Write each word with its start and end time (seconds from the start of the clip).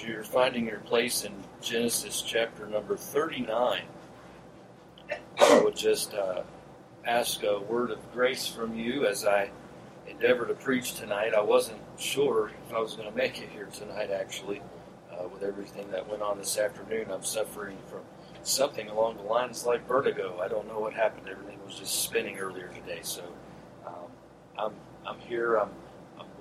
You're 0.00 0.24
finding 0.24 0.66
your 0.66 0.78
place 0.78 1.24
in 1.24 1.32
Genesis 1.60 2.22
chapter 2.22 2.66
number 2.66 2.96
39, 2.96 3.82
I 5.38 5.60
would 5.60 5.76
just 5.76 6.14
uh, 6.14 6.42
ask 7.04 7.42
a 7.42 7.60
word 7.60 7.90
of 7.90 8.12
grace 8.12 8.48
from 8.48 8.74
you 8.74 9.06
as 9.06 9.26
I 9.26 9.50
endeavor 10.08 10.46
to 10.46 10.54
preach 10.54 10.94
tonight. 10.94 11.34
I 11.34 11.42
wasn't 11.42 11.80
sure 11.98 12.50
if 12.66 12.74
I 12.74 12.80
was 12.80 12.94
going 12.94 13.08
to 13.08 13.14
make 13.14 13.40
it 13.42 13.50
here 13.50 13.66
tonight, 13.66 14.10
actually, 14.10 14.62
uh, 15.12 15.28
with 15.28 15.42
everything 15.42 15.90
that 15.90 16.08
went 16.08 16.22
on 16.22 16.38
this 16.38 16.58
afternoon. 16.58 17.10
I'm 17.10 17.22
suffering 17.22 17.76
from 17.88 18.00
something 18.42 18.88
along 18.88 19.18
the 19.18 19.24
lines 19.24 19.66
like 19.66 19.86
vertigo. 19.86 20.40
I 20.40 20.48
don't 20.48 20.66
know 20.68 20.80
what 20.80 20.94
happened. 20.94 21.28
Everything 21.28 21.58
was 21.66 21.74
just 21.74 22.02
spinning 22.02 22.38
earlier 22.38 22.68
today. 22.68 23.00
So 23.02 23.22
um, 23.86 24.10
I'm, 24.58 24.72
I'm 25.06 25.20
here. 25.20 25.56
I'm 25.56 25.70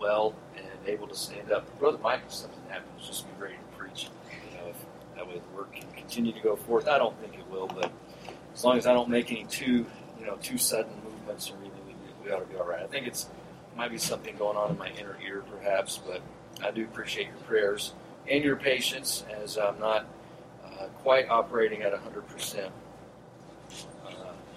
well 0.02 0.34
and 0.58 0.66
able 0.88 1.08
to 1.08 1.16
stand 1.16 1.52
up. 1.52 1.80
Brother 1.80 2.00
Mike, 2.02 2.22
if 2.26 2.34
something 2.34 2.60
happens, 2.70 3.08
just 3.08 3.26
be 3.26 3.42
ready 3.42 3.56
to 3.56 3.78
preach. 3.78 4.10
You 4.52 4.58
know, 4.58 4.68
if 4.70 4.76
that 5.16 5.28
way 5.28 5.36
the 5.36 5.56
work 5.56 5.74
can 5.74 5.90
continue 5.96 6.34
to 6.34 6.40
go 6.40 6.56
forth. 6.56 6.88
I 6.88 6.98
don't 6.98 7.18
think 7.22 7.36
it 7.36 7.50
will, 7.50 7.68
but 7.68 7.92
as 8.54 8.64
long 8.64 8.78
as 8.78 8.88
I 8.88 8.94
don't 8.94 9.10
make 9.10 9.32
any 9.32 9.46
too, 9.46 9.86
you 10.20 10.26
know, 10.26 10.36
too 10.42 10.58
sudden 10.58 10.92
movements 11.04 11.50
or 11.52 11.58
anything, 11.62 11.82
we, 11.88 12.26
we 12.26 12.32
ought 12.32 12.40
to 12.40 12.46
be 12.46 12.56
all 12.56 12.68
right. 12.68 12.82
I 12.82 12.88
think 12.88 13.08
it's 13.08 13.30
might 13.78 13.92
be 13.92 13.98
something 13.98 14.36
going 14.36 14.58
on 14.58 14.72
in 14.72 14.78
my 14.78 14.90
inner 14.90 15.18
ear, 15.26 15.44
perhaps, 15.50 15.98
but 16.06 16.22
I 16.62 16.72
do 16.72 16.84
appreciate 16.84 17.28
your 17.28 17.38
prayers 17.48 17.94
and 18.30 18.44
your 18.44 18.58
patience 18.58 19.24
as 19.32 19.58
I'm 19.58 19.80
not 19.80 20.08
uh, 20.64 20.88
quite 21.04 21.30
operating 21.30 21.82
at 21.82 21.94
100% 21.94 22.70
uh, 24.06 24.10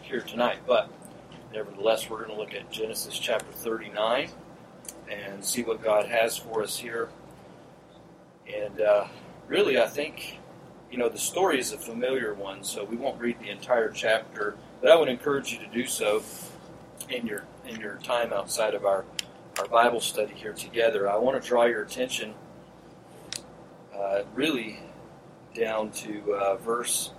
here 0.02 0.20
tonight. 0.20 0.58
But 0.66 0.90
nevertheless, 1.52 2.10
we're 2.10 2.24
going 2.24 2.30
to 2.30 2.36
look 2.36 2.54
at 2.54 2.70
Genesis 2.72 3.16
chapter 3.18 3.52
39 3.52 4.30
and 5.10 5.44
see 5.44 5.62
what 5.62 5.82
God 5.82 6.06
has 6.06 6.36
for 6.36 6.62
us 6.62 6.78
here. 6.78 7.08
And 8.52 8.80
uh, 8.80 9.06
really, 9.46 9.80
I 9.80 9.86
think, 9.86 10.38
you 10.90 10.98
know, 10.98 11.08
the 11.08 11.18
story 11.18 11.58
is 11.58 11.72
a 11.72 11.78
familiar 11.78 12.34
one, 12.34 12.62
so 12.64 12.84
we 12.84 12.96
won't 12.96 13.20
read 13.20 13.38
the 13.40 13.50
entire 13.50 13.90
chapter, 13.90 14.56
but 14.80 14.90
I 14.90 14.96
would 14.96 15.08
encourage 15.08 15.52
you 15.52 15.58
to 15.58 15.66
do 15.66 15.86
so 15.86 16.22
in 17.08 17.26
your 17.26 17.44
in 17.66 17.80
your 17.80 17.96
time 17.96 18.32
outside 18.32 18.74
of 18.74 18.84
our 18.84 19.04
our 19.58 19.66
Bible 19.68 20.00
study 20.00 20.34
here 20.34 20.52
together. 20.52 21.08
I 21.08 21.16
want 21.16 21.40
to 21.40 21.48
draw 21.48 21.64
your 21.64 21.82
attention 21.82 22.34
uh, 23.96 24.22
really 24.34 24.80
down 25.54 25.90
to 25.92 26.34
uh, 26.34 26.56
verse 26.56 27.12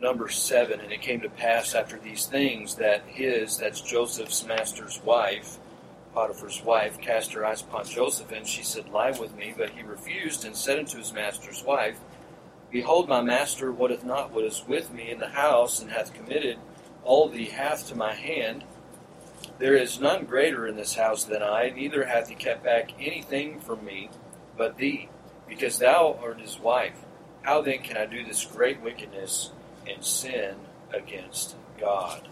number 0.00 0.28
seven. 0.28 0.80
And 0.80 0.92
it 0.92 1.00
came 1.00 1.20
to 1.22 1.28
pass 1.28 1.74
after 1.74 1.98
these 1.98 2.26
things 2.26 2.76
that 2.76 3.02
his, 3.06 3.58
that's 3.58 3.80
Joseph's 3.80 4.44
master's 4.46 5.00
wife, 5.02 5.58
Potiphar's 6.16 6.62
wife, 6.62 6.98
cast 6.98 7.34
her 7.34 7.44
eyes 7.44 7.60
upon 7.60 7.84
Joseph, 7.84 8.32
and 8.32 8.46
she 8.46 8.62
said, 8.62 8.88
Lie 8.88 9.10
with 9.10 9.36
me. 9.36 9.52
But 9.54 9.68
he 9.68 9.82
refused 9.82 10.46
and 10.46 10.56
said 10.56 10.78
unto 10.78 10.96
his 10.96 11.12
master's 11.12 11.62
wife, 11.62 11.98
Behold, 12.70 13.06
my 13.06 13.20
master 13.20 13.70
wotteth 13.70 14.02
not 14.02 14.32
what 14.32 14.44
is 14.46 14.64
with 14.66 14.90
me 14.90 15.10
in 15.10 15.18
the 15.18 15.28
house, 15.28 15.78
and 15.78 15.90
hath 15.90 16.14
committed 16.14 16.56
all 17.04 17.28
that 17.28 17.38
he 17.38 17.44
hath 17.44 17.86
to 17.88 17.94
my 17.94 18.14
hand. 18.14 18.64
There 19.58 19.76
is 19.76 20.00
none 20.00 20.24
greater 20.24 20.66
in 20.66 20.76
this 20.76 20.94
house 20.94 21.24
than 21.24 21.42
I, 21.42 21.68
neither 21.68 22.06
hath 22.06 22.30
he 22.30 22.34
kept 22.34 22.64
back 22.64 22.92
anything 22.98 23.60
from 23.60 23.84
me 23.84 24.08
but 24.56 24.78
thee, 24.78 25.10
because 25.46 25.78
thou 25.78 26.18
art 26.22 26.40
his 26.40 26.58
wife. 26.58 26.96
How 27.42 27.60
then 27.60 27.80
can 27.82 27.98
I 27.98 28.06
do 28.06 28.24
this 28.24 28.42
great 28.42 28.80
wickedness 28.80 29.52
and 29.86 30.02
sin 30.02 30.54
against 30.94 31.56
God? 31.78 32.26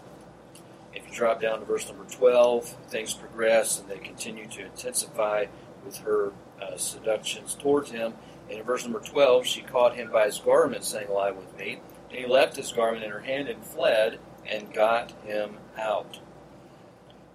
If 0.95 1.07
you 1.07 1.13
drop 1.13 1.41
down 1.41 1.59
to 1.59 1.65
verse 1.65 1.87
number 1.87 2.05
12, 2.05 2.65
things 2.89 3.13
progress 3.13 3.79
and 3.79 3.89
they 3.89 3.97
continue 3.97 4.47
to 4.47 4.65
intensify 4.65 5.45
with 5.83 5.97
her 5.99 6.31
uh, 6.61 6.77
seductions 6.77 7.53
towards 7.53 7.91
him. 7.91 8.13
And 8.49 8.59
in 8.59 8.65
verse 8.65 8.83
number 8.83 8.99
12, 8.99 9.45
she 9.45 9.61
caught 9.61 9.95
him 9.95 10.11
by 10.11 10.25
his 10.25 10.39
garment, 10.39 10.83
saying, 10.83 11.09
Lie 11.09 11.31
with 11.31 11.55
me. 11.57 11.79
And 12.09 12.19
he 12.19 12.25
left 12.25 12.55
his 12.55 12.71
garment 12.71 13.03
in 13.03 13.11
her 13.11 13.19
hand 13.19 13.47
and 13.47 13.63
fled 13.65 14.19
and 14.49 14.73
got 14.73 15.11
him 15.23 15.57
out. 15.77 16.19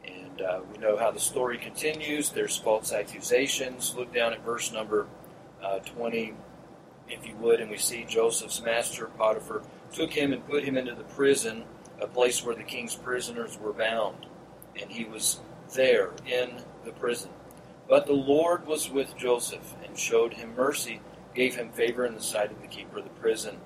And 0.07 0.41
uh, 0.41 0.61
we 0.73 0.79
know 0.79 0.97
how 0.97 1.11
the 1.11 1.21
story 1.21 1.59
continues. 1.59 2.31
There's 2.31 2.57
false 2.57 2.93
accusations. 2.93 3.95
Look 3.97 4.15
down 4.15 4.33
at 4.33 4.45
verse 4.45 4.73
number 4.73 5.07
uh, 5.63 5.81
20, 5.81 6.35
if 7.09 7.27
you 7.27 7.35
would, 7.37 7.61
and 7.61 7.71
we 7.71 7.77
see 7.77 8.05
Joseph's 8.09 8.63
master, 8.63 9.07
Potiphar, 9.19 9.63
took 9.93 10.13
him 10.13 10.33
and 10.33 10.47
put 10.47 10.65
him 10.65 10.77
into 10.77 10.95
the 10.95 11.05
prison, 11.05 11.65
a 12.01 12.07
place 12.07 12.45
where 12.45 12.55
the 12.55 12.63
king's 12.63 12.95
prisoners 12.95 13.59
were 13.59 13.73
bound. 13.73 14.27
And 14.81 14.91
he 14.91 15.05
was 15.05 15.41
there 15.75 16.13
in 16.27 16.63
the 16.85 16.93
prison. 16.93 17.31
But 17.89 18.07
the 18.07 18.13
Lord 18.13 18.67
was 18.67 18.91
with 18.91 19.17
Joseph 19.17 19.75
and 19.85 19.99
showed 19.99 20.35
him 20.35 20.55
mercy, 20.55 21.01
gave 21.35 21.57
him 21.57 21.73
favor 21.73 22.07
in 22.07 22.15
the 22.15 22.23
sight 22.23 22.53
of 22.53 22.61
the 22.63 22.69
keeper 22.69 22.99
of 22.99 23.05
the 23.05 23.11
prison. 23.11 23.59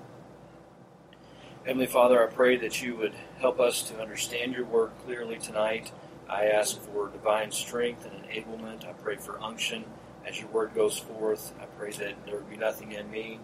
Heavenly 1.67 1.87
Father, 1.87 2.23
I 2.23 2.33
pray 2.33 2.57
that 2.59 2.83
you 2.83 2.97
would 2.97 3.15
help 3.39 3.59
us 3.59 3.83
to 3.85 4.01
understand 4.01 4.55
your 4.55 4.67
word 4.67 4.93
clearly 5.05 5.39
tonight. 5.39 5.93
I 6.29 6.47
ask 6.47 6.81
for 6.81 7.09
divine 7.09 7.53
strength 7.53 8.07
and 8.07 8.25
enablement. 8.25 8.87
I 8.87 8.93
pray 8.93 9.17
for 9.17 9.43
unction 9.43 9.85
as 10.27 10.41
your 10.41 10.49
word 10.49 10.75
goes 10.75 10.99
forth. 10.99 11.55
I 11.61 11.65
pray 11.65 11.93
that 11.93 12.27
there 12.27 12.37
would 12.37 12.51
be 12.51 12.57
nothing 12.57 12.93
in 12.93 13.11
me, 13.11 13.41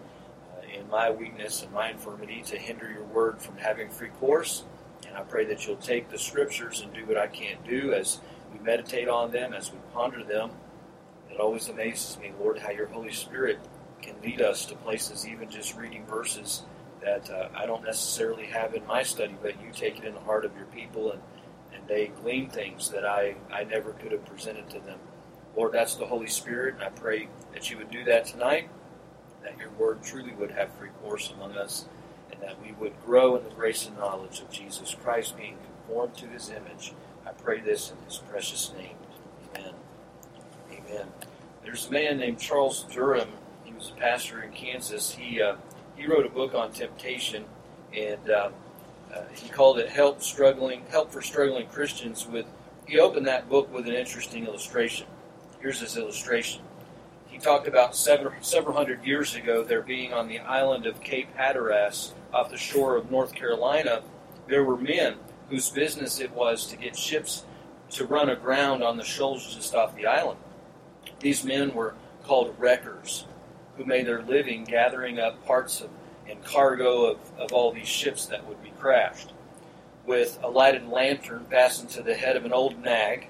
uh, 0.55 0.79
in 0.79 0.89
my 0.89 1.09
weakness 1.09 1.63
and 1.63 1.71
my 1.71 1.91
infirmity, 1.91 2.41
to 2.43 2.57
hinder 2.57 2.91
your 2.91 3.05
word 3.05 3.41
from 3.41 3.57
having 3.57 3.89
free 3.89 4.09
course. 4.09 4.65
And 5.11 5.19
I 5.19 5.23
pray 5.23 5.43
that 5.45 5.67
you'll 5.67 5.75
take 5.75 6.09
the 6.09 6.17
scriptures 6.17 6.79
and 6.81 6.93
do 6.93 7.05
what 7.05 7.17
I 7.17 7.27
can't 7.27 7.61
do 7.65 7.93
as 7.93 8.21
we 8.53 8.59
meditate 8.59 9.09
on 9.09 9.31
them, 9.31 9.53
as 9.53 9.69
we 9.69 9.77
ponder 9.93 10.23
them. 10.23 10.51
It 11.29 11.37
always 11.37 11.67
amazes 11.67 12.17
me, 12.17 12.31
Lord, 12.39 12.59
how 12.59 12.71
your 12.71 12.87
Holy 12.87 13.11
Spirit 13.11 13.59
can 14.01 14.15
lead 14.23 14.41
us 14.41 14.65
to 14.67 14.75
places, 14.75 15.27
even 15.27 15.49
just 15.49 15.75
reading 15.75 16.05
verses 16.05 16.63
that 17.01 17.29
uh, 17.29 17.49
I 17.53 17.65
don't 17.65 17.83
necessarily 17.83 18.45
have 18.45 18.73
in 18.73 18.85
my 18.87 19.03
study, 19.03 19.35
but 19.41 19.61
you 19.61 19.71
take 19.73 19.97
it 19.97 20.05
in 20.05 20.13
the 20.13 20.19
heart 20.21 20.45
of 20.45 20.55
your 20.55 20.67
people 20.67 21.11
and, 21.11 21.21
and 21.73 21.85
they 21.89 22.07
glean 22.07 22.49
things 22.49 22.89
that 22.91 23.05
I, 23.05 23.35
I 23.51 23.65
never 23.65 23.91
could 23.91 24.13
have 24.13 24.25
presented 24.25 24.69
to 24.69 24.79
them. 24.79 24.99
Lord, 25.57 25.73
that's 25.73 25.95
the 25.95 26.05
Holy 26.05 26.27
Spirit, 26.27 26.75
and 26.75 26.83
I 26.83 26.89
pray 26.89 27.27
that 27.53 27.69
you 27.69 27.77
would 27.77 27.91
do 27.91 28.05
that 28.05 28.27
tonight, 28.27 28.69
that 29.43 29.57
your 29.57 29.71
word 29.71 30.03
truly 30.03 30.31
would 30.35 30.51
have 30.51 30.73
free 30.75 30.89
course 31.03 31.33
among 31.35 31.57
us, 31.57 31.85
that 32.41 32.61
we 32.61 32.71
would 32.73 32.93
grow 33.05 33.35
in 33.35 33.43
the 33.43 33.49
grace 33.51 33.87
and 33.87 33.97
knowledge 33.97 34.39
of 34.41 34.49
Jesus 34.51 34.95
Christ, 34.95 35.37
being 35.37 35.57
conformed 35.63 36.15
to 36.17 36.27
his 36.27 36.49
image. 36.49 36.93
I 37.25 37.31
pray 37.31 37.59
this 37.59 37.91
in 37.91 37.97
his 38.05 38.17
precious 38.17 38.73
name. 38.77 38.95
Amen. 39.55 39.73
Amen. 40.71 41.07
There's 41.63 41.87
a 41.87 41.91
man 41.91 42.17
named 42.17 42.39
Charles 42.39 42.83
Durham. 42.91 43.29
He 43.63 43.73
was 43.73 43.91
a 43.95 43.99
pastor 43.99 44.41
in 44.41 44.51
Kansas. 44.51 45.11
He 45.13 45.41
uh, 45.41 45.55
he 45.95 46.07
wrote 46.07 46.25
a 46.25 46.29
book 46.29 46.55
on 46.55 46.71
temptation, 46.71 47.45
and 47.95 48.29
um, 48.31 48.53
uh, 49.13 49.21
he 49.33 49.49
called 49.49 49.77
it 49.77 49.89
"Help 49.89 50.21
Struggling 50.21 50.83
Help 50.89 51.11
for 51.11 51.21
Struggling 51.21 51.67
Christians." 51.67 52.27
With 52.27 52.47
he 52.87 52.99
opened 52.99 53.27
that 53.27 53.47
book 53.47 53.71
with 53.71 53.87
an 53.87 53.93
interesting 53.93 54.45
illustration. 54.45 55.05
Here's 55.59 55.79
his 55.79 55.95
illustration. 55.95 56.63
Talked 57.41 57.67
about 57.67 57.95
several 57.95 58.33
several 58.41 58.75
hundred 58.75 59.03
years 59.03 59.33
ago 59.33 59.63
there 59.63 59.81
being 59.81 60.13
on 60.13 60.27
the 60.27 60.37
island 60.37 60.85
of 60.85 61.01
Cape 61.01 61.35
Hatteras 61.35 62.13
off 62.31 62.51
the 62.51 62.57
shore 62.57 62.95
of 62.95 63.09
North 63.09 63.33
Carolina, 63.33 64.03
there 64.47 64.63
were 64.63 64.77
men 64.77 65.15
whose 65.49 65.69
business 65.71 66.19
it 66.19 66.31
was 66.33 66.67
to 66.67 66.77
get 66.77 66.95
ships 66.95 67.45
to 67.89 68.05
run 68.05 68.29
aground 68.29 68.83
on 68.83 68.95
the 68.95 69.03
shoals 69.03 69.55
just 69.55 69.73
off 69.73 69.95
the 69.95 70.05
island. 70.05 70.39
These 71.19 71.43
men 71.43 71.73
were 71.73 71.95
called 72.23 72.55
wreckers 72.59 73.25
who 73.75 73.85
made 73.85 74.05
their 74.05 74.21
living 74.21 74.63
gathering 74.63 75.17
up 75.17 75.43
parts 75.43 75.81
of, 75.81 75.89
and 76.29 76.43
cargo 76.43 77.05
of, 77.05 77.17
of 77.39 77.51
all 77.53 77.71
these 77.71 77.87
ships 77.87 78.27
that 78.27 78.47
would 78.47 78.61
be 78.61 78.71
crashed. 78.79 79.33
With 80.05 80.37
a 80.43 80.47
lighted 80.47 80.87
lantern 80.87 81.47
fastened 81.49 81.89
to 81.89 82.03
the 82.03 82.13
head 82.13 82.35
of 82.35 82.45
an 82.45 82.53
old 82.53 82.79
nag, 82.83 83.29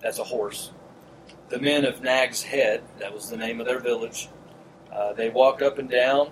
that's 0.00 0.18
a 0.18 0.24
horse. 0.24 0.72
The 1.52 1.60
men 1.60 1.84
of 1.84 2.00
Nag's 2.00 2.42
Head, 2.42 2.80
that 2.98 3.12
was 3.12 3.28
the 3.28 3.36
name 3.36 3.60
of 3.60 3.66
their 3.66 3.78
village, 3.78 4.30
uh, 4.90 5.12
they 5.12 5.28
walked 5.28 5.60
up 5.60 5.76
and 5.76 5.86
down 5.90 6.30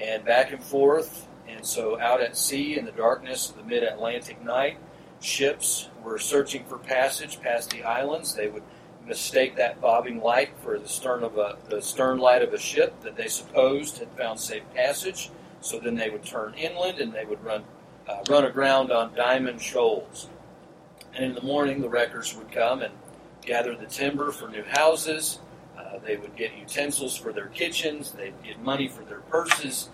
and 0.00 0.24
back 0.24 0.52
and 0.52 0.62
forth. 0.62 1.26
And 1.48 1.66
so, 1.66 2.00
out 2.00 2.20
at 2.20 2.36
sea 2.36 2.78
in 2.78 2.84
the 2.84 2.92
darkness 2.92 3.50
of 3.50 3.56
the 3.56 3.64
mid 3.64 3.82
Atlantic 3.82 4.40
night, 4.44 4.78
ships 5.20 5.88
were 6.04 6.20
searching 6.20 6.64
for 6.66 6.78
passage 6.78 7.40
past 7.40 7.70
the 7.70 7.82
islands. 7.82 8.32
They 8.32 8.46
would 8.46 8.62
mistake 9.04 9.56
that 9.56 9.80
bobbing 9.80 10.22
light 10.22 10.50
for 10.62 10.78
the 10.78 10.88
stern 10.88 11.24
of 11.24 11.36
a 11.36 11.56
the 11.68 11.82
stern 11.82 12.18
light 12.18 12.42
of 12.42 12.54
a 12.54 12.58
ship 12.58 13.00
that 13.00 13.16
they 13.16 13.26
supposed 13.26 13.98
had 13.98 14.12
found 14.12 14.38
safe 14.38 14.62
passage. 14.72 15.32
So 15.60 15.80
then 15.80 15.96
they 15.96 16.10
would 16.10 16.24
turn 16.24 16.54
inland 16.54 17.00
and 17.00 17.12
they 17.12 17.24
would 17.24 17.42
run 17.42 17.64
uh, 18.08 18.22
run 18.28 18.44
aground 18.44 18.92
on 18.92 19.16
Diamond 19.16 19.60
Shoals. 19.60 20.28
And 21.12 21.24
in 21.24 21.34
the 21.34 21.42
morning, 21.42 21.80
the 21.80 21.88
wreckers 21.88 22.36
would 22.36 22.52
come 22.52 22.82
and 22.82 22.94
gather 23.42 23.74
the 23.74 23.86
timber 23.86 24.30
for 24.32 24.48
new 24.48 24.64
houses. 24.64 25.40
Uh, 25.78 25.98
they 26.04 26.16
would 26.16 26.36
get 26.36 26.56
utensils 26.56 27.16
for 27.16 27.32
their 27.32 27.46
kitchens. 27.46 28.12
They'd 28.12 28.34
get 28.42 28.62
money 28.62 28.88
for 28.88 29.02
their 29.04 29.20
purses, 29.20 29.88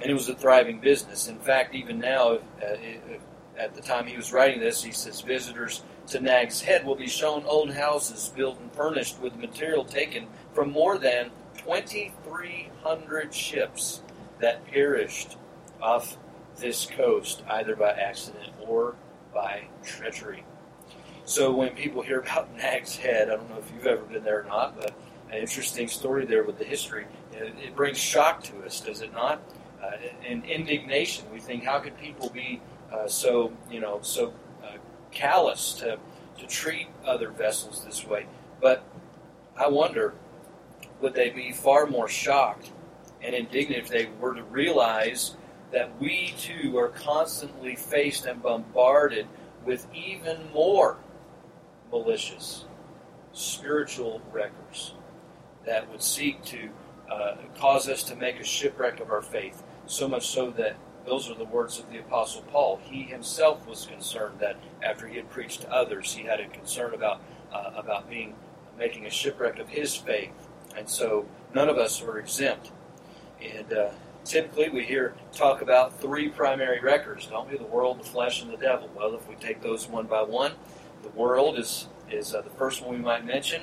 and 0.00 0.10
it 0.10 0.14
was 0.14 0.28
a 0.28 0.34
thriving 0.34 0.80
business. 0.80 1.28
In 1.28 1.38
fact, 1.38 1.74
even 1.74 1.98
now, 1.98 2.38
uh, 2.62 2.76
at 3.58 3.74
the 3.74 3.82
time 3.82 4.06
he 4.06 4.16
was 4.16 4.32
writing 4.32 4.60
this, 4.60 4.82
he 4.82 4.92
says 4.92 5.20
visitors 5.20 5.82
to 6.08 6.20
Nag's 6.20 6.60
Head 6.60 6.84
will 6.84 6.94
be 6.94 7.06
shown 7.06 7.44
old 7.44 7.72
houses 7.72 8.32
built 8.34 8.60
and 8.60 8.72
furnished 8.72 9.20
with 9.20 9.36
material 9.36 9.84
taken 9.84 10.26
from 10.52 10.70
more 10.70 10.98
than 10.98 11.30
2,300 11.58 13.34
ships 13.34 14.02
that 14.40 14.64
perished 14.66 15.36
off 15.80 16.16
this 16.56 16.86
coast, 16.86 17.42
either 17.48 17.76
by 17.76 17.90
accident 17.90 18.52
or 18.66 18.94
by 19.32 19.62
treachery. 19.84 20.44
So 21.32 21.50
when 21.50 21.70
people 21.70 22.02
hear 22.02 22.20
about 22.20 22.54
Nag's 22.58 22.94
Head, 22.94 23.30
I 23.30 23.36
don't 23.36 23.48
know 23.48 23.56
if 23.56 23.72
you've 23.72 23.86
ever 23.86 24.02
been 24.02 24.22
there 24.22 24.40
or 24.40 24.44
not, 24.44 24.78
but 24.78 24.92
an 25.30 25.38
interesting 25.38 25.88
story 25.88 26.26
there 26.26 26.44
with 26.44 26.58
the 26.58 26.64
history. 26.64 27.06
It, 27.32 27.54
it 27.58 27.74
brings 27.74 27.96
shock 27.96 28.42
to 28.44 28.62
us, 28.64 28.82
does 28.82 29.00
it 29.00 29.14
not? 29.14 29.40
Uh, 29.82 29.92
and 30.28 30.44
indignation. 30.44 31.24
We 31.32 31.40
think, 31.40 31.64
how 31.64 31.78
could 31.78 31.98
people 31.98 32.28
be 32.28 32.60
uh, 32.92 33.08
so, 33.08 33.50
you 33.70 33.80
know, 33.80 34.00
so 34.02 34.34
uh, 34.62 34.76
callous 35.10 35.72
to 35.74 35.98
to 36.38 36.46
treat 36.46 36.88
other 37.06 37.30
vessels 37.30 37.82
this 37.82 38.06
way? 38.06 38.26
But 38.60 38.84
I 39.56 39.68
wonder, 39.68 40.12
would 41.00 41.14
they 41.14 41.30
be 41.30 41.50
far 41.50 41.86
more 41.86 42.08
shocked 42.08 42.72
and 43.22 43.34
indignant 43.34 43.84
if 43.84 43.88
they 43.88 44.10
were 44.20 44.34
to 44.34 44.42
realize 44.42 45.34
that 45.70 45.98
we 45.98 46.34
too 46.36 46.76
are 46.76 46.88
constantly 46.88 47.74
faced 47.74 48.26
and 48.26 48.42
bombarded 48.42 49.26
with 49.64 49.86
even 49.94 50.36
more 50.52 50.98
malicious 51.92 52.64
spiritual 53.32 54.20
wreckers 54.32 54.94
that 55.64 55.88
would 55.90 56.02
seek 56.02 56.42
to 56.44 56.70
uh, 57.10 57.36
cause 57.58 57.88
us 57.88 58.02
to 58.02 58.16
make 58.16 58.40
a 58.40 58.44
shipwreck 58.44 59.00
of 59.00 59.10
our 59.10 59.22
faith. 59.22 59.62
So 59.86 60.08
much 60.08 60.26
so 60.26 60.50
that 60.52 60.76
those 61.04 61.30
are 61.30 61.34
the 61.34 61.44
words 61.44 61.78
of 61.78 61.90
the 61.90 61.98
Apostle 61.98 62.42
Paul. 62.42 62.80
He 62.82 63.02
himself 63.02 63.66
was 63.66 63.86
concerned 63.86 64.38
that 64.38 64.56
after 64.82 65.06
he 65.06 65.16
had 65.16 65.30
preached 65.30 65.62
to 65.62 65.72
others, 65.72 66.12
he 66.14 66.22
had 66.22 66.40
a 66.40 66.48
concern 66.48 66.94
about 66.94 67.20
uh, 67.52 67.72
about 67.76 68.08
being 68.08 68.34
making 68.78 69.06
a 69.06 69.10
shipwreck 69.10 69.58
of 69.58 69.68
his 69.68 69.94
faith, 69.94 70.32
and 70.76 70.88
so 70.88 71.26
none 71.54 71.68
of 71.68 71.76
us 71.76 72.02
are 72.02 72.18
exempt. 72.18 72.72
And 73.42 73.72
uh, 73.72 73.90
typically, 74.24 74.70
we 74.70 74.84
hear 74.84 75.14
talk 75.32 75.60
about 75.60 76.00
three 76.00 76.28
primary 76.28 76.80
wreckers, 76.80 77.26
don't 77.26 77.50
we? 77.50 77.58
The 77.58 77.64
world, 77.64 78.00
the 78.00 78.04
flesh, 78.04 78.42
and 78.42 78.50
the 78.50 78.56
devil. 78.56 78.88
Well, 78.94 79.14
if 79.14 79.28
we 79.28 79.34
take 79.34 79.60
those 79.60 79.88
one 79.88 80.06
by 80.06 80.22
one, 80.22 80.52
the 81.02 81.10
world 81.10 81.58
is 81.58 81.88
is 82.10 82.34
uh, 82.34 82.42
the 82.42 82.50
first 82.50 82.82
one 82.82 82.94
we 82.94 83.00
might 83.02 83.24
mention, 83.24 83.62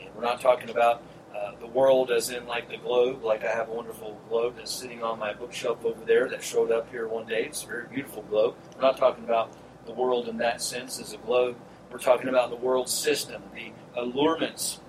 and 0.00 0.14
we're 0.14 0.22
not 0.22 0.40
talking 0.40 0.70
about 0.70 1.02
uh, 1.34 1.52
the 1.60 1.66
world 1.66 2.10
as 2.10 2.30
in 2.30 2.46
like 2.46 2.68
the 2.68 2.76
globe, 2.76 3.22
like 3.24 3.44
I 3.44 3.52
have 3.52 3.68
a 3.68 3.72
wonderful 3.72 4.20
globe 4.28 4.54
that's 4.56 4.70
sitting 4.70 5.02
on 5.02 5.18
my 5.18 5.32
bookshelf 5.32 5.84
over 5.84 6.04
there 6.04 6.28
that 6.28 6.42
showed 6.42 6.70
up 6.70 6.90
here 6.90 7.08
one 7.08 7.26
day. 7.26 7.44
It's 7.44 7.64
a 7.64 7.66
very 7.66 7.86
beautiful 7.88 8.22
globe. 8.22 8.54
We're 8.74 8.82
not 8.82 8.96
talking 8.96 9.24
about 9.24 9.56
the 9.86 9.92
world 9.92 10.28
in 10.28 10.36
that 10.38 10.62
sense 10.62 11.00
as 11.00 11.12
a 11.12 11.18
globe. 11.18 11.56
We're 11.90 11.98
talking 11.98 12.28
about 12.28 12.50
the 12.50 12.56
world 12.56 12.88
system, 12.88 13.42
the 13.54 13.72
allurements 13.96 14.80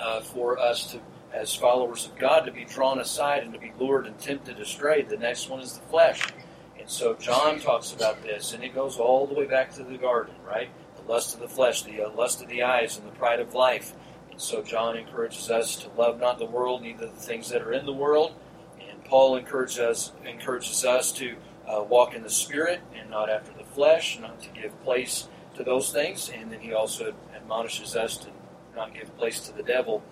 uh, 0.00 0.20
for 0.20 0.58
us 0.58 0.92
to, 0.92 1.00
as 1.32 1.54
followers 1.54 2.06
of 2.06 2.18
God, 2.18 2.46
to 2.46 2.52
be 2.52 2.64
drawn 2.64 2.98
aside 2.98 3.42
and 3.42 3.52
to 3.52 3.58
be 3.58 3.72
lured 3.78 4.06
and 4.06 4.18
tempted 4.18 4.58
astray. 4.58 5.02
The 5.02 5.16
next 5.16 5.48
one 5.48 5.60
is 5.60 5.78
the 5.78 5.86
flesh. 5.86 6.26
And 6.78 6.88
so 6.88 7.14
John 7.14 7.60
talks 7.60 7.92
about 7.92 8.22
this, 8.22 8.54
and 8.54 8.64
it 8.64 8.74
goes 8.74 8.98
all 8.98 9.26
the 9.26 9.34
way 9.34 9.46
back 9.46 9.72
to 9.74 9.84
the 9.84 9.96
garden, 9.98 10.34
right? 10.44 10.70
The 11.04 11.12
lust 11.12 11.34
of 11.34 11.40
the 11.40 11.48
flesh, 11.48 11.82
the 11.82 12.02
uh, 12.02 12.10
lust 12.10 12.42
of 12.42 12.48
the 12.48 12.62
eyes, 12.62 12.98
and 12.98 13.06
the 13.06 13.12
pride 13.12 13.40
of 13.40 13.54
life. 13.54 13.92
And 14.30 14.40
so 14.40 14.62
John 14.62 14.96
encourages 14.96 15.50
us 15.50 15.76
to 15.76 15.88
love 15.90 16.20
not 16.20 16.38
the 16.38 16.46
world, 16.46 16.82
neither 16.82 17.06
the 17.06 17.12
things 17.12 17.50
that 17.50 17.62
are 17.62 17.72
in 17.72 17.86
the 17.86 17.92
world. 17.92 18.34
And 18.80 19.04
Paul 19.04 19.36
encourages 19.36 19.78
us, 19.78 20.12
encourages 20.24 20.84
us 20.84 21.12
to 21.12 21.36
uh, 21.68 21.82
walk 21.82 22.14
in 22.14 22.22
the 22.22 22.30
Spirit 22.30 22.80
and 22.94 23.10
not 23.10 23.30
after 23.30 23.52
the 23.52 23.64
flesh, 23.64 24.18
not 24.20 24.40
to 24.42 24.48
give 24.50 24.78
place 24.82 25.28
to 25.56 25.64
those 25.64 25.92
things. 25.92 26.30
And 26.34 26.50
then 26.50 26.60
he 26.60 26.72
also 26.72 27.14
admonishes 27.34 27.96
us 27.96 28.16
to 28.18 28.28
not 28.74 28.94
give 28.94 29.16
place 29.16 29.40
to 29.40 29.52
the 29.52 29.62
devil. 29.62 30.02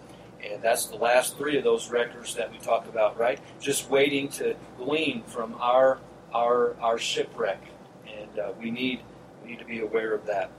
And 0.42 0.62
that's 0.62 0.86
the 0.86 0.96
last 0.96 1.36
three 1.36 1.58
of 1.58 1.64
those 1.64 1.90
records 1.90 2.34
that 2.34 2.50
we 2.50 2.58
talk 2.58 2.88
about, 2.88 3.18
right? 3.18 3.38
Just 3.60 3.90
waiting 3.90 4.28
to 4.30 4.56
glean 4.78 5.22
from 5.24 5.54
our 5.60 5.98
our 6.32 6.76
our 6.80 6.96
shipwreck, 6.96 7.60
and 8.06 8.38
uh, 8.38 8.52
we 8.58 8.70
need 8.70 9.02
we 9.42 9.50
need 9.50 9.58
to 9.58 9.64
be 9.64 9.80
aware 9.80 10.14
of 10.14 10.26
that. 10.26 10.50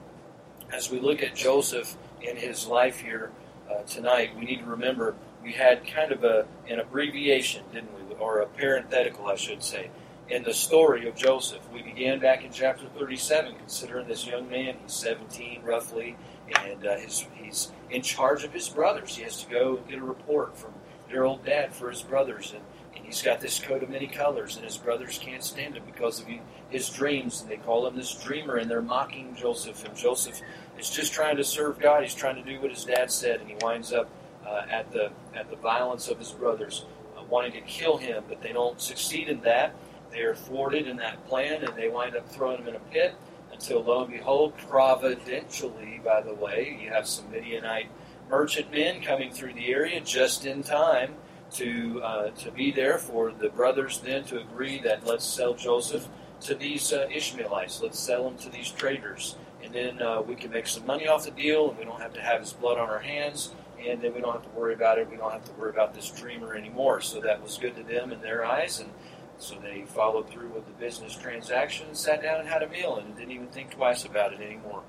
As 0.72 0.90
we 0.90 1.00
look 1.00 1.22
at 1.22 1.36
Joseph 1.36 1.98
in 2.22 2.38
his 2.38 2.66
life 2.66 3.02
here, 3.02 3.32
uh, 3.70 3.84
tonight, 3.84 4.36
we 4.38 4.46
need 4.46 4.60
to 4.60 4.66
remember 4.66 5.16
we 5.44 5.52
had 5.52 5.86
kind 5.86 6.12
of 6.12 6.24
a 6.24 6.46
an 6.68 6.80
abbreviation, 6.80 7.64
didn't 7.74 7.94
we, 7.94 8.16
or 8.16 8.40
a 8.40 8.48
parenthetical, 8.48 9.28
I 9.28 9.36
should 9.36 9.64
say, 9.64 9.90
in 10.30 10.44
the 10.44 10.54
story 10.54 11.10
of 11.10 11.16
Joseph. 11.16 11.62
We 11.74 11.82
began 11.82 12.20
back 12.20 12.46
in 12.46 12.52
chapter 12.54 12.86
37, 12.98 13.56
considering 13.56 14.08
this 14.08 14.26
young 14.26 14.50
man. 14.50 14.76
He's 14.82 14.94
17, 14.94 15.62
roughly, 15.64 16.16
and 16.56 16.86
uh, 16.86 16.98
his, 16.98 17.26
he's 17.34 17.72
in 17.90 18.02
charge 18.02 18.46
of 18.46 18.54
his 18.54 18.70
brothers. 18.70 19.18
He 19.18 19.24
has 19.24 19.44
to 19.44 19.50
go 19.50 19.78
and 19.78 19.88
get 19.90 20.00
a 20.00 20.04
report 20.06 20.58
from 20.58 20.74
their 21.10 21.26
old 21.26 21.44
dad 21.44 21.74
for 21.74 21.90
his 21.90 22.02
brothers, 22.02 22.54
and, 22.54 22.62
and 22.62 22.66
he's 23.12 23.22
got 23.22 23.42
this 23.42 23.60
coat 23.60 23.84
of 23.84 23.90
many 23.90 24.08
colors, 24.08 24.56
and 24.56 24.63
his 24.63 24.78
brothers 24.78 25.19
can't 25.22 25.44
stand 25.44 25.75
him 25.75 25.84
because 25.86 26.22
of 26.22 26.28
his 26.69 26.90
dreams, 26.90 27.42
and 27.42 27.52
they 27.52 27.58
call 27.58 27.86
him 27.86 27.94
this 27.94 28.13
dreamer, 28.13 28.56
and 28.56 28.72
they're 28.72 28.81
mocking 28.81 29.36
Joseph, 29.36 29.84
and 29.84 29.94
Joseph 29.98 30.40
is 30.80 30.90
just 30.90 31.12
trying 31.12 31.36
to 31.36 31.44
serve 31.44 31.78
God. 31.78 32.04
He's 32.04 32.16
trying 32.16 32.42
to 32.42 32.42
do 32.42 32.62
what 32.62 32.72
his 32.72 32.86
dad 32.86 33.12
said, 33.12 33.42
and 33.42 33.50
he 33.50 33.58
winds 33.62 33.92
up 33.92 34.10
uh, 34.48 34.62
at 34.69 34.90
the 34.94 35.12
at 35.36 35.50
the 35.50 35.58
violence 35.58 36.08
of 36.08 36.19
his 36.19 36.31
brothers, 36.31 36.86
uh, 37.18 37.24
wanting 37.30 37.52
to 37.52 37.62
kill 37.62 37.98
him, 37.98 38.24
but 38.30 38.42
they 38.42 38.54
don't 38.54 38.80
succeed 38.80 39.28
in 39.28 39.42
that. 39.42 39.75
They 40.10 40.22
are 40.22 40.36
thwarted 40.36 40.88
in 40.88 40.96
that 40.98 41.28
plan, 41.28 41.66
and 41.66 41.75
they 41.75 41.90
wind 41.90 42.16
up 42.16 42.30
throwing 42.30 42.60
him 42.60 42.69
in 42.69 42.75
a 42.75 42.80
pit. 42.80 43.13
Until 43.52 43.84
lo 43.84 44.06
and 44.06 44.13
behold, 44.13 44.56
providentially, 44.69 46.00
by 46.06 46.22
the 46.22 46.34
way, 46.34 46.80
you 46.81 46.90
have 46.90 47.06
some 47.06 47.30
Midianite 47.30 47.90
merchantmen 48.30 49.02
coming 49.02 49.34
through 49.34 49.54
the 49.54 49.68
area 49.68 50.00
just 50.00 50.46
in 50.46 50.63
time 50.63 51.16
to 51.53 52.01
uh, 52.03 52.30
to 52.31 52.51
be 52.51 52.71
there 52.71 52.98
for 52.98 53.31
the 53.31 53.50
brothers 53.50 54.00
then 54.00 54.24
to 54.25 54.39
agree 54.39 54.80
that 54.80 55.06
let's 55.06 55.25
sell 55.25 55.53
Joseph 55.53 56.07
to 56.42 56.56
these 56.56 56.92
uh, 56.92 57.07
Ishmaelites, 57.12 57.81
let's 57.81 58.00
sell 58.00 58.27
him 58.27 58.38
to 58.38 58.50
these 58.50 58.71
traders 58.71 59.36
and 59.63 60.00
then 60.00 60.01
uh, 60.01 60.21
we 60.21 60.36
can 60.36 60.51
make 60.51 60.68
some 60.68 60.86
money 60.86 61.07
off 61.07 61.25
the 61.25 61.31
deal, 61.31 61.69
and 61.69 61.77
we 61.77 61.86
don't 61.86 62.01
have 62.01 62.13
to 62.13 62.21
have 62.21 62.42
his 62.42 62.53
blood 62.53 62.77
on 62.77 62.89
our 62.89 63.00
hands, 63.00 63.53
and 63.80 64.01
then 64.01 64.13
we 64.13 64.21
don't 64.21 64.33
have 64.33 64.44
to 64.44 64.59
worry 64.59 64.74
about 64.74 64.98
it. 65.00 65.09
We 65.09 65.18
don't 65.18 65.31
have 65.31 65.45
to 65.45 65.51
worry 65.53 65.69
about 65.69 65.94
this 65.94 66.09
dreamer 66.09 66.56
anymore. 66.56 67.01
So 67.01 67.21
that 67.21 67.42
was 67.42 67.57
good 67.57 67.75
to 67.77 67.83
them 67.83 68.12
in 68.12 68.21
their 68.21 68.45
eyes, 68.45 68.80
and 68.80 68.89
so 69.38 69.56
they 69.56 69.83
followed 69.88 70.30
through 70.30 70.50
with 70.50 70.65
the 70.65 70.74
business 70.74 71.15
transaction 71.15 71.88
and 71.88 71.98
sat 71.98 72.21
down 72.21 72.42
and 72.42 72.50
had 72.50 72.63
a 72.63 72.69
meal, 72.69 72.98
and 72.98 73.15
didn't 73.15 73.31
even 73.31 73.48
think 73.48 73.71
twice 73.71 74.03
about 74.03 74.33
it 74.33 74.42
anymore. 74.42 74.83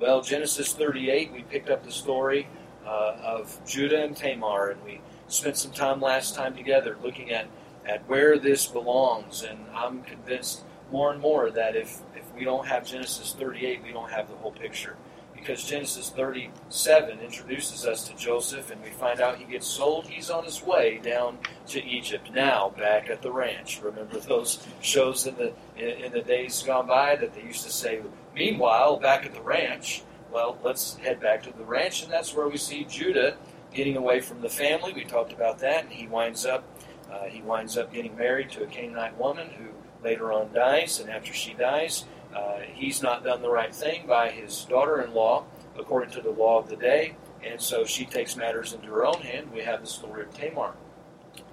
Well, 0.00 0.22
Genesis 0.22 0.72
38, 0.72 1.32
we 1.32 1.42
picked 1.42 1.70
up 1.70 1.84
the 1.84 1.92
story 1.92 2.48
uh, 2.86 3.16
of 3.22 3.60
Judah 3.66 4.02
and 4.02 4.16
Tamar, 4.16 4.70
and 4.70 4.84
we 4.84 5.00
spent 5.28 5.56
some 5.56 5.72
time 5.72 6.00
last 6.00 6.34
time 6.34 6.56
together 6.56 6.96
looking 7.02 7.30
at, 7.30 7.46
at 7.84 8.08
where 8.08 8.38
this 8.38 8.66
belongs, 8.66 9.42
and 9.42 9.58
I'm 9.74 10.02
convinced 10.02 10.62
more 10.90 11.12
and 11.12 11.20
more 11.20 11.50
that 11.50 11.74
if 11.76 12.00
if 12.14 12.32
we 12.34 12.44
don't 12.44 12.66
have 12.66 12.86
Genesis 12.86 13.34
38, 13.38 13.82
we 13.82 13.92
don't 13.92 14.10
have 14.10 14.28
the 14.28 14.36
whole 14.36 14.52
picture. 14.52 14.96
Because 15.34 15.64
Genesis 15.64 16.10
37 16.10 17.20
introduces 17.20 17.84
us 17.84 18.08
to 18.08 18.16
Joseph, 18.16 18.70
and 18.70 18.82
we 18.82 18.90
find 18.90 19.20
out 19.20 19.36
he 19.36 19.44
gets 19.44 19.66
sold. 19.66 20.06
He's 20.06 20.30
on 20.30 20.44
his 20.44 20.62
way 20.62 20.98
down 21.02 21.38
to 21.68 21.84
Egypt. 21.84 22.30
Now, 22.32 22.70
back 22.76 23.10
at 23.10 23.22
the 23.22 23.30
ranch. 23.30 23.80
Remember 23.82 24.18
those 24.18 24.66
shows 24.80 25.26
in 25.26 25.36
the 25.36 25.52
in 25.76 26.12
the 26.12 26.22
days 26.22 26.62
gone 26.62 26.86
by 26.86 27.16
that 27.16 27.34
they 27.34 27.42
used 27.42 27.64
to 27.64 27.70
say, 27.70 28.00
"Meanwhile, 28.34 28.96
back 28.98 29.26
at 29.26 29.34
the 29.34 29.42
ranch." 29.42 30.02
Well, 30.32 30.58
let's 30.62 30.96
head 30.96 31.20
back 31.20 31.42
to 31.44 31.52
the 31.52 31.64
ranch, 31.64 32.02
and 32.02 32.12
that's 32.12 32.34
where 32.34 32.48
we 32.48 32.56
see 32.56 32.84
Judah 32.84 33.36
getting 33.76 33.96
away 33.96 34.20
from 34.20 34.40
the 34.40 34.48
family. 34.48 34.92
We 34.92 35.04
talked 35.04 35.32
about 35.32 35.58
that, 35.60 35.84
and 35.84 35.92
he 35.92 36.06
winds 36.06 36.46
up 36.46 36.64
uh, 37.12 37.26
he 37.26 37.40
winds 37.42 37.78
up 37.78 37.92
getting 37.92 38.16
married 38.16 38.50
to 38.50 38.64
a 38.64 38.66
Canaanite 38.66 39.16
woman 39.16 39.48
who 39.50 39.66
later 40.02 40.32
on 40.32 40.52
dies, 40.52 40.98
and 40.98 41.08
after 41.08 41.32
she 41.32 41.54
dies, 41.54 42.04
uh, 42.34 42.58
he's 42.74 43.02
not 43.02 43.22
done 43.22 43.42
the 43.42 43.50
right 43.50 43.74
thing 43.74 44.06
by 44.06 44.30
his 44.30 44.64
daughter 44.64 45.00
in 45.00 45.14
law 45.14 45.44
according 45.78 46.10
to 46.10 46.20
the 46.20 46.30
law 46.30 46.58
of 46.58 46.68
the 46.68 46.76
day, 46.76 47.14
and 47.44 47.60
so 47.60 47.84
she 47.84 48.04
takes 48.04 48.34
matters 48.34 48.72
into 48.72 48.88
her 48.88 49.06
own 49.06 49.20
hand. 49.20 49.52
We 49.52 49.62
have 49.62 49.82
the 49.82 49.86
story 49.86 50.22
of 50.22 50.34
Tamar. 50.34 50.74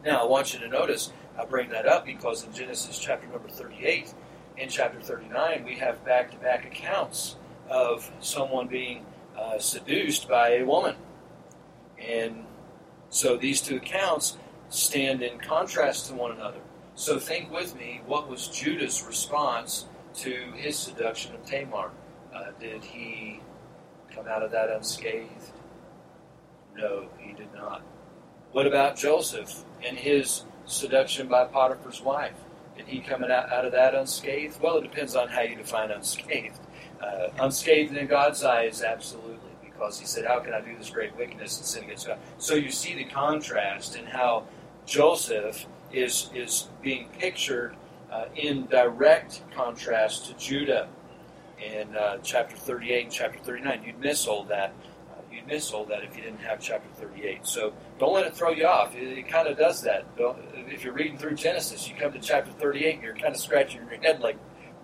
Now, 0.03 0.23
I 0.23 0.25
want 0.25 0.53
you 0.53 0.59
to 0.59 0.67
notice 0.67 1.11
I 1.37 1.45
bring 1.45 1.69
that 1.69 1.85
up 1.85 2.05
because 2.05 2.43
in 2.43 2.53
Genesis 2.53 2.97
chapter 2.97 3.27
number 3.27 3.49
38 3.49 4.13
and 4.57 4.69
chapter 4.69 5.01
39, 5.01 5.63
we 5.65 5.75
have 5.75 6.03
back 6.05 6.31
to 6.31 6.37
back 6.37 6.65
accounts 6.65 7.37
of 7.69 8.11
someone 8.19 8.67
being 8.67 9.05
uh, 9.37 9.59
seduced 9.59 10.27
by 10.27 10.55
a 10.55 10.63
woman. 10.63 10.95
And 12.07 12.45
so 13.09 13.37
these 13.37 13.61
two 13.61 13.77
accounts 13.77 14.37
stand 14.69 15.21
in 15.21 15.39
contrast 15.39 16.07
to 16.07 16.15
one 16.15 16.31
another. 16.31 16.59
So 16.95 17.19
think 17.19 17.51
with 17.51 17.75
me 17.75 18.01
what 18.05 18.29
was 18.29 18.47
Judah's 18.47 19.03
response 19.03 19.85
to 20.15 20.51
his 20.55 20.77
seduction 20.77 21.33
of 21.35 21.45
Tamar. 21.45 21.91
Uh, 22.33 22.51
did 22.59 22.83
he 22.83 23.41
come 24.13 24.27
out 24.27 24.43
of 24.43 24.51
that 24.51 24.69
unscathed? 24.69 25.51
No, 26.75 27.07
he 27.19 27.33
did 27.33 27.53
not. 27.53 27.83
What 28.51 28.67
about 28.67 28.95
Joseph 28.95 29.63
and 29.85 29.97
his 29.97 30.43
seduction 30.65 31.27
by 31.27 31.45
Potiphar's 31.45 32.01
wife? 32.01 32.35
Did 32.77 32.87
he 32.87 32.99
come 32.99 33.23
out, 33.23 33.31
out 33.31 33.65
of 33.65 33.71
that 33.73 33.93
unscathed? 33.93 34.59
Well, 34.61 34.77
it 34.77 34.83
depends 34.83 35.15
on 35.15 35.27
how 35.29 35.41
you 35.41 35.55
define 35.55 35.91
unscathed. 35.91 36.59
uh, 37.01 37.29
unscathed 37.39 37.95
in 37.95 38.07
God's 38.07 38.43
eyes, 38.43 38.81
absolutely, 38.81 39.42
because 39.73 39.99
he 39.99 40.05
said, 40.05 40.25
How 40.25 40.39
can 40.39 40.53
I 40.53 40.61
do 40.61 40.75
this 40.77 40.89
great 40.89 41.15
wickedness 41.17 41.57
and 41.57 41.65
sin 41.65 41.83
against 41.83 42.07
God? 42.07 42.19
So 42.37 42.55
you 42.55 42.71
see 42.71 42.95
the 42.95 43.05
contrast 43.05 43.95
in 43.95 44.05
how 44.05 44.45
Joseph 44.85 45.65
is, 45.91 46.29
is 46.33 46.69
being 46.81 47.07
pictured 47.19 47.75
uh, 48.11 48.25
in 48.35 48.65
direct 48.67 49.41
contrast 49.55 50.27
to 50.27 50.37
Judah 50.37 50.87
in 51.63 51.95
uh, 51.95 52.17
chapter 52.23 52.55
38 52.55 53.03
and 53.05 53.11
chapter 53.11 53.39
39. 53.39 53.83
You'd 53.83 53.99
miss 53.99 54.27
all 54.27 54.43
that. 54.45 54.73
Uh, 55.11 55.21
you'd 55.31 55.47
miss 55.47 55.71
all 55.71 55.85
that 55.85 56.03
if 56.03 56.15
you 56.15 56.23
didn't 56.23 56.41
have 56.41 56.59
chapter 56.59 56.87
38. 56.95 57.45
So 57.45 57.73
don't 57.99 58.13
let 58.13 58.25
it 58.25 58.35
throw 58.35 58.51
you 58.51 58.67
off. 58.67 58.95
It, 58.95 59.17
it 59.17 59.27
kind 59.27 59.47
of 59.47 59.57
does 59.57 59.81
that. 59.83 60.15
Don't, 60.17 60.37
if 60.53 60.83
you're 60.83 60.93
reading 60.93 61.17
through 61.17 61.35
Genesis, 61.35 61.87
you 61.87 61.95
come 61.95 62.11
to 62.13 62.19
chapter 62.19 62.51
38 62.51 62.95
and 62.95 63.03
you're 63.03 63.15
kind 63.15 63.33
of 63.33 63.37
scratching 63.37 63.81
your 63.89 63.99
head 64.01 64.19
like, 64.19 64.37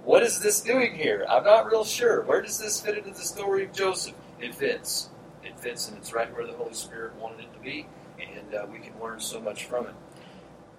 what 0.03 0.23
is 0.23 0.39
this 0.39 0.61
doing 0.61 0.95
here? 0.95 1.25
I'm 1.29 1.43
not 1.43 1.69
real 1.69 1.83
sure. 1.83 2.21
Where 2.23 2.41
does 2.41 2.57
this 2.57 2.79
fit 2.79 2.97
into 2.97 3.11
the 3.11 3.19
story 3.19 3.65
of 3.65 3.73
Joseph? 3.73 4.15
It 4.39 4.55
fits. 4.55 5.09
It 5.43 5.59
fits, 5.59 5.87
and 5.89 5.97
it's 5.97 6.13
right 6.13 6.33
where 6.33 6.45
the 6.45 6.53
Holy 6.53 6.73
Spirit 6.73 7.15
wanted 7.15 7.41
it 7.41 7.53
to 7.53 7.59
be, 7.59 7.87
and 8.19 8.53
uh, 8.53 8.65
we 8.71 8.79
can 8.79 8.93
learn 9.01 9.19
so 9.19 9.39
much 9.39 9.65
from 9.65 9.87
it. 9.87 9.93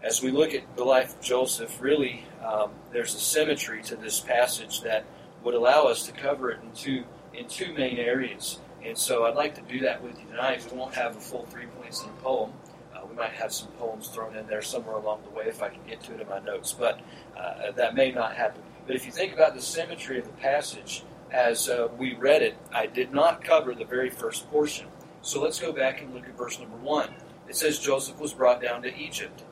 As 0.03 0.23
we 0.23 0.31
look 0.31 0.55
at 0.55 0.77
the 0.77 0.85
life 0.85 1.15
of 1.15 1.21
Joseph, 1.21 1.81
really, 1.81 2.25
um, 2.45 2.71
there's 2.93 3.15
a 3.15 3.19
symmetry 3.19 3.83
to 3.85 3.97
this 3.97 4.21
passage 4.21 4.81
that 4.83 5.05
would 5.43 5.55
allow 5.55 5.85
us 5.85 6.07
to 6.07 6.13
cover 6.13 6.51
it 6.51 6.61
in 6.63 6.71
two, 6.73 7.05
in 7.35 7.47
two 7.49 7.73
main 7.75 7.99
areas. 7.99 8.61
And 8.83 8.97
so 8.97 9.27
I'd 9.27 9.35
like 9.35 9.55
to 9.57 9.63
do 9.63 9.81
that 9.81 10.03
with 10.03 10.19
you 10.19 10.27
tonight. 10.27 10.67
We 10.71 10.79
won't 10.79 10.95
have 10.95 11.17
a 11.17 11.21
full 11.21 11.45
three 11.47 11.67
points 11.67 12.03
in 12.03 12.09
a 12.09 12.13
poem. 12.23 12.53
Uh, 12.95 13.01
we 13.09 13.15
might 13.15 13.33
have 13.33 13.53
some 13.53 13.69
poems 13.73 14.09
thrown 14.09 14.37
in 14.37 14.47
there 14.47 14.63
somewhere 14.63 14.97
along 14.97 15.21
the 15.25 15.31
way 15.31 15.45
if 15.47 15.63
I 15.63 15.69
can 15.69 15.81
get 15.87 16.01
to 16.05 16.15
it 16.15 16.21
in 16.21 16.29
my 16.29 16.39
notes, 16.39 16.73
but 16.73 17.01
uh, 17.37 17.71
that 17.73 17.95
may 17.95 18.11
not 18.11 18.35
happen. 18.35 18.63
But 18.87 18.97
if 18.97 19.05
you 19.05 19.13
think 19.13 19.35
about 19.35 19.55
the 19.55 19.61
symmetry 19.61 20.19
of 20.19 20.25
the 20.25 20.33
passage 20.33 21.05
as 21.33 21.69
uh, 21.69 21.89
we 21.99 22.15
read 22.15 22.43
it, 22.43 22.57
I 22.73 22.87
did 22.87 23.13
not 23.13 23.45
cover 23.45 23.75
the 23.75 23.85
very 23.85 24.11
first 24.11 24.51
portion. 24.51 24.87
So 25.23 25.43
let's 25.43 25.61
go 25.61 25.73
back 25.73 26.01
and 26.01 26.15
look 26.15 26.27
at 26.27 26.37
verse 26.37 26.59
number 26.59 26.77
one. 26.77 27.15
It 27.49 27.57
says 27.57 27.79
Joseph 27.79 28.19
was 28.19 28.33
brought 28.33 28.63
down 28.63 28.83
to 28.83 28.97
Egypt, 28.97 29.45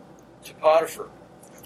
to 0.44 0.54
Potiphar, 0.54 1.08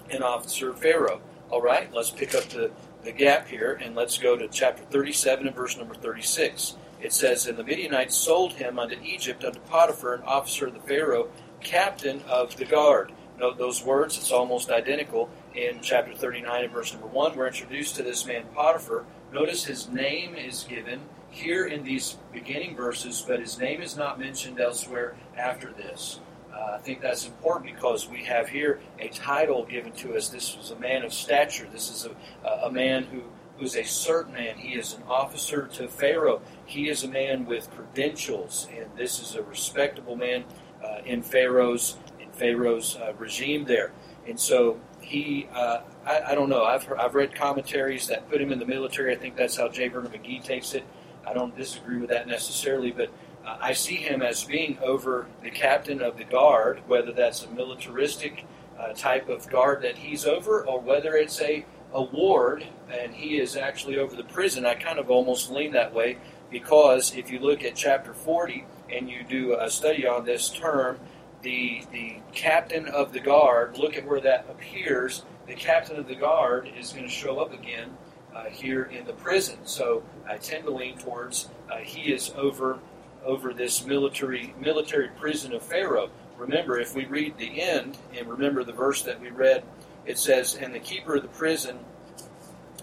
an 0.09 0.23
officer 0.23 0.71
of 0.71 0.79
Pharaoh. 0.79 1.21
All 1.49 1.61
right, 1.61 1.93
let's 1.93 2.09
pick 2.09 2.33
up 2.35 2.45
the, 2.45 2.71
the 3.03 3.11
gap 3.11 3.47
here 3.47 3.79
and 3.81 3.95
let's 3.95 4.17
go 4.17 4.35
to 4.35 4.47
chapter 4.47 4.83
37 4.83 5.47
and 5.47 5.55
verse 5.55 5.77
number 5.77 5.93
36. 5.93 6.75
It 7.01 7.13
says, 7.13 7.47
And 7.47 7.57
the 7.57 7.63
Midianites 7.63 8.15
sold 8.15 8.53
him 8.53 8.79
unto 8.79 8.95
Egypt, 9.03 9.43
unto 9.43 9.59
Potiphar, 9.59 10.15
an 10.15 10.23
officer 10.23 10.67
of 10.67 10.73
the 10.73 10.79
Pharaoh, 10.79 11.29
captain 11.61 12.21
of 12.27 12.55
the 12.57 12.65
guard. 12.65 13.11
Note 13.39 13.57
those 13.57 13.83
words, 13.83 14.17
it's 14.17 14.31
almost 14.31 14.69
identical. 14.69 15.29
In 15.53 15.81
chapter 15.81 16.15
39 16.15 16.63
and 16.63 16.73
verse 16.73 16.93
number 16.93 17.07
1, 17.07 17.35
we're 17.35 17.47
introduced 17.47 17.95
to 17.95 18.03
this 18.03 18.25
man 18.25 18.45
Potiphar. 18.55 19.05
Notice 19.33 19.65
his 19.65 19.89
name 19.89 20.35
is 20.35 20.63
given 20.69 21.01
here 21.31 21.65
in 21.65 21.83
these 21.83 22.19
beginning 22.31 22.75
verses, 22.75 23.25
but 23.27 23.39
his 23.39 23.57
name 23.57 23.81
is 23.81 23.97
not 23.97 24.19
mentioned 24.19 24.59
elsewhere 24.59 25.15
after 25.35 25.71
this. 25.71 26.19
Uh, 26.53 26.73
I 26.75 26.77
think 26.77 27.01
that's 27.01 27.25
important 27.25 27.73
because 27.73 28.07
we 28.07 28.23
have 28.25 28.47
here 28.47 28.79
a 28.99 29.07
title 29.07 29.65
given 29.65 29.91
to 29.93 30.15
us. 30.15 30.29
This 30.29 30.55
was 30.55 30.69
a 30.69 30.75
man 30.75 31.03
of 31.03 31.11
stature. 31.11 31.67
This 31.73 31.89
is 31.89 32.07
a, 32.45 32.47
a 32.67 32.71
man 32.71 33.05
who, 33.05 33.23
who's 33.57 33.75
a 33.75 33.83
certain 33.83 34.33
man. 34.33 34.55
He 34.55 34.75
is 34.75 34.93
an 34.93 35.01
officer 35.09 35.65
to 35.65 35.87
Pharaoh. 35.87 36.43
He 36.67 36.87
is 36.87 37.03
a 37.03 37.07
man 37.07 37.47
with 37.47 37.71
credentials, 37.71 38.67
and 38.71 38.85
this 38.95 39.19
is 39.19 39.33
a 39.33 39.41
respectable 39.41 40.15
man 40.15 40.43
uh, 40.85 40.99
in 41.05 41.23
Pharaoh's 41.23 41.97
in 42.19 42.29
Pharaoh's 42.33 42.97
uh, 42.97 43.13
regime 43.17 43.65
there. 43.65 43.93
And 44.27 44.39
so 44.39 44.79
he, 45.01 45.47
uh, 45.53 45.81
I, 46.05 46.21
I, 46.27 46.35
don't 46.35 46.49
know. 46.49 46.63
I've 46.63 46.83
heard, 46.83 46.97
I've 46.97 47.15
read 47.15 47.35
commentaries 47.35 48.07
that 48.07 48.29
put 48.29 48.41
him 48.41 48.51
in 48.51 48.59
the 48.59 48.65
military. 48.65 49.13
I 49.13 49.17
think 49.17 49.35
that's 49.35 49.57
how 49.57 49.67
J. 49.69 49.89
Vernon 49.89 50.11
McGee 50.11 50.43
takes 50.43 50.73
it. 50.73 50.83
I 51.25 51.33
don't 51.33 51.55
disagree 51.55 51.97
with 51.97 52.09
that 52.09 52.27
necessarily, 52.27 52.91
but 52.91 53.09
uh, 53.45 53.57
I 53.59 53.73
see 53.73 53.95
him 53.95 54.21
as 54.21 54.43
being 54.43 54.77
over 54.81 55.27
the 55.41 55.49
captain 55.49 56.01
of 56.01 56.17
the 56.17 56.23
guard, 56.23 56.81
whether 56.87 57.11
that's 57.11 57.43
a 57.43 57.49
militaristic 57.49 58.45
uh, 58.79 58.93
type 58.93 59.29
of 59.29 59.49
guard 59.49 59.81
that 59.83 59.97
he's 59.97 60.25
over, 60.25 60.65
or 60.65 60.79
whether 60.79 61.15
it's 61.15 61.41
a, 61.41 61.65
a 61.93 62.01
ward 62.01 62.65
and 62.91 63.13
he 63.13 63.37
is 63.37 63.55
actually 63.55 63.97
over 63.97 64.15
the 64.15 64.23
prison. 64.23 64.65
I 64.65 64.75
kind 64.75 64.99
of 64.99 65.09
almost 65.09 65.51
lean 65.51 65.73
that 65.73 65.93
way 65.93 66.17
because 66.49 67.15
if 67.15 67.31
you 67.31 67.39
look 67.39 67.63
at 67.63 67.75
chapter 67.75 68.13
40 68.13 68.65
and 68.91 69.09
you 69.09 69.23
do 69.23 69.57
a 69.59 69.69
study 69.69 70.07
on 70.07 70.25
this 70.25 70.49
term, 70.49 70.99
the 71.43 71.83
the 71.91 72.15
captain 72.33 72.87
of 72.87 73.13
the 73.13 73.19
guard. 73.19 73.77
Look 73.77 73.95
at 73.95 74.05
where 74.05 74.21
that 74.21 74.47
appears. 74.49 75.23
The 75.47 75.55
captain 75.55 75.97
of 75.97 76.07
the 76.07 76.15
guard 76.15 76.71
is 76.79 76.93
going 76.93 77.05
to 77.05 77.11
show 77.11 77.39
up 77.39 77.53
again 77.53 77.95
uh, 78.33 78.45
here 78.45 78.83
in 78.83 79.05
the 79.05 79.13
prison. 79.13 79.57
So 79.65 80.03
I 80.27 80.37
tend 80.37 80.65
to 80.65 80.71
lean 80.71 80.97
towards 80.97 81.49
uh, 81.71 81.77
he 81.77 82.13
is 82.13 82.33
over 82.35 82.79
over 83.25 83.53
this 83.53 83.85
military 83.85 84.53
military 84.59 85.09
prison 85.19 85.53
of 85.53 85.63
Pharaoh. 85.63 86.09
Remember, 86.37 86.79
if 86.79 86.95
we 86.95 87.05
read 87.05 87.37
the 87.37 87.61
end 87.61 87.97
and 88.17 88.27
remember 88.27 88.63
the 88.63 88.73
verse 88.73 89.03
that 89.03 89.21
we 89.21 89.29
read, 89.29 89.63
it 90.05 90.17
says, 90.17 90.55
"And 90.55 90.73
the 90.73 90.79
keeper 90.79 91.15
of 91.15 91.21
the 91.21 91.27
prison." 91.29 91.79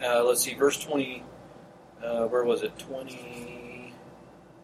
Uh, 0.03 0.23
let's 0.25 0.43
see, 0.43 0.55
verse 0.55 0.79
twenty. 0.83 1.25
Uh, 2.03 2.27
where 2.27 2.45
was 2.45 2.63
it? 2.63 2.79
Twenty. 2.79 3.60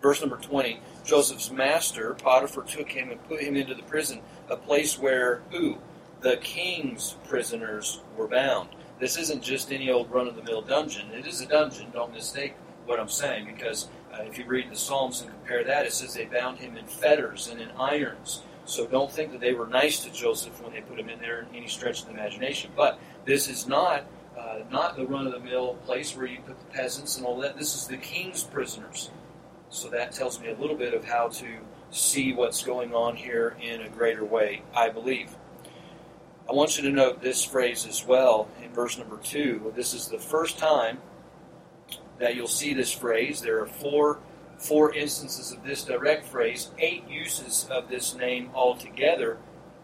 Verse 0.02 0.20
number 0.20 0.36
twenty. 0.36 0.80
Joseph's 1.04 1.50
master 1.50 2.14
Potiphar 2.14 2.64
took 2.64 2.90
him 2.90 3.10
and 3.10 3.22
put 3.28 3.40
him 3.40 3.56
into 3.56 3.74
the 3.74 3.82
prison, 3.82 4.20
a 4.48 4.56
place 4.56 4.98
where 4.98 5.42
who 5.50 5.78
the 6.20 6.36
king's 6.38 7.16
prisoners 7.28 8.00
were 8.16 8.28
bound. 8.28 8.70
This 8.98 9.18
isn't 9.18 9.42
just 9.42 9.72
any 9.72 9.90
old 9.90 10.10
run-of-the-mill 10.10 10.62
dungeon. 10.62 11.10
It 11.12 11.26
is 11.26 11.40
a 11.40 11.46
dungeon. 11.46 11.88
Don't 11.92 12.12
mistake 12.12 12.54
what 12.86 12.98
I'm 12.98 13.08
saying, 13.08 13.46
because 13.46 13.88
uh, 14.12 14.22
if 14.22 14.38
you 14.38 14.46
read 14.46 14.70
the 14.70 14.76
Psalms 14.76 15.20
and 15.20 15.30
compare 15.30 15.64
that, 15.64 15.86
it 15.86 15.92
says 15.92 16.14
they 16.14 16.24
bound 16.24 16.58
him 16.58 16.76
in 16.76 16.86
fetters 16.86 17.48
and 17.48 17.60
in 17.60 17.70
irons. 17.72 18.42
So 18.64 18.86
don't 18.86 19.12
think 19.12 19.32
that 19.32 19.40
they 19.40 19.52
were 19.52 19.66
nice 19.66 20.02
to 20.04 20.12
Joseph 20.12 20.62
when 20.62 20.72
they 20.72 20.80
put 20.80 20.98
him 20.98 21.08
in 21.08 21.20
there 21.20 21.40
in 21.40 21.54
any 21.54 21.68
stretch 21.68 22.00
of 22.00 22.06
the 22.06 22.14
imagination. 22.14 22.70
But 22.74 22.98
this 23.24 23.48
is 23.48 23.66
not 23.66 24.06
uh, 24.36 24.60
not 24.70 24.96
the 24.96 25.06
run-of-the-mill 25.06 25.74
place 25.86 26.16
where 26.16 26.26
you 26.26 26.38
put 26.40 26.58
the 26.58 26.74
peasants 26.74 27.16
and 27.16 27.26
all 27.26 27.38
that. 27.40 27.58
This 27.58 27.74
is 27.74 27.86
the 27.86 27.96
king's 27.96 28.42
prisoners. 28.42 29.10
So 29.70 29.88
that 29.90 30.12
tells 30.12 30.40
me 30.40 30.48
a 30.48 30.56
little 30.56 30.76
bit 30.76 30.94
of 30.94 31.04
how 31.04 31.28
to 31.28 31.46
see 31.90 32.32
what's 32.32 32.62
going 32.62 32.94
on 32.94 33.16
here 33.16 33.56
in 33.60 33.80
a 33.82 33.88
greater 33.88 34.24
way, 34.24 34.62
I 34.74 34.88
believe. 34.88 35.34
I 36.48 36.52
want 36.52 36.76
you 36.76 36.84
to 36.84 36.90
note 36.90 37.20
this 37.20 37.44
phrase 37.44 37.86
as 37.86 38.04
well 38.04 38.48
in 38.62 38.72
verse 38.72 38.98
number 38.98 39.18
two. 39.18 39.72
This 39.74 39.94
is 39.94 40.08
the 40.08 40.18
first 40.18 40.58
time 40.58 40.98
that 42.18 42.36
you'll 42.36 42.46
see 42.46 42.72
this 42.72 42.92
phrase. 42.92 43.40
There 43.40 43.60
are 43.60 43.66
four 43.66 44.20
four 44.58 44.94
instances 44.94 45.52
of 45.52 45.62
this 45.64 45.84
direct 45.84 46.26
phrase, 46.26 46.70
eight 46.78 47.06
uses 47.08 47.68
of 47.70 47.88
this 47.88 48.14
name 48.14 48.50
altogether 48.54 49.38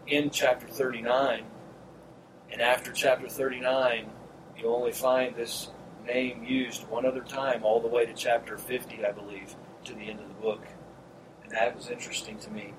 in 0.07 0.29
chapter 0.29 0.67
39. 0.67 1.43
And 2.51 2.61
after 2.61 2.91
chapter 2.91 3.27
39, 3.27 4.09
you'll 4.57 4.75
only 4.75 4.91
find 4.91 5.35
this 5.35 5.69
name 6.05 6.43
used 6.43 6.87
one 6.89 7.05
other 7.05 7.21
time, 7.21 7.63
all 7.63 7.79
the 7.79 7.87
way 7.87 8.05
to 8.05 8.13
chapter 8.13 8.57
50, 8.57 9.05
I 9.05 9.11
believe, 9.11 9.55
to 9.85 9.93
the 9.93 10.09
end 10.09 10.19
of 10.19 10.27
the 10.27 10.41
book. 10.41 10.65
And 11.43 11.51
that 11.51 11.75
was 11.75 11.89
interesting 11.89 12.37
to 12.39 12.49
me. 12.51 12.73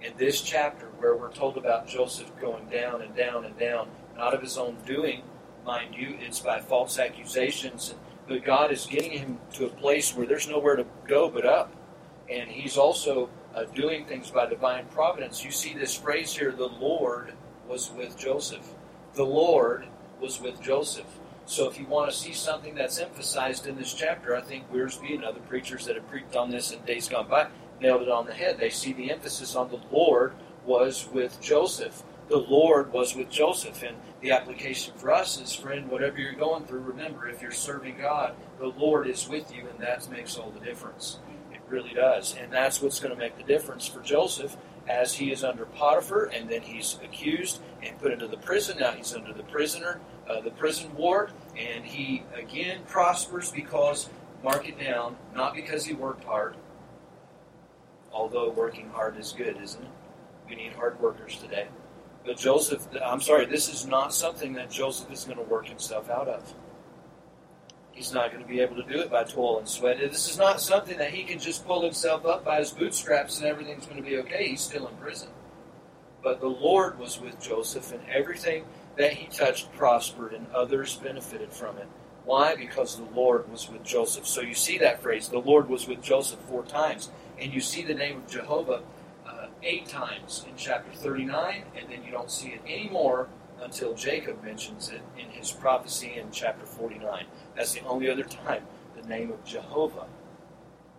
In 0.00 0.12
this 0.16 0.40
chapter, 0.40 0.86
where 0.98 1.16
we're 1.16 1.32
told 1.32 1.56
about 1.56 1.86
Joseph 1.86 2.30
going 2.40 2.66
down 2.68 3.02
and 3.02 3.14
down 3.14 3.44
and 3.44 3.58
down, 3.58 3.88
not 4.16 4.34
of 4.34 4.42
his 4.42 4.56
own 4.56 4.76
doing, 4.86 5.22
mind 5.64 5.94
you, 5.94 6.16
it's 6.20 6.40
by 6.40 6.60
false 6.60 6.98
accusations 6.98 7.94
but 8.30 8.44
God 8.44 8.70
is 8.70 8.86
getting 8.86 9.10
him 9.10 9.38
to 9.54 9.66
a 9.66 9.68
place 9.68 10.14
where 10.14 10.24
there's 10.24 10.48
nowhere 10.48 10.76
to 10.76 10.86
go 11.08 11.28
but 11.28 11.44
up. 11.44 11.74
And 12.30 12.48
he's 12.48 12.76
also 12.76 13.28
uh, 13.56 13.64
doing 13.64 14.06
things 14.06 14.30
by 14.30 14.46
divine 14.46 14.86
providence. 14.86 15.44
You 15.44 15.50
see 15.50 15.74
this 15.74 15.96
phrase 15.96 16.32
here 16.32 16.52
the 16.52 16.68
Lord 16.68 17.32
was 17.68 17.90
with 17.90 18.16
Joseph. 18.16 18.64
The 19.14 19.24
Lord 19.24 19.88
was 20.20 20.40
with 20.40 20.62
Joseph. 20.62 21.08
So 21.50 21.68
if 21.68 21.80
you 21.80 21.86
want 21.86 22.08
to 22.08 22.16
see 22.16 22.32
something 22.32 22.76
that's 22.76 23.00
emphasized 23.00 23.66
in 23.66 23.76
this 23.76 23.92
chapter, 23.92 24.36
I 24.36 24.40
think 24.40 24.70
Wiersbe 24.72 25.16
and 25.16 25.24
other 25.24 25.40
preachers 25.40 25.84
that 25.86 25.96
have 25.96 26.08
preached 26.08 26.36
on 26.36 26.48
this 26.48 26.70
in 26.70 26.80
days 26.84 27.08
gone 27.08 27.28
by 27.28 27.48
nailed 27.80 28.02
it 28.02 28.08
on 28.08 28.24
the 28.26 28.32
head. 28.32 28.56
They 28.56 28.70
see 28.70 28.92
the 28.92 29.10
emphasis 29.10 29.56
on 29.56 29.68
the 29.68 29.80
Lord 29.90 30.32
was 30.64 31.08
with 31.12 31.40
Joseph. 31.40 32.04
The 32.28 32.36
Lord 32.36 32.92
was 32.92 33.16
with 33.16 33.30
Joseph. 33.30 33.82
And 33.82 33.96
the 34.20 34.30
application 34.30 34.94
for 34.96 35.10
us 35.10 35.40
is, 35.40 35.52
friend, 35.52 35.90
whatever 35.90 36.20
you're 36.20 36.34
going 36.34 36.66
through, 36.66 36.82
remember, 36.82 37.28
if 37.28 37.42
you're 37.42 37.50
serving 37.50 37.98
God, 37.98 38.36
the 38.60 38.68
Lord 38.68 39.08
is 39.08 39.28
with 39.28 39.52
you, 39.52 39.66
and 39.68 39.80
that 39.80 40.08
makes 40.08 40.36
all 40.36 40.52
the 40.52 40.64
difference. 40.64 41.18
It 41.52 41.62
really 41.68 41.94
does. 41.94 42.36
And 42.36 42.52
that's 42.52 42.80
what's 42.80 43.00
going 43.00 43.12
to 43.12 43.18
make 43.18 43.36
the 43.36 43.42
difference 43.42 43.88
for 43.88 44.00
Joseph 44.02 44.56
as 44.86 45.14
he 45.14 45.32
is 45.32 45.42
under 45.42 45.66
Potiphar, 45.66 46.26
and 46.26 46.48
then 46.48 46.62
he's 46.62 46.98
accused 47.02 47.60
and 47.82 47.98
put 47.98 48.12
into 48.12 48.28
the 48.28 48.36
prison. 48.36 48.78
Now 48.78 48.92
he's 48.92 49.14
under 49.14 49.32
the 49.32 49.42
prisoner, 49.44 50.00
uh, 50.30 50.40
the 50.40 50.50
prison 50.50 50.94
ward, 50.96 51.32
and 51.56 51.84
he 51.84 52.22
again 52.34 52.80
prospers 52.86 53.50
because, 53.50 54.08
mark 54.44 54.68
it 54.68 54.78
down, 54.78 55.16
not 55.34 55.54
because 55.54 55.84
he 55.84 55.92
worked 55.92 56.24
hard, 56.24 56.56
although 58.12 58.50
working 58.50 58.88
hard 58.90 59.18
is 59.18 59.32
good, 59.32 59.56
isn't 59.60 59.82
it? 59.82 59.90
We 60.48 60.54
need 60.56 60.72
hard 60.72 61.00
workers 61.00 61.36
today. 61.36 61.68
But 62.24 62.36
Joseph, 62.36 62.86
I'm 63.04 63.20
sorry, 63.20 63.46
this 63.46 63.72
is 63.72 63.86
not 63.86 64.14
something 64.14 64.52
that 64.54 64.70
Joseph 64.70 65.10
is 65.10 65.24
going 65.24 65.38
to 65.38 65.44
work 65.44 65.66
himself 65.66 66.10
out 66.10 66.28
of. 66.28 66.54
He's 67.92 68.12
not 68.12 68.30
going 68.30 68.42
to 68.42 68.48
be 68.48 68.60
able 68.60 68.76
to 68.76 68.82
do 68.82 69.00
it 69.00 69.10
by 69.10 69.24
toil 69.24 69.58
and 69.58 69.68
sweat. 69.68 69.98
This 69.98 70.28
is 70.28 70.38
not 70.38 70.60
something 70.60 70.96
that 70.98 71.10
he 71.10 71.24
can 71.24 71.38
just 71.38 71.66
pull 71.66 71.82
himself 71.82 72.24
up 72.24 72.44
by 72.44 72.58
his 72.58 72.70
bootstraps 72.70 73.38
and 73.38 73.46
everything's 73.46 73.86
going 73.86 74.02
to 74.02 74.08
be 74.08 74.18
okay. 74.18 74.48
He's 74.48 74.60
still 74.60 74.86
in 74.86 74.94
prison. 74.96 75.28
But 76.22 76.40
the 76.40 76.48
Lord 76.48 76.98
was 76.98 77.20
with 77.20 77.40
Joseph, 77.40 77.92
and 77.92 78.00
everything 78.10 78.64
that 79.00 79.14
he 79.14 79.26
touched 79.26 79.72
prospered, 79.72 80.34
and 80.34 80.46
others 80.54 80.96
benefited 80.96 81.52
from 81.52 81.78
it. 81.78 81.88
Why? 82.26 82.54
Because 82.54 82.96
the 82.96 83.08
Lord 83.14 83.50
was 83.50 83.70
with 83.70 83.82
Joseph. 83.82 84.26
So 84.26 84.42
you 84.42 84.54
see 84.54 84.76
that 84.78 85.02
phrase, 85.02 85.28
the 85.28 85.38
Lord 85.38 85.70
was 85.70 85.88
with 85.88 86.02
Joseph 86.02 86.38
four 86.40 86.64
times. 86.64 87.10
And 87.38 87.52
you 87.52 87.62
see 87.62 87.82
the 87.82 87.94
name 87.94 88.18
of 88.18 88.28
Jehovah 88.28 88.82
uh, 89.26 89.46
eight 89.62 89.88
times 89.88 90.44
in 90.46 90.54
chapter 90.54 90.92
39, 90.92 91.64
and 91.74 91.90
then 91.90 92.04
you 92.04 92.10
don't 92.10 92.30
see 92.30 92.48
it 92.48 92.60
anymore 92.66 93.28
until 93.62 93.94
Jacob 93.94 94.44
mentions 94.44 94.90
it 94.90 95.00
in 95.18 95.30
his 95.30 95.50
prophecy 95.50 96.14
in 96.16 96.30
chapter 96.30 96.66
49. 96.66 97.24
That's 97.56 97.72
the 97.72 97.84
only 97.86 98.10
other 98.10 98.24
time 98.24 98.64
the 99.00 99.08
name 99.08 99.30
of 99.30 99.42
Jehovah. 99.44 100.06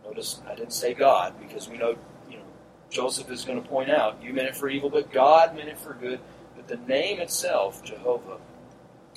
Notice 0.04 0.42
I 0.50 0.56
didn't 0.56 0.74
say 0.74 0.96
God 0.96 1.36
because 1.40 1.70
we 1.70 1.78
know, 1.78 1.96
you 2.28 2.38
know, 2.38 2.44
Joseph 2.90 3.30
is 3.30 3.46
going 3.46 3.62
to 3.62 3.70
point 3.70 3.92
out 3.92 4.22
you 4.24 4.34
meant 4.34 4.48
it 4.48 4.56
for 4.56 4.70
evil, 4.70 4.90
but 4.90 5.12
God 5.12 5.56
meant 5.56 5.70
it 5.70 5.78
for 5.78 5.94
good. 5.94 6.20
But 6.56 6.68
the 6.68 6.78
name 6.78 7.20
itself, 7.20 7.84
Jehovah, 7.84 8.38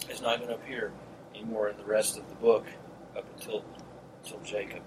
is 0.09 0.21
not 0.21 0.39
going 0.39 0.51
to 0.51 0.57
appear 0.57 0.93
anymore 1.35 1.69
in 1.69 1.77
the 1.77 1.85
rest 1.85 2.19
of 2.19 2.29
the 2.29 2.35
book 2.37 2.67
up 3.17 3.27
until 3.35 3.65
until 4.23 4.41
Jacob. 4.41 4.83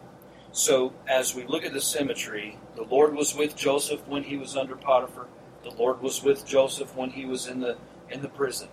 So 0.51 0.94
as 1.08 1.36
we 1.36 1.46
look 1.46 1.63
at 1.63 1.74
the 1.74 1.82
symmetry, 1.82 2.58
the 2.75 2.84
Lord 2.84 3.13
was 3.13 3.36
with 3.36 3.56
Joseph 3.56 4.08
when 4.08 4.24
he 4.24 4.38
was 4.38 4.58
under 4.58 4.75
Potiphar. 4.75 5.27
The 5.63 5.72
Lord 5.72 6.01
was 6.01 6.24
with 6.24 6.46
Joseph 6.46 6.96
when 6.96 7.12
he 7.12 7.25
was 7.25 7.48
in 7.48 7.60
the 7.60 7.77
in 8.10 8.22
the 8.22 8.30
prison. 8.30 8.70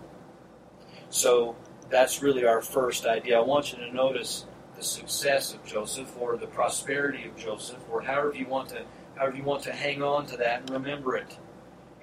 So 1.09 1.55
that's 1.89 2.21
really 2.21 2.45
our 2.45 2.61
first 2.61 3.05
idea. 3.05 3.37
I 3.37 3.41
want 3.41 3.71
you 3.71 3.79
to 3.79 3.93
notice 3.93 4.45
the 4.75 4.83
success 4.83 5.53
of 5.53 5.65
Joseph 5.65 6.15
or 6.19 6.37
the 6.37 6.47
prosperity 6.47 7.25
of 7.25 7.35
Joseph 7.35 7.79
or 7.91 8.01
however 8.01 8.33
you 8.35 8.47
want 8.47 8.69
to 8.69 8.83
however 9.15 9.37
you 9.37 9.43
want 9.43 9.63
to 9.63 9.71
hang 9.71 10.01
on 10.01 10.25
to 10.27 10.37
that 10.37 10.61
and 10.61 10.69
remember 10.69 11.15
it. 11.15 11.37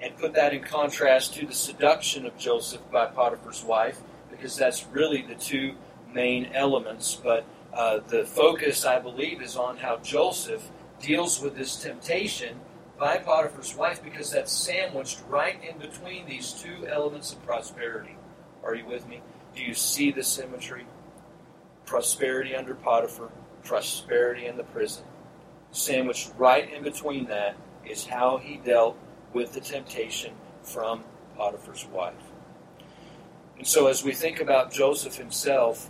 And 0.03 0.17
put 0.17 0.33
that 0.33 0.53
in 0.53 0.61
contrast 0.61 1.33
to 1.35 1.45
the 1.45 1.53
seduction 1.53 2.25
of 2.25 2.37
Joseph 2.37 2.81
by 2.91 3.05
Potiphar's 3.05 3.63
wife, 3.63 4.01
because 4.29 4.57
that's 4.57 4.85
really 4.87 5.21
the 5.21 5.35
two 5.35 5.75
main 6.13 6.47
elements. 6.53 7.15
But 7.15 7.45
uh, 7.73 7.99
the 8.07 8.25
focus, 8.25 8.83
I 8.83 8.99
believe, 8.99 9.41
is 9.41 9.55
on 9.55 9.77
how 9.77 9.97
Joseph 9.97 10.69
deals 10.99 11.41
with 11.41 11.55
this 11.55 11.81
temptation 11.81 12.59
by 12.99 13.17
Potiphar's 13.17 13.75
wife 13.75 14.03
because 14.03 14.29
that's 14.29 14.51
sandwiched 14.51 15.21
right 15.29 15.57
in 15.63 15.77
between 15.77 16.25
these 16.25 16.51
two 16.51 16.85
elements 16.87 17.31
of 17.31 17.43
prosperity. 17.45 18.17
Are 18.63 18.75
you 18.75 18.85
with 18.85 19.07
me? 19.07 19.21
Do 19.55 19.63
you 19.63 19.73
see 19.73 20.11
the 20.11 20.23
symmetry? 20.23 20.85
Prosperity 21.85 22.55
under 22.55 22.75
Potiphar, 22.75 23.31
prosperity 23.63 24.47
in 24.47 24.57
the 24.57 24.63
prison. 24.63 25.03
Sandwiched 25.71 26.31
right 26.37 26.71
in 26.71 26.83
between 26.83 27.25
that 27.25 27.55
is 27.85 28.05
how 28.05 28.37
he 28.37 28.57
dealt 28.57 28.97
with 29.33 29.53
the 29.53 29.61
temptation 29.61 30.33
from 30.61 31.03
Potiphar's 31.37 31.85
wife. 31.85 32.13
And 33.57 33.67
so, 33.67 33.87
as 33.87 34.03
we 34.03 34.13
think 34.13 34.39
about 34.39 34.71
Joseph 34.71 35.15
himself, 35.15 35.89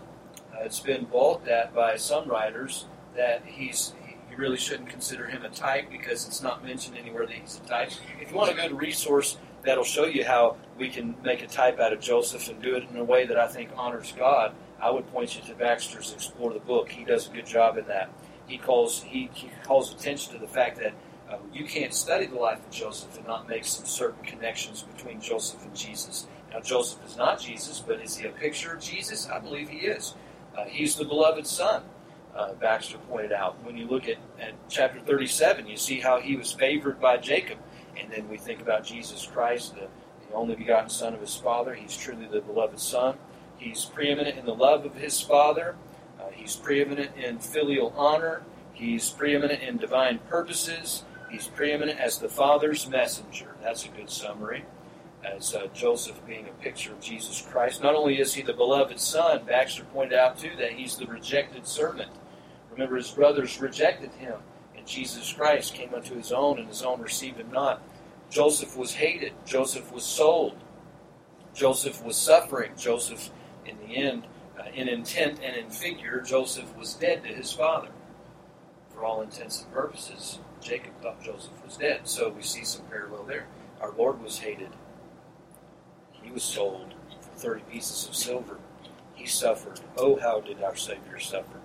uh, 0.53 0.63
it's 0.63 0.79
been 0.79 1.05
balked 1.05 1.47
at 1.47 1.73
by 1.73 1.95
some 1.97 2.27
writers 2.27 2.85
that 3.15 3.43
he's 3.45 3.93
you 4.33 4.37
really 4.37 4.57
shouldn't 4.57 4.89
consider 4.89 5.27
him 5.27 5.45
a 5.45 5.49
type 5.49 5.91
because 5.91 6.27
it's 6.27 6.41
not 6.41 6.65
mentioned 6.65 6.97
anywhere 6.97 7.27
that 7.27 7.35
he's 7.35 7.61
a 7.63 7.67
type. 7.67 7.91
If 8.19 8.31
you 8.31 8.37
want 8.37 8.51
a 8.51 8.55
good 8.55 8.75
resource 8.75 9.37
that'll 9.63 9.83
show 9.83 10.05
you 10.05 10.25
how 10.25 10.57
we 10.77 10.89
can 10.89 11.15
make 11.23 11.43
a 11.43 11.47
type 11.47 11.79
out 11.79 11.93
of 11.93 11.99
Joseph 11.99 12.49
and 12.49 12.59
do 12.61 12.75
it 12.75 12.83
in 12.89 12.97
a 12.97 13.03
way 13.03 13.27
that 13.27 13.37
I 13.37 13.47
think 13.47 13.69
honors 13.77 14.11
God, 14.17 14.55
I 14.81 14.89
would 14.89 15.07
point 15.11 15.35
you 15.35 15.43
to 15.43 15.55
Baxter's 15.55 16.13
Explore 16.13 16.51
the 16.51 16.59
Book. 16.59 16.89
He 16.89 17.03
does 17.03 17.29
a 17.29 17.31
good 17.31 17.45
job 17.45 17.77
in 17.77 17.85
that. 17.87 18.09
He 18.47 18.57
calls 18.57 19.03
he, 19.03 19.29
he 19.33 19.51
calls 19.63 19.93
attention 19.93 20.33
to 20.33 20.39
the 20.39 20.47
fact 20.47 20.79
that 20.79 20.93
uh, 21.29 21.37
you 21.51 21.65
can't 21.65 21.93
study 21.93 22.25
the 22.25 22.35
life 22.35 22.59
of 22.59 22.71
Joseph 22.71 23.17
and 23.17 23.27
not 23.27 23.47
make 23.47 23.65
some 23.65 23.85
certain 23.85 24.23
connections 24.23 24.83
between 24.83 25.21
Joseph 25.21 25.63
and 25.63 25.75
Jesus. 25.75 26.27
Now, 26.51 26.59
Joseph 26.59 27.05
is 27.05 27.17
not 27.17 27.39
Jesus, 27.39 27.79
but 27.79 28.01
is 28.01 28.17
he 28.17 28.27
a 28.27 28.31
picture 28.31 28.73
of 28.73 28.81
Jesus? 28.81 29.29
I 29.29 29.39
believe 29.39 29.69
he 29.69 29.79
is. 29.79 30.13
Uh, 30.57 30.65
he's 30.65 30.95
the 30.95 31.05
beloved 31.05 31.47
son 31.47 31.83
uh, 32.35 32.53
Baxter 32.53 32.97
pointed 32.97 33.31
out. 33.31 33.63
When 33.63 33.77
you 33.77 33.87
look 33.87 34.07
at, 34.07 34.17
at 34.39 34.53
chapter 34.69 34.99
37, 34.99 35.67
you 35.67 35.77
see 35.77 35.99
how 35.99 36.19
he 36.19 36.35
was 36.35 36.51
favored 36.51 36.99
by 36.99 37.17
Jacob. 37.17 37.59
And 37.99 38.11
then 38.11 38.27
we 38.27 38.37
think 38.37 38.61
about 38.61 38.83
Jesus 38.83 39.25
Christ, 39.25 39.75
the, 39.75 39.87
the 40.27 40.33
only 40.33 40.55
begotten 40.55 40.89
Son 40.89 41.13
of 41.13 41.21
his 41.21 41.35
Father. 41.35 41.73
He's 41.73 41.95
truly 41.95 42.25
the 42.25 42.41
beloved 42.41 42.79
Son. 42.79 43.17
He's 43.57 43.85
preeminent 43.85 44.37
in 44.37 44.45
the 44.45 44.55
love 44.55 44.85
of 44.85 44.95
his 44.95 45.21
Father. 45.21 45.75
Uh, 46.19 46.29
he's 46.31 46.55
preeminent 46.55 47.15
in 47.15 47.37
filial 47.37 47.93
honor. 47.95 48.43
He's 48.73 49.09
preeminent 49.09 49.61
in 49.61 49.77
divine 49.77 50.19
purposes. 50.27 51.03
He's 51.33 51.47
preeminent 51.47 51.99
as 51.99 52.19
the 52.19 52.29
Father's 52.29 52.87
messenger. 52.87 53.55
That's 53.59 53.85
a 53.85 53.89
good 53.89 54.11
summary 54.11 54.65
as 55.25 55.55
uh, 55.55 55.65
Joseph 55.73 56.23
being 56.27 56.47
a 56.47 56.63
picture 56.63 56.91
of 56.91 57.01
Jesus 57.01 57.41
Christ. 57.41 57.81
Not 57.81 57.95
only 57.95 58.19
is 58.19 58.35
he 58.35 58.43
the 58.43 58.53
beloved 58.53 58.99
son, 58.99 59.43
Baxter 59.43 59.83
pointed 59.85 60.13
out 60.13 60.37
too 60.37 60.51
that 60.59 60.73
he's 60.73 60.95
the 60.95 61.07
rejected 61.07 61.65
servant. 61.65 62.11
Remember, 62.71 62.97
his 62.97 63.09
brothers 63.09 63.59
rejected 63.59 64.11
him, 64.11 64.41
and 64.77 64.85
Jesus 64.85 65.33
Christ 65.33 65.73
came 65.73 65.95
unto 65.95 66.15
his 66.15 66.31
own, 66.31 66.59
and 66.59 66.67
his 66.67 66.83
own 66.83 67.01
received 67.01 67.39
him 67.39 67.51
not. 67.51 67.81
Joseph 68.29 68.77
was 68.77 68.93
hated. 68.93 69.33
Joseph 69.43 69.91
was 69.91 70.03
sold. 70.03 70.55
Joseph 71.55 72.03
was 72.05 72.15
suffering. 72.15 72.73
Joseph, 72.77 73.31
in 73.65 73.79
the 73.79 73.95
end, 73.95 74.27
uh, 74.59 74.65
in 74.75 74.87
intent 74.87 75.39
and 75.41 75.55
in 75.55 75.71
figure, 75.71 76.21
Joseph 76.21 76.77
was 76.77 76.93
dead 76.93 77.23
to 77.23 77.29
his 77.29 77.51
father. 77.51 77.89
For 78.91 79.03
all 79.03 79.23
intents 79.23 79.63
and 79.63 79.73
purposes, 79.73 80.37
Jacob 80.63 80.93
thought 81.01 81.21
Joseph 81.23 81.63
was 81.63 81.77
dead. 81.77 82.07
So 82.07 82.29
we 82.29 82.41
see 82.41 82.63
some 82.63 82.85
parallel 82.85 83.23
there. 83.23 83.47
Our 83.81 83.91
Lord 83.91 84.21
was 84.21 84.39
hated. 84.39 84.69
He 86.11 86.31
was 86.31 86.43
sold 86.43 86.93
for 87.21 87.37
30 87.37 87.61
pieces 87.71 88.07
of 88.07 88.15
silver. 88.15 88.57
He 89.13 89.25
suffered. 89.27 89.81
Oh, 89.97 90.19
how 90.19 90.41
did 90.41 90.63
our 90.63 90.75
Savior 90.75 91.19
suffer? 91.19 91.59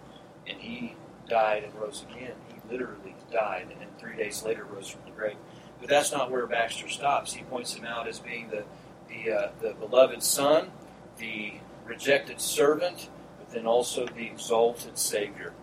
and 0.49 0.61
he 0.61 0.95
died 1.29 1.65
and 1.65 1.75
rose 1.75 2.05
again. 2.11 2.33
He 2.49 2.73
literally 2.73 3.15
died 3.31 3.69
and 3.81 3.99
three 3.99 4.17
days 4.17 4.43
later 4.43 4.65
rose 4.65 4.89
from 4.89 5.03
the 5.05 5.11
grave. 5.11 5.37
But 5.81 5.89
that's 5.89 6.11
not 6.11 6.31
where 6.31 6.47
Baxter 6.47 6.89
stops. 6.89 7.35
He 7.35 7.45
points 7.45 7.75
him 7.75 7.85
out 7.85 8.09
as 8.09 8.19
being 8.19 8.49
the 8.51 8.65
the, 9.09 9.33
uh, 9.33 9.51
the 9.63 9.73
beloved 9.73 10.23
son, 10.23 10.71
the 11.17 11.55
rejected 11.87 12.43
servant, 12.43 13.09
but 13.39 13.51
then 13.51 13.67
also 13.67 14.05
the 14.05 14.27
exalted 14.27 14.99
Savior. 14.99 15.55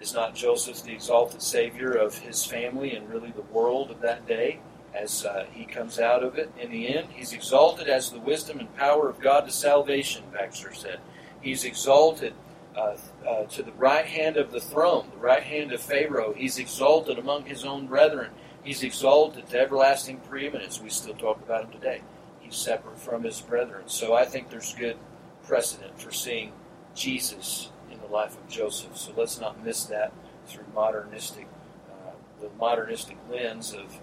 Is 0.00 0.14
not 0.14 0.34
Joseph 0.34 0.82
the 0.84 0.92
exalted 0.92 1.42
Savior 1.42 1.92
of 1.92 2.18
his 2.18 2.44
family 2.44 2.94
and 2.94 3.08
really 3.10 3.32
the 3.32 3.42
world 3.42 3.90
of 3.90 4.00
that 4.00 4.28
day 4.28 4.60
as 4.94 5.24
uh, 5.24 5.46
he 5.52 5.64
comes 5.64 5.98
out 5.98 6.22
of 6.22 6.38
it? 6.38 6.52
In 6.60 6.70
the 6.70 6.96
end, 6.96 7.08
he's 7.10 7.32
exalted 7.32 7.88
as 7.88 8.10
the 8.10 8.20
wisdom 8.20 8.60
and 8.60 8.74
power 8.76 9.08
of 9.08 9.20
God 9.20 9.46
to 9.46 9.50
salvation, 9.50 10.22
Baxter 10.32 10.72
said. 10.72 11.00
He's 11.40 11.64
exalted 11.64 12.34
uh, 12.76 12.96
uh, 13.28 13.44
to 13.44 13.62
the 13.64 13.72
right 13.72 14.06
hand 14.06 14.36
of 14.36 14.52
the 14.52 14.60
throne, 14.60 15.08
the 15.10 15.20
right 15.20 15.42
hand 15.42 15.72
of 15.72 15.80
Pharaoh. 15.80 16.32
He's 16.32 16.58
exalted 16.58 17.18
among 17.18 17.46
his 17.46 17.64
own 17.64 17.88
brethren. 17.88 18.30
He's 18.62 18.84
exalted 18.84 19.48
to 19.48 19.58
everlasting 19.58 20.18
preeminence. 20.18 20.80
We 20.80 20.90
still 20.90 21.14
talk 21.14 21.42
about 21.42 21.64
him 21.64 21.72
today. 21.72 22.02
He's 22.40 22.54
separate 22.54 23.00
from 23.00 23.24
his 23.24 23.40
brethren. 23.40 23.84
So 23.86 24.14
I 24.14 24.24
think 24.24 24.48
there's 24.48 24.74
good 24.74 24.96
precedent 25.42 26.00
for 26.00 26.12
seeing 26.12 26.52
Jesus 26.94 27.70
the 28.08 28.14
life 28.14 28.36
of 28.36 28.48
Joseph. 28.48 28.96
So 28.96 29.12
let's 29.16 29.40
not 29.40 29.64
miss 29.64 29.84
that 29.84 30.12
through 30.46 30.64
modernistic, 30.74 31.46
uh, 31.90 32.12
the 32.40 32.50
modernistic 32.58 33.16
lens 33.30 33.74
of 33.74 34.00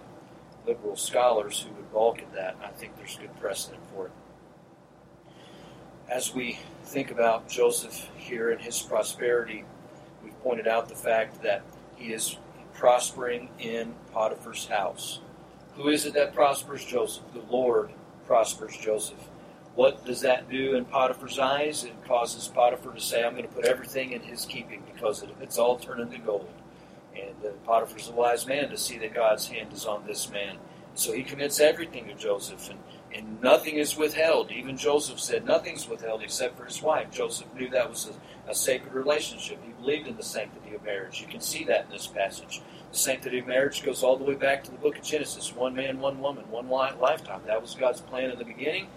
liberal 0.65 0.95
scholars 0.95 1.61
who 1.61 1.73
would 1.75 1.91
balk 1.91 2.19
at 2.19 2.33
that. 2.33 2.55
I 2.63 2.69
think 2.69 2.97
there's 2.97 3.17
good 3.17 3.37
precedent 3.39 3.81
for 3.93 4.07
it 4.07 4.11
as 6.09 6.33
we 6.33 6.59
think 6.83 7.11
about 7.11 7.47
Joseph 7.49 8.09
here 8.17 8.51
and 8.51 8.61
his 8.61 8.81
prosperity, 8.81 9.63
we've 10.23 10.39
pointed 10.41 10.67
out 10.67 10.87
the 10.87 10.95
fact 10.95 11.41
that 11.43 11.63
he 11.95 12.13
is 12.13 12.37
prospering 12.73 13.49
in 13.59 13.95
Potiphar's 14.13 14.67
house. 14.67 15.19
Who 15.75 15.89
is 15.89 16.05
it 16.05 16.13
that 16.13 16.33
prospers 16.33 16.85
Joseph? 16.85 17.23
The 17.33 17.41
Lord 17.49 17.91
prospers 18.27 18.77
Joseph. 18.77 19.19
What 19.75 20.05
does 20.05 20.21
that 20.21 20.49
do 20.49 20.75
in 20.75 20.85
Potiphar's 20.85 21.37
eyes? 21.37 21.83
It 21.83 21.93
causes 22.07 22.47
Potiphar 22.47 22.93
to 22.93 23.01
say, 23.01 23.23
I'm 23.23 23.33
going 23.33 23.47
to 23.47 23.53
put 23.53 23.65
everything 23.65 24.13
in 24.13 24.21
his 24.21 24.45
keeping 24.45 24.83
because 24.93 25.23
it's 25.41 25.57
all 25.57 25.77
turned 25.77 26.01
into 26.01 26.17
gold. 26.19 26.49
And 27.13 27.35
uh, 27.45 27.49
Potiphar's 27.65 28.09
a 28.09 28.13
wise 28.13 28.47
man 28.47 28.69
to 28.69 28.77
see 28.77 28.97
that 28.99 29.13
God's 29.13 29.47
hand 29.47 29.73
is 29.73 29.85
on 29.85 30.05
this 30.07 30.29
man. 30.29 30.57
So 30.93 31.11
he 31.11 31.23
commits 31.23 31.59
everything 31.59 32.07
to 32.07 32.13
Joseph. 32.13 32.69
And 32.69 32.79
and 33.15 33.41
nothing 33.41 33.77
is 33.77 33.95
withheld. 33.95 34.51
Even 34.51 34.75
Joseph 34.75 35.21
said 35.21 35.45
nothing's 35.45 35.87
withheld 35.87 36.21
except 36.21 36.57
for 36.57 36.65
his 36.65 36.81
wife. 36.81 37.11
Joseph 37.11 37.47
knew 37.55 37.69
that 37.69 37.89
was 37.89 38.09
a, 38.09 38.51
a, 38.51 38.53
sacred 38.53 38.93
relationship. 38.93 39.57
He 39.63 39.71
believed 39.71 40.07
in 40.07 40.17
the 40.17 40.23
sanctity 40.23 40.75
of 40.75 40.83
marriage. 40.83 41.21
You 41.21 41.27
can 41.27 41.39
see 41.39 41.63
that 41.63 41.85
in 41.85 41.91
this 41.91 42.07
passage. 42.07 42.61
The 42.91 42.97
sanctity 42.97 43.39
of 43.39 43.47
marriage 43.47 43.83
goes 43.83 44.03
all 44.03 44.17
the 44.17 44.25
way 44.25 44.35
back 44.35 44.65
to 44.65 44.71
the 44.71 44.77
book 44.77 44.97
of 44.97 45.03
Genesis 45.03 45.55
one 45.55 45.75
man, 45.75 45.99
one 45.99 46.19
woman, 46.19 46.43
one 46.51 46.67
lifetime. 46.67 47.41
That 47.45 47.61
was 47.61 47.73
God's 47.73 48.01
plan 48.01 48.31
in 48.31 48.37
the 48.37 48.43
beginning. 48.43 48.87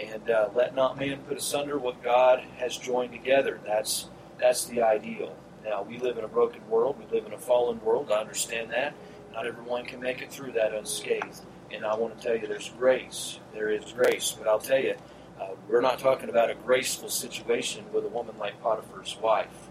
And 0.00 0.28
uh, 0.28 0.48
let 0.54 0.74
not 0.74 0.98
man 0.98 1.18
put 1.18 1.36
asunder 1.36 1.78
what 1.78 2.02
God 2.02 2.42
has 2.58 2.76
joined 2.76 3.12
together. 3.12 3.60
That's 3.64 4.08
that's 4.38 4.64
the 4.64 4.82
ideal. 4.82 5.36
Now, 5.64 5.82
we 5.82 5.98
live 5.98 6.18
in 6.18 6.24
a 6.24 6.28
broken 6.28 6.66
world. 6.68 6.96
We 6.98 7.06
live 7.16 7.26
in 7.26 7.32
a 7.32 7.38
fallen 7.38 7.80
world. 7.82 8.10
I 8.12 8.20
understand 8.20 8.70
that. 8.72 8.94
Not 9.32 9.46
everyone 9.46 9.84
can 9.84 10.00
make 10.00 10.20
it 10.20 10.30
through 10.30 10.52
that 10.52 10.74
unscathed. 10.74 11.40
And 11.72 11.86
I 11.86 11.96
want 11.96 12.18
to 12.18 12.24
tell 12.24 12.36
you 12.36 12.46
there's 12.46 12.70
grace. 12.78 13.38
There 13.54 13.70
is 13.70 13.92
grace. 13.92 14.36
But 14.38 14.46
I'll 14.46 14.58
tell 14.58 14.78
you, 14.78 14.94
uh, 15.40 15.48
we're 15.68 15.80
not 15.80 15.98
talking 15.98 16.28
about 16.28 16.50
a 16.50 16.54
graceful 16.54 17.08
situation 17.08 17.84
with 17.92 18.04
a 18.04 18.08
woman 18.08 18.36
like 18.38 18.60
Potiphar's 18.62 19.16
wife. 19.22 19.68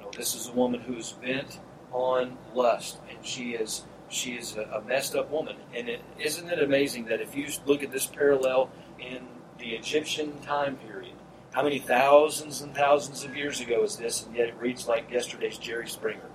No, 0.00 0.10
this 0.16 0.34
is 0.34 0.48
a 0.48 0.52
woman 0.52 0.80
who 0.80 0.96
is 0.96 1.12
bent 1.12 1.60
on 1.92 2.36
lust, 2.54 2.98
and 3.08 3.24
she 3.24 3.52
is 3.52 3.84
she 4.08 4.32
is 4.32 4.56
a, 4.56 4.62
a 4.62 4.80
messed 4.82 5.14
up 5.14 5.30
woman. 5.30 5.56
And 5.74 5.88
it, 5.88 6.00
isn't 6.18 6.48
it 6.48 6.62
amazing 6.62 7.04
that 7.06 7.20
if 7.20 7.36
you 7.36 7.48
look 7.66 7.82
at 7.82 7.92
this 7.92 8.06
parallel 8.06 8.70
in 8.98 9.26
the 9.58 9.70
Egyptian 9.70 10.38
time 10.40 10.76
period, 10.76 11.14
how 11.52 11.62
many 11.62 11.78
thousands 11.78 12.60
and 12.60 12.74
thousands 12.74 13.24
of 13.24 13.36
years 13.36 13.60
ago 13.60 13.82
is 13.82 13.96
this, 13.96 14.24
and 14.26 14.36
yet 14.36 14.48
it 14.48 14.56
reads 14.58 14.86
like 14.86 15.10
yesterday's 15.10 15.58
Jerry 15.58 15.88
Springer? 15.88 16.30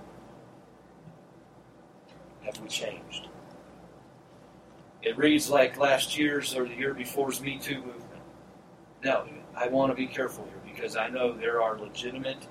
Have 2.42 2.60
we 2.60 2.68
changed? 2.68 3.28
It 5.02 5.16
reads 5.16 5.50
like 5.50 5.78
last 5.78 6.18
year's 6.18 6.54
or 6.54 6.66
the 6.66 6.74
year 6.74 6.94
before's 6.94 7.40
Me 7.40 7.58
Too 7.58 7.76
movement. 7.76 8.22
No, 9.02 9.26
I 9.54 9.68
want 9.68 9.92
to 9.92 9.96
be 9.96 10.06
careful 10.06 10.44
here 10.44 10.74
because 10.74 10.96
I 10.96 11.08
know 11.08 11.32
there 11.32 11.62
are 11.62 11.78
legitimate, 11.78 12.46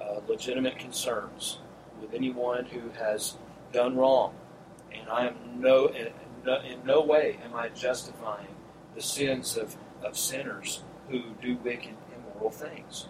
uh, 0.00 0.20
legitimate 0.28 0.78
concerns 0.78 1.58
with 2.00 2.12
anyone 2.14 2.66
who 2.66 2.90
has 2.98 3.36
done 3.72 3.96
wrong, 3.96 4.34
and 4.92 5.08
I 5.08 5.26
am 5.26 5.36
no 5.58 5.86
in, 5.86 6.08
no 6.44 6.60
in 6.60 6.84
no 6.84 7.00
way 7.02 7.38
am 7.44 7.54
I 7.54 7.68
justifying 7.70 8.54
the 8.94 9.02
sins 9.02 9.56
of, 9.56 9.76
of 10.06 10.16
sinners 10.16 10.82
who 11.10 11.22
do 11.42 11.56
wicked, 11.56 11.94
immoral 12.14 12.50
things. 12.50 13.08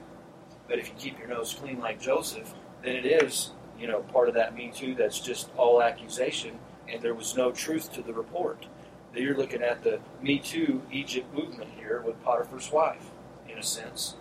But 0.68 0.78
if 0.78 0.88
you 0.88 0.94
keep 0.98 1.18
your 1.18 1.28
nose 1.28 1.54
clean 1.54 1.80
like 1.80 2.00
Joseph, 2.00 2.52
then 2.82 2.96
it 2.96 3.06
is, 3.06 3.52
you 3.78 3.86
know, 3.86 4.00
part 4.00 4.28
of 4.28 4.34
that 4.34 4.54
Me 4.54 4.72
Too 4.74 4.94
that's 4.94 5.20
just 5.20 5.50
all 5.56 5.82
accusation, 5.82 6.58
and 6.88 7.00
there 7.02 7.14
was 7.14 7.36
no 7.36 7.52
truth 7.52 7.92
to 7.92 8.02
the 8.02 8.12
report. 8.12 8.66
That 9.12 9.22
You're 9.22 9.36
looking 9.36 9.62
at 9.62 9.82
the 9.82 10.00
Me 10.22 10.38
Too 10.38 10.82
Egypt 10.90 11.32
movement 11.34 11.70
here 11.76 12.02
with 12.04 12.22
Potiphar's 12.22 12.70
wife, 12.70 13.10
in 13.48 13.58
a 13.58 13.62
sense. 13.62 14.16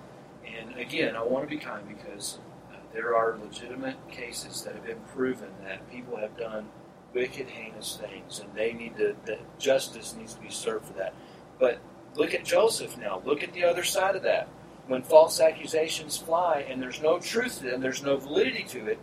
And 0.45 0.77
again, 0.77 1.15
I 1.15 1.23
want 1.23 1.49
to 1.49 1.55
be 1.55 1.61
kind 1.61 1.87
because 1.87 2.39
uh, 2.71 2.77
there 2.93 3.15
are 3.15 3.37
legitimate 3.37 3.97
cases 4.09 4.63
that 4.63 4.75
have 4.75 4.85
been 4.85 5.01
proven 5.13 5.49
that 5.63 5.89
people 5.91 6.17
have 6.17 6.37
done 6.37 6.69
wicked, 7.13 7.47
heinous 7.47 7.99
things, 7.99 8.39
and 8.39 8.53
they 8.53 8.73
need 8.73 8.95
to, 8.97 9.15
that 9.25 9.59
justice 9.59 10.15
needs 10.17 10.33
to 10.35 10.41
be 10.41 10.49
served 10.49 10.85
for 10.85 10.93
that. 10.93 11.13
But 11.59 11.79
look 12.15 12.33
at 12.33 12.45
Joseph 12.45 12.97
now. 12.97 13.21
Look 13.25 13.43
at 13.43 13.53
the 13.53 13.63
other 13.63 13.83
side 13.83 14.15
of 14.15 14.23
that. 14.23 14.47
When 14.87 15.01
false 15.01 15.39
accusations 15.39 16.17
fly 16.17 16.65
and 16.69 16.81
there's 16.81 17.01
no 17.01 17.19
truth 17.19 17.59
to 17.59 17.71
them, 17.71 17.81
there's 17.81 18.03
no 18.03 18.17
validity 18.17 18.63
to 18.69 18.87
it, 18.87 18.99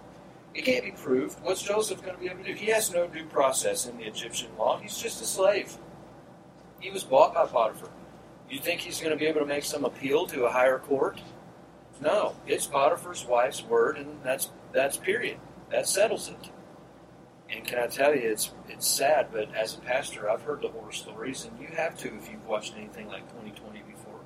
it 0.54 0.64
can't 0.64 0.84
be 0.84 0.92
proved. 0.92 1.38
What's 1.42 1.62
Joseph 1.62 2.02
going 2.02 2.14
to 2.14 2.20
be 2.20 2.28
able 2.28 2.44
to 2.44 2.52
do? 2.52 2.54
He 2.54 2.66
has 2.66 2.92
no 2.92 3.06
due 3.06 3.24
process 3.24 3.86
in 3.86 3.96
the 3.96 4.04
Egyptian 4.04 4.50
law. 4.58 4.78
He's 4.78 4.98
just 4.98 5.22
a 5.22 5.24
slave. 5.24 5.76
He 6.78 6.90
was 6.90 7.04
bought 7.04 7.34
by 7.34 7.46
Potiphar. 7.46 7.88
You 8.50 8.58
think 8.58 8.80
he's 8.80 9.00
going 9.00 9.12
to 9.12 9.18
be 9.18 9.26
able 9.26 9.40
to 9.40 9.46
make 9.46 9.64
some 9.64 9.84
appeal 9.84 10.26
to 10.26 10.44
a 10.44 10.50
higher 10.50 10.78
court? 10.78 11.20
No. 12.00 12.34
It's 12.46 12.66
Potiphar's 12.66 13.24
wife's 13.24 13.62
word, 13.62 13.96
and 13.96 14.18
that's 14.22 14.50
that's 14.72 14.96
period. 14.96 15.38
That 15.70 15.88
settles 15.88 16.28
it. 16.28 16.50
And 17.52 17.64
can 17.64 17.78
I 17.78 17.86
tell 17.86 18.14
you, 18.14 18.30
it's 18.30 18.52
it's 18.68 18.86
sad, 18.86 19.28
but 19.30 19.54
as 19.54 19.76
a 19.76 19.80
pastor, 19.80 20.30
I've 20.30 20.42
heard 20.42 20.62
the 20.62 20.68
horror 20.68 20.92
stories, 20.92 21.44
and 21.44 21.60
you 21.60 21.68
have 21.76 21.96
to 21.98 22.16
if 22.16 22.30
you've 22.30 22.46
watched 22.46 22.74
anything 22.76 23.08
like 23.08 23.28
2020 23.28 23.82
before. 23.82 24.20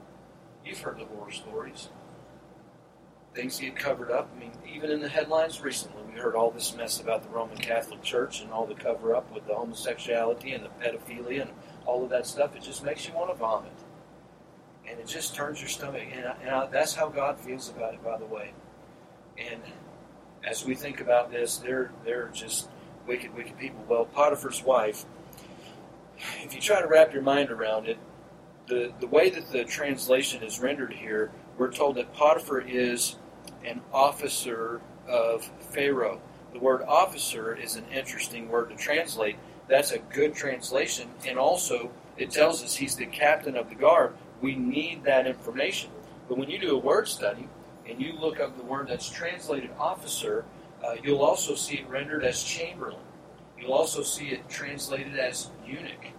You've 0.65 0.81
heard 0.81 1.01
the 1.01 1.07
horror 1.07 1.33
stories 1.33 1.89
things 3.37 3.61
get 3.61 3.77
covered 3.77 4.11
up. 4.11 4.31
I 4.35 4.41
mean, 4.41 4.53
even 4.75 4.91
in 4.91 5.01
the 5.01 5.09
headlines 5.09 5.61
recently, 5.61 6.03
we 6.11 6.19
heard 6.19 6.35
all 6.35 6.51
this 6.51 6.75
mess 6.75 7.01
about 7.01 7.23
the 7.23 7.29
Roman 7.29 7.59
Catholic 7.59 8.03
Church 8.03 8.41
and 8.41 8.51
all 8.51 8.67
the 8.67 8.75
cover 8.75 9.15
up 9.15 9.31
with 9.33 9.47
the 9.47 9.55
homosexuality 9.55 10.53
and 10.53 10.65
the 10.65 10.71
pedophilia 10.83 11.43
and 11.43 11.51
all 11.85 12.03
of 12.03 12.11
that 12.11 12.27
stuff. 12.27 12.57
It 12.57 12.63
just 12.63 12.83
makes 12.83 13.07
you 13.07 13.15
want 13.15 13.31
to 13.31 13.37
vomit. 13.37 13.73
And 14.89 14.99
it 14.99 15.07
just 15.07 15.35
turns 15.35 15.61
your 15.61 15.69
stomach. 15.69 16.05
And, 16.11 16.25
I, 16.25 16.37
and 16.41 16.51
I, 16.51 16.67
that's 16.67 16.95
how 16.95 17.09
God 17.09 17.39
feels 17.39 17.69
about 17.69 17.93
it, 17.93 18.03
by 18.03 18.17
the 18.17 18.25
way. 18.25 18.53
And 19.37 19.61
as 20.43 20.65
we 20.65 20.75
think 20.75 21.01
about 21.01 21.31
this, 21.31 21.59
they're, 21.59 21.93
they're 22.05 22.31
just 22.33 22.71
wicked, 23.07 23.35
wicked 23.35 23.59
people. 23.59 23.85
Well, 23.89 24.05
Potiphar's 24.05 24.63
wife, 24.63 25.05
if 26.43 26.55
you 26.55 26.61
try 26.61 26.81
to 26.81 26.89
wrap 26.89 27.13
your 27.13 27.23
mind 27.23 27.51
around 27.51 27.87
it, 27.89 27.99
the, 28.67 28.93
the 29.01 29.07
way 29.07 29.31
that 29.31 29.51
the 29.53 29.65
translation 29.65 30.43
is 30.43 30.59
rendered 30.61 30.93
here, 30.93 31.31
we're 31.57 31.73
told 31.73 31.97
that 31.97 32.13
Potiphar 32.13 32.61
is 32.61 33.17
an 33.65 33.81
officer 33.93 34.81
of 35.09 35.45
Pharaoh. 35.71 36.21
The 36.53 36.59
word 36.59 36.83
officer 36.83 37.55
is 37.55 37.77
an 37.77 37.85
interesting 37.93 38.49
word 38.49 38.71
to 38.71 38.77
translate. 38.77 39.37
That's 39.69 39.93
a 39.93 39.99
good 39.99 40.35
translation. 40.35 41.09
And 41.27 41.39
also, 41.39 41.91
it 42.17 42.31
tells 42.31 42.63
us 42.63 42.77
he's 42.77 42.97
the 42.97 43.07
captain 43.07 43.57
of 43.57 43.69
the 43.69 43.75
guard. 43.75 44.15
We 44.41 44.55
need 44.55 45.05
that 45.05 45.27
information. 45.27 45.91
But 46.29 46.39
when 46.39 46.51
you 46.51 46.59
do 46.59 46.75
a 46.75 46.79
word 46.79 47.09
study 47.09 47.49
and 47.89 48.01
you 48.01 48.15
look 48.15 48.41
up 48.41 48.57
the 48.57 48.65
word 48.65 48.89
that's 48.89 49.09
translated 49.09 49.71
officer, 49.79 50.45
uh, 50.85 50.95
you'll 51.03 51.23
also 51.23 51.55
see 51.55 51.77
it 51.77 51.89
rendered 51.89 52.25
as 52.25 52.43
chamberlain. 52.43 53.01
You'll 53.59 53.73
also 53.73 54.03
see 54.03 54.29
it 54.29 54.49
translated 54.49 55.19
as 55.19 55.51
eunuch. 55.67 56.13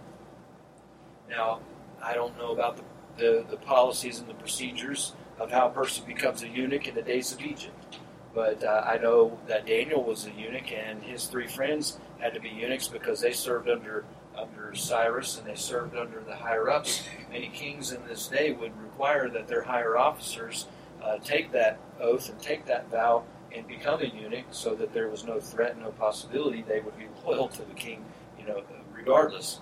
Now, 1.28 1.60
I 2.02 2.14
don't 2.14 2.36
know 2.38 2.52
about 2.52 2.76
the, 2.76 2.82
the, 3.16 3.46
the 3.50 3.56
policies 3.56 4.18
and 4.18 4.28
the 4.28 4.34
procedures 4.34 5.14
of 5.38 5.50
how 5.50 5.68
a 5.68 5.70
person 5.70 6.04
becomes 6.06 6.42
a 6.42 6.48
eunuch 6.48 6.88
in 6.88 6.94
the 6.94 7.02
days 7.02 7.32
of 7.32 7.40
Egypt. 7.40 7.98
But 8.34 8.62
uh, 8.62 8.84
I 8.86 8.98
know 8.98 9.38
that 9.46 9.66
Daniel 9.66 10.02
was 10.02 10.26
a 10.26 10.32
eunuch, 10.32 10.72
and 10.72 11.02
his 11.02 11.26
three 11.26 11.46
friends 11.46 11.98
had 12.18 12.34
to 12.34 12.40
be 12.40 12.48
eunuchs 12.48 12.88
because 12.88 13.20
they 13.20 13.32
served 13.32 13.68
under 13.68 14.04
under 14.36 14.72
Cyrus 14.74 15.36
and 15.38 15.46
they 15.46 15.56
served 15.56 15.96
under 15.96 16.20
the 16.20 16.36
higher 16.36 16.70
ups. 16.70 17.02
Many 17.30 17.48
kings 17.48 17.92
in 17.92 18.06
this 18.06 18.28
day 18.28 18.52
would 18.52 18.80
require 18.80 19.28
that 19.30 19.48
their 19.48 19.62
higher 19.62 19.96
officers 19.96 20.66
uh, 21.02 21.18
take 21.18 21.50
that 21.52 21.78
oath 22.00 22.28
and 22.28 22.40
take 22.40 22.64
that 22.66 22.88
vow 22.88 23.24
and 23.54 23.66
become 23.66 24.00
a 24.00 24.06
eunuch, 24.06 24.46
so 24.50 24.74
that 24.74 24.92
there 24.92 25.08
was 25.08 25.24
no 25.24 25.40
threat, 25.40 25.78
no 25.78 25.90
possibility 25.92 26.62
they 26.62 26.80
would 26.80 26.96
be 26.98 27.06
loyal 27.24 27.48
to 27.48 27.62
the 27.62 27.74
king, 27.74 28.04
you 28.38 28.46
know, 28.46 28.62
regardless, 28.94 29.60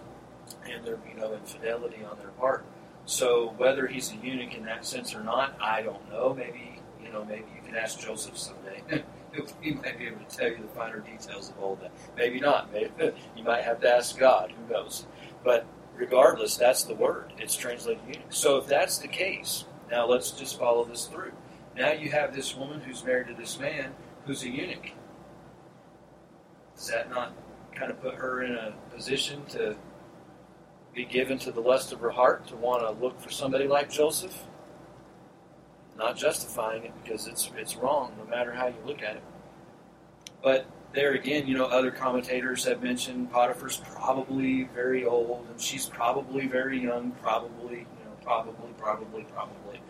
and 0.69 0.85
there'd 0.85 1.05
be 1.05 1.15
no 1.15 1.33
infidelity 1.33 2.05
on 2.05 2.19
their 2.19 2.31
part. 2.31 2.65
So 3.05 3.55
whether 3.57 3.87
he's 3.87 4.13
a 4.13 4.17
eunuch 4.17 4.55
in 4.55 4.65
that 4.65 4.85
sense 4.85 5.15
or 5.15 5.23
not, 5.23 5.57
I 5.61 5.83
don't 5.83 6.11
know. 6.11 6.35
Maybe 6.35 6.81
you 7.07 7.13
know, 7.13 7.25
maybe 7.25 7.45
you 7.55 7.63
can 7.65 7.77
ask 7.77 8.01
Joseph 8.01 8.37
someday. 8.37 8.83
he 9.61 9.73
might 9.73 9.99
be 9.99 10.07
able 10.07 10.25
to 10.25 10.37
tell 10.37 10.49
you 10.49 10.57
the 10.57 10.69
finer 10.69 10.99
details 10.99 11.51
of 11.51 11.59
all 11.63 11.77
that. 11.77 11.93
Maybe 12.17 12.41
not. 12.41 12.73
Maybe 12.73 12.91
you 13.37 13.45
might 13.45 13.63
have 13.63 13.81
to 13.83 13.89
ask 13.89 14.19
God. 14.19 14.53
Who 14.53 14.73
knows? 14.73 15.07
But 15.45 15.67
regardless, 15.95 16.57
that's 16.57 16.85
the 16.85 16.95
word. 16.95 17.33
It's 17.39 17.57
translated 17.57 18.03
eunuch. 18.07 18.23
So 18.31 18.59
if 18.59 18.67
that's 18.67 18.99
the 18.99 19.09
case, 19.09 19.65
now 19.91 20.07
let's 20.07 20.33
just 20.33 20.59
follow 20.59 20.85
this 20.85 21.07
through. 21.07 21.33
Now 21.77 21.93
you 21.93 22.11
have 22.11 22.35
this 22.35 22.57
woman 22.57 22.81
who's 22.81 23.05
married 23.05 23.29
to 23.29 23.35
this 23.35 23.59
man 23.59 23.95
who's 24.25 24.43
a 24.43 24.49
eunuch. 24.49 24.93
Does 26.75 26.89
that 26.89 27.11
not 27.11 27.33
kind 27.75 27.91
of 27.91 28.01
put 28.01 28.15
her 28.15 28.43
in 28.43 28.55
a 28.55 28.75
position 28.95 29.45
to 29.51 29.77
be 30.97 31.05
given 31.05 31.39
to 31.39 31.53
the 31.53 31.61
lust 31.61 31.93
of 31.93 32.01
her 32.01 32.11
heart 32.11 32.47
to 32.49 32.57
want 32.57 32.81
to 32.81 33.05
look 33.05 33.21
for 33.21 33.31
somebody 33.31 33.69
like 33.69 33.91
Joseph. 33.91 34.45
Not 35.97 36.17
justifying 36.17 36.85
it 36.85 36.93
because 37.03 37.27
it's 37.27 37.51
it's 37.57 37.77
wrong, 37.77 38.13
no 38.19 38.25
matter 38.25 38.53
how 38.53 38.67
you 38.67 38.77
look 38.85 39.03
at 39.03 39.17
it. 39.17 39.23
But 40.43 40.67
there 40.93 41.13
again, 41.13 41.47
you 41.47 41.57
know, 41.57 41.67
other 41.67 41.91
commentators 41.91 42.65
have 42.65 42.83
mentioned 42.83 43.31
Potiphar's 43.31 43.83
probably 43.95 44.65
very 44.75 45.05
old, 45.05 45.47
and 45.51 45.61
she's 45.61 45.87
probably 45.87 46.47
very 46.47 46.83
young. 46.83 47.13
Probably, 47.23 47.79
you 47.79 48.05
know, 48.05 48.17
probably, 48.23 48.73
probably, 48.79 49.25
probably. 49.25 49.81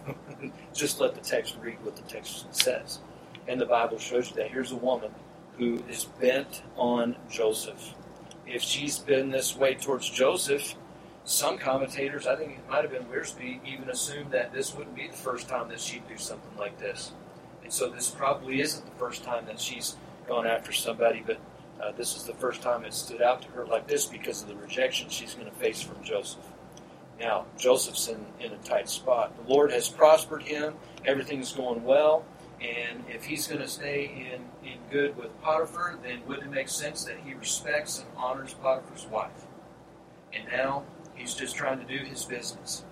Just 0.74 1.00
let 1.00 1.14
the 1.14 1.20
text 1.20 1.56
read 1.60 1.82
what 1.82 1.96
the 1.96 2.02
text 2.02 2.54
says, 2.54 3.00
and 3.48 3.60
the 3.60 3.66
Bible 3.66 3.98
shows 3.98 4.30
you 4.30 4.36
that 4.36 4.50
here's 4.50 4.72
a 4.72 4.76
woman 4.76 5.12
who 5.58 5.82
is 5.88 6.04
bent 6.04 6.62
on 6.76 7.16
Joseph 7.30 7.94
if 8.46 8.62
she's 8.62 8.98
been 8.98 9.30
this 9.30 9.56
way 9.56 9.74
towards 9.74 10.08
Joseph, 10.08 10.74
some 11.24 11.58
commentators, 11.58 12.26
I 12.26 12.36
think 12.36 12.52
it 12.52 12.68
might 12.68 12.82
have 12.82 12.90
been 12.90 13.04
Wiersbe, 13.04 13.60
even 13.64 13.88
assumed 13.88 14.32
that 14.32 14.52
this 14.52 14.74
wouldn't 14.74 14.96
be 14.96 15.08
the 15.08 15.16
first 15.16 15.48
time 15.48 15.68
that 15.68 15.80
she'd 15.80 16.06
do 16.08 16.18
something 16.18 16.56
like 16.58 16.78
this. 16.78 17.12
And 17.62 17.72
so 17.72 17.88
this 17.88 18.10
probably 18.10 18.60
isn't 18.60 18.84
the 18.84 18.98
first 18.98 19.22
time 19.22 19.46
that 19.46 19.60
she's 19.60 19.96
gone 20.26 20.46
after 20.46 20.72
somebody, 20.72 21.22
but 21.24 21.38
uh, 21.80 21.92
this 21.92 22.16
is 22.16 22.24
the 22.24 22.34
first 22.34 22.60
time 22.62 22.84
it 22.84 22.92
stood 22.92 23.22
out 23.22 23.42
to 23.42 23.48
her 23.48 23.66
like 23.66 23.86
this 23.86 24.06
because 24.06 24.42
of 24.42 24.48
the 24.48 24.56
rejection 24.56 25.08
she's 25.08 25.34
going 25.34 25.48
to 25.48 25.56
face 25.56 25.80
from 25.80 26.02
Joseph. 26.02 26.44
Now, 27.22 27.46
Joseph's 27.56 28.08
in, 28.08 28.26
in 28.40 28.52
a 28.52 28.58
tight 28.58 28.88
spot. 28.88 29.32
The 29.46 29.52
Lord 29.52 29.70
has 29.70 29.88
prospered 29.88 30.42
him, 30.42 30.74
everything's 31.06 31.52
going 31.52 31.84
well. 31.84 32.24
And 32.60 33.04
if 33.08 33.24
he's 33.24 33.46
going 33.46 33.60
to 33.60 33.68
stay 33.68 34.32
in, 34.32 34.68
in 34.68 34.78
good 34.90 35.16
with 35.16 35.40
Potiphar, 35.40 35.98
then 36.02 36.20
wouldn't 36.26 36.48
it 36.48 36.50
make 36.50 36.68
sense 36.68 37.04
that 37.04 37.16
he 37.24 37.34
respects 37.34 37.98
and 37.98 38.08
honors 38.16 38.54
Potiphar's 38.54 39.06
wife? 39.06 39.46
And 40.32 40.44
now 40.48 40.84
he's 41.14 41.34
just 41.34 41.56
trying 41.56 41.78
to 41.78 41.84
do 41.84 42.04
his 42.04 42.24
business. 42.24 42.84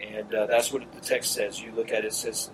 And 0.00 0.32
uh, 0.34 0.46
that's 0.46 0.72
what 0.72 0.90
the 0.92 1.00
text 1.00 1.32
says. 1.32 1.60
You 1.60 1.72
look 1.72 1.90
at 1.90 2.04
it, 2.04 2.06
it 2.06 2.14
says, 2.14 2.50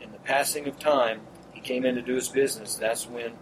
in 0.00 0.12
the 0.12 0.18
passing 0.18 0.66
of 0.68 0.78
time, 0.78 1.20
he 1.52 1.60
came 1.60 1.84
in 1.84 1.94
to 1.94 2.02
do 2.02 2.14
his 2.14 2.28
business. 2.28 2.76
That's 2.76 3.06
when, 3.06 3.32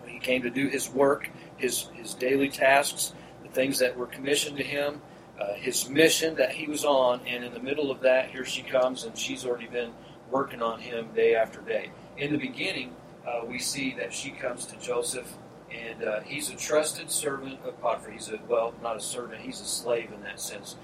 when 0.00 0.12
he 0.12 0.18
came 0.18 0.42
to 0.42 0.50
do 0.50 0.68
his 0.68 0.88
work, 0.90 1.30
his, 1.56 1.88
his 1.94 2.14
daily 2.14 2.48
tasks, 2.48 3.12
the 3.42 3.48
things 3.48 3.78
that 3.78 3.96
were 3.96 4.06
commissioned 4.06 4.56
to 4.58 4.64
him, 4.64 5.00
uh, 5.44 5.54
his 5.54 5.88
mission 5.88 6.34
that 6.36 6.52
he 6.52 6.66
was 6.66 6.84
on. 6.84 7.20
And 7.26 7.44
in 7.44 7.52
the 7.52 7.60
middle 7.60 7.90
of 7.90 8.00
that, 8.00 8.30
here 8.30 8.44
she 8.44 8.62
comes, 8.62 9.04
and 9.04 9.16
she's 9.16 9.44
already 9.44 9.66
been 9.66 9.92
working 10.30 10.62
on 10.62 10.80
him 10.80 11.08
day 11.14 11.34
after 11.34 11.60
day. 11.60 11.90
In 12.16 12.32
the 12.32 12.38
beginning, 12.38 12.94
uh, 13.26 13.44
we 13.46 13.58
see 13.58 13.94
that 13.98 14.12
she 14.12 14.30
comes 14.30 14.66
to 14.66 14.76
Joseph, 14.78 15.32
and 15.70 16.02
uh, 16.04 16.20
he's 16.20 16.50
a 16.50 16.56
trusted 16.56 17.10
servant 17.10 17.58
of 17.64 17.80
Potiphar. 17.80 18.12
He's 18.12 18.28
a, 18.28 18.38
well, 18.48 18.74
not 18.82 18.96
a 18.96 19.00
servant, 19.00 19.40
he's 19.42 19.60
a 19.60 19.64
slave 19.64 20.12
in 20.12 20.22
that 20.22 20.40
sense. 20.40 20.76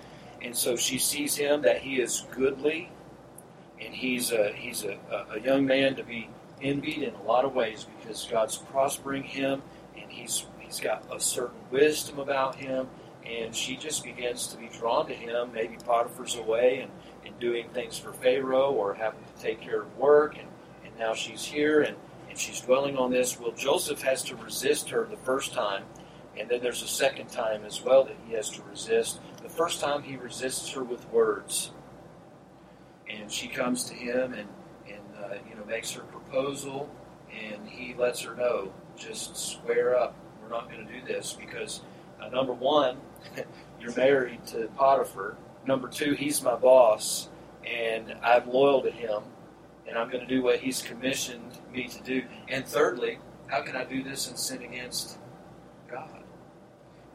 And 0.43 0.57
so 0.57 0.77
she 0.77 0.99
sees 0.99 1.37
him 1.37 1.63
that 1.63 1.79
he 1.83 2.01
is 2.01 2.27
goodly, 2.31 2.91
and 3.81 3.95
he's 3.95 4.33
a, 4.33 4.53
he's 4.55 4.85
a, 4.85 4.99
a 5.35 5.41
young 5.41 5.67
man 5.67 5.97
to 5.97 6.03
be 6.03 6.29
envied 6.63 7.03
in 7.03 7.15
a 7.15 7.23
lot 7.23 7.45
of 7.45 7.55
ways 7.55 7.87
because 7.99 8.27
God's 8.31 8.57
prospering 8.57 9.23
him, 9.23 9.63
and 9.97 10.11
he's 10.11 10.47
he's 10.59 10.81
got 10.81 11.05
a 11.15 11.19
certain 11.19 11.59
wisdom 11.71 12.19
about 12.19 12.55
him, 12.55 12.89
and 13.39 13.55
she 13.55 13.77
just 13.77 14.05
begins 14.05 14.49
to 14.49 14.57
be 14.57 14.69
drawn 14.69 15.07
to 15.07 15.15
him. 15.15 15.53
Maybe 15.53 15.77
Potiphar's 15.77 16.37
away 16.37 16.81
and, 16.81 16.91
and 17.25 17.39
doing 17.39 17.69
things 17.71 17.99
for 17.99 18.13
Pharaoh 18.13 18.73
or 18.73 18.95
having 18.95 19.21
to 19.25 19.43
take 19.43 19.61
care 19.61 19.83
of 19.83 19.97
work, 19.97 20.37
and, 20.37 20.49
and 20.85 20.99
now 20.99 21.15
she's 21.15 21.45
here 21.45 21.83
and, 21.83 21.97
and 22.29 22.39
she's 22.39 22.61
dwelling 22.61 22.97
on 22.97 23.11
this. 23.11 23.39
Well, 23.39 23.53
Joseph 23.53 24.03
has 24.03 24.23
to 24.25 24.37
resist 24.37 24.91
her 24.91 25.07
the 25.07 25.17
first 25.19 25.53
time, 25.53 25.85
and 26.37 26.49
then 26.49 26.61
there's 26.61 26.83
a 26.83 26.89
second 26.89 27.29
time 27.29 27.65
as 27.65 27.83
well 27.83 28.05
that 28.05 28.17
he 28.27 28.35
has 28.35 28.51
to 28.51 28.63
resist. 28.63 29.21
The 29.43 29.49
first 29.49 29.81
time 29.81 30.03
he 30.03 30.17
resists 30.17 30.71
her 30.73 30.83
with 30.83 31.09
words, 31.11 31.71
and 33.09 33.31
she 33.31 33.49
comes 33.49 33.85
to 33.85 33.95
him 33.95 34.33
and 34.33 34.49
and 34.89 35.25
uh, 35.25 35.35
you 35.49 35.55
know 35.55 35.65
makes 35.67 35.93
her 35.93 36.03
proposal, 36.03 36.89
and 37.33 37.69
he 37.69 37.95
lets 37.95 38.23
her 38.23 38.35
know 38.35 38.73
just 38.97 39.37
square 39.37 39.99
up. 39.99 40.15
We're 40.43 40.51
not 40.51 40.71
going 40.71 40.87
to 40.87 40.93
do 40.93 41.05
this 41.05 41.37
because 41.39 41.81
uh, 42.21 42.29
number 42.29 42.53
one, 42.53 42.99
you're 43.81 43.95
married 43.97 44.47
to 44.49 44.69
Potiphar. 44.77 45.37
Number 45.67 45.89
two, 45.89 46.15
he's 46.15 46.43
my 46.43 46.55
boss, 46.57 47.29
and 47.65 48.15
I'm 48.23 48.49
loyal 48.49 48.83
to 48.83 48.91
him, 48.91 49.23
and 49.87 49.99
I'm 49.99 50.09
going 50.11 50.27
to 50.27 50.35
do 50.35 50.43
what 50.43 50.61
he's 50.61 50.83
commissioned 50.83 51.59
me 51.73 51.89
to 51.89 52.03
do. 52.03 52.23
And 52.49 52.65
thirdly, 52.65 53.19
how 53.47 53.63
can 53.63 53.77
I 53.77 53.85
do 53.85 54.03
this 54.03 54.29
and 54.29 54.39
sin 54.39 54.63
against 54.63 55.19
God? 55.91 56.23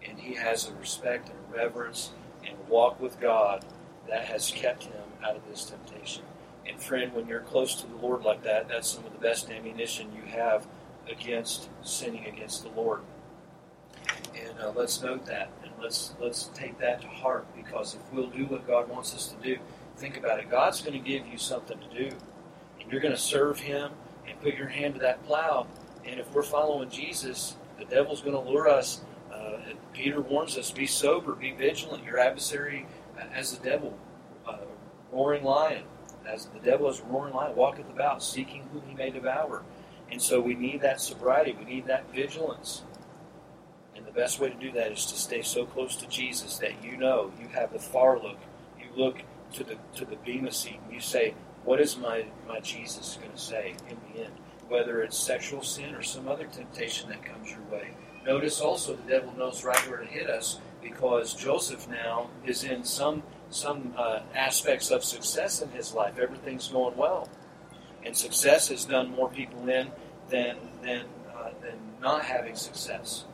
And 0.07 0.19
he 0.19 0.35
has 0.35 0.67
a 0.69 0.73
respect 0.75 1.29
and 1.29 1.55
reverence 1.55 2.11
and 2.47 2.55
walk 2.67 2.99
with 2.99 3.19
God 3.19 3.65
that 4.07 4.25
has 4.25 4.51
kept 4.51 4.83
him 4.83 4.93
out 5.23 5.35
of 5.35 5.47
this 5.49 5.65
temptation. 5.65 6.23
And 6.67 6.79
friend, 6.79 7.13
when 7.13 7.27
you're 7.27 7.41
close 7.41 7.75
to 7.81 7.87
the 7.87 7.95
Lord 7.95 8.23
like 8.23 8.43
that, 8.43 8.67
that's 8.67 8.89
some 8.89 9.05
of 9.05 9.13
the 9.13 9.19
best 9.19 9.49
ammunition 9.49 10.11
you 10.15 10.23
have 10.31 10.67
against 11.09 11.69
sinning 11.83 12.25
against 12.25 12.63
the 12.63 12.69
Lord. 12.69 13.01
And 14.35 14.59
uh, 14.59 14.73
let's 14.75 15.01
note 15.01 15.25
that, 15.25 15.49
let's 15.81 16.13
let's 16.19 16.45
take 16.53 16.77
that 16.79 17.01
to 17.01 17.07
heart 17.07 17.45
because 17.55 17.95
if 17.95 18.13
we'll 18.13 18.29
do 18.29 18.45
what 18.45 18.67
God 18.67 18.89
wants 18.89 19.13
us 19.13 19.27
to 19.27 19.43
do, 19.43 19.57
think 19.97 20.17
about 20.17 20.39
it. 20.39 20.49
God's 20.49 20.81
going 20.81 21.01
to 21.01 21.09
give 21.09 21.27
you 21.27 21.37
something 21.37 21.77
to 21.79 22.09
do, 22.09 22.15
and 22.79 22.91
you're 22.91 23.01
going 23.01 23.13
to 23.13 23.19
serve 23.19 23.59
Him 23.59 23.91
and 24.27 24.39
put 24.41 24.55
your 24.55 24.67
hand 24.67 24.95
to 24.95 24.99
that 25.01 25.23
plow. 25.25 25.67
And 26.05 26.19
if 26.19 26.31
we're 26.33 26.43
following 26.43 26.89
Jesus, 26.89 27.55
the 27.79 27.85
devil's 27.85 28.21
going 28.21 28.35
to 28.35 28.49
lure 28.49 28.67
us. 28.67 29.01
Uh, 29.33 29.57
Peter 29.93 30.21
warns 30.21 30.57
us: 30.57 30.71
be 30.71 30.85
sober, 30.85 31.33
be 31.33 31.51
vigilant. 31.51 32.03
Your 32.03 32.19
adversary, 32.19 32.85
uh, 33.17 33.25
as 33.33 33.57
the 33.57 33.63
devil, 33.63 33.97
uh, 34.47 34.57
roaring 35.11 35.43
lion, 35.43 35.83
as 36.27 36.45
the 36.47 36.59
devil 36.59 36.89
is 36.89 36.99
a 36.99 37.03
roaring 37.03 37.33
lion, 37.33 37.55
walketh 37.55 37.89
about, 37.89 38.23
seeking 38.23 38.63
whom 38.71 38.83
he 38.87 38.95
may 38.95 39.09
devour. 39.09 39.63
And 40.11 40.21
so 40.21 40.39
we 40.39 40.53
need 40.53 40.81
that 40.81 41.01
sobriety. 41.01 41.55
We 41.57 41.65
need 41.65 41.87
that 41.87 42.13
vigilance. 42.13 42.83
Best 44.15 44.39
way 44.39 44.49
to 44.49 44.55
do 44.55 44.71
that 44.71 44.93
is 44.93 45.05
to 45.07 45.17
stay 45.17 45.41
so 45.41 45.65
close 45.65 45.97
to 45.97 46.07
Jesus 46.07 46.57
that 46.59 46.81
you 46.81 46.95
know 46.95 47.33
you 47.39 47.49
have 47.49 47.73
the 47.73 47.79
far 47.79 48.17
look. 48.17 48.37
You 48.79 48.87
look 48.95 49.23
to 49.53 49.63
the 49.65 49.77
to 49.95 50.05
the 50.05 50.15
bema 50.15 50.51
seat 50.51 50.79
and 50.83 50.93
you 50.93 51.01
say, 51.01 51.33
"What 51.65 51.81
is 51.81 51.97
my 51.97 52.25
my 52.47 52.61
Jesus 52.61 53.17
going 53.19 53.33
to 53.33 53.37
say 53.37 53.75
in 53.89 53.97
the 54.13 54.23
end?" 54.23 54.33
Whether 54.69 55.01
it's 55.01 55.17
sexual 55.17 55.61
sin 55.61 55.93
or 55.93 56.01
some 56.01 56.29
other 56.29 56.45
temptation 56.45 57.09
that 57.09 57.23
comes 57.25 57.51
your 57.51 57.61
way. 57.71 57.91
Notice 58.25 58.61
also 58.61 58.95
the 58.95 59.09
devil 59.09 59.33
knows 59.37 59.63
right 59.63 59.89
where 59.89 59.99
to 59.99 60.05
hit 60.05 60.29
us 60.29 60.59
because 60.81 61.33
Joseph 61.33 61.87
now 61.89 62.29
is 62.45 62.63
in 62.63 62.85
some 62.85 63.21
some 63.49 63.93
uh, 63.97 64.21
aspects 64.33 64.91
of 64.91 65.03
success 65.03 65.61
in 65.61 65.69
his 65.71 65.93
life. 65.93 66.17
Everything's 66.17 66.69
going 66.69 66.95
well, 66.95 67.27
and 68.05 68.15
success 68.15 68.69
has 68.69 68.85
done 68.85 69.11
more 69.11 69.29
people 69.29 69.67
in 69.67 69.91
than 70.29 70.57
than 70.81 71.05
uh, 71.35 71.49
than 71.61 71.77
not 72.01 72.23
having 72.23 72.55
success. 72.55 73.25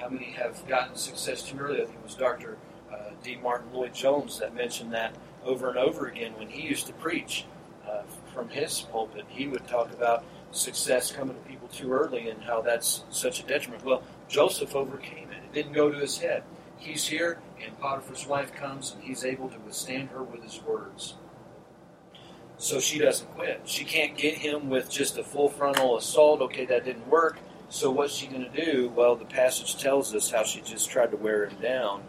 How 0.00 0.08
many 0.08 0.30
have 0.32 0.66
gotten 0.66 0.96
success 0.96 1.42
too 1.42 1.58
early? 1.58 1.82
I 1.82 1.84
think 1.84 1.98
it 1.98 2.04
was 2.04 2.14
Dr. 2.14 2.56
Uh, 2.90 3.10
D. 3.22 3.36
Martyn 3.36 3.70
Lloyd-Jones 3.72 4.38
that 4.38 4.54
mentioned 4.54 4.94
that 4.94 5.14
over 5.44 5.68
and 5.68 5.78
over 5.78 6.06
again 6.06 6.32
when 6.38 6.48
he 6.48 6.66
used 6.66 6.86
to 6.86 6.94
preach 6.94 7.44
uh, 7.86 8.02
from 8.32 8.48
his 8.48 8.80
pulpit. 8.80 9.26
He 9.28 9.46
would 9.46 9.66
talk 9.68 9.92
about 9.92 10.24
success 10.52 11.12
coming 11.12 11.36
to 11.36 11.42
people 11.42 11.68
too 11.68 11.92
early 11.92 12.30
and 12.30 12.42
how 12.42 12.62
that's 12.62 13.04
such 13.10 13.40
a 13.40 13.46
detriment. 13.46 13.84
Well, 13.84 14.02
Joseph 14.26 14.74
overcame 14.74 15.30
it. 15.30 15.44
It 15.44 15.52
didn't 15.52 15.74
go 15.74 15.90
to 15.90 15.98
his 15.98 16.18
head. 16.18 16.44
He's 16.78 17.06
here, 17.06 17.38
and 17.62 17.78
Potiphar's 17.78 18.26
wife 18.26 18.54
comes, 18.54 18.94
and 18.94 19.04
he's 19.04 19.22
able 19.22 19.50
to 19.50 19.58
withstand 19.60 20.08
her 20.10 20.22
with 20.22 20.42
his 20.42 20.62
words. 20.62 21.16
So 22.56 22.80
she 22.80 22.98
doesn't 22.98 23.30
quit. 23.34 23.62
She 23.64 23.84
can't 23.84 24.16
get 24.16 24.34
him 24.34 24.70
with 24.70 24.90
just 24.90 25.18
a 25.18 25.24
full 25.24 25.50
frontal 25.50 25.98
assault. 25.98 26.40
Okay, 26.40 26.64
that 26.66 26.86
didn't 26.86 27.06
work. 27.08 27.38
So 27.70 27.88
what's 27.92 28.16
she 28.16 28.26
going 28.26 28.50
to 28.50 28.66
do? 28.66 28.92
Well, 28.96 29.14
the 29.14 29.24
passage 29.24 29.80
tells 29.80 30.12
us 30.12 30.28
how 30.28 30.42
she 30.42 30.60
just 30.60 30.90
tried 30.90 31.12
to 31.12 31.16
wear 31.16 31.46
him 31.46 31.56
down 31.62 32.02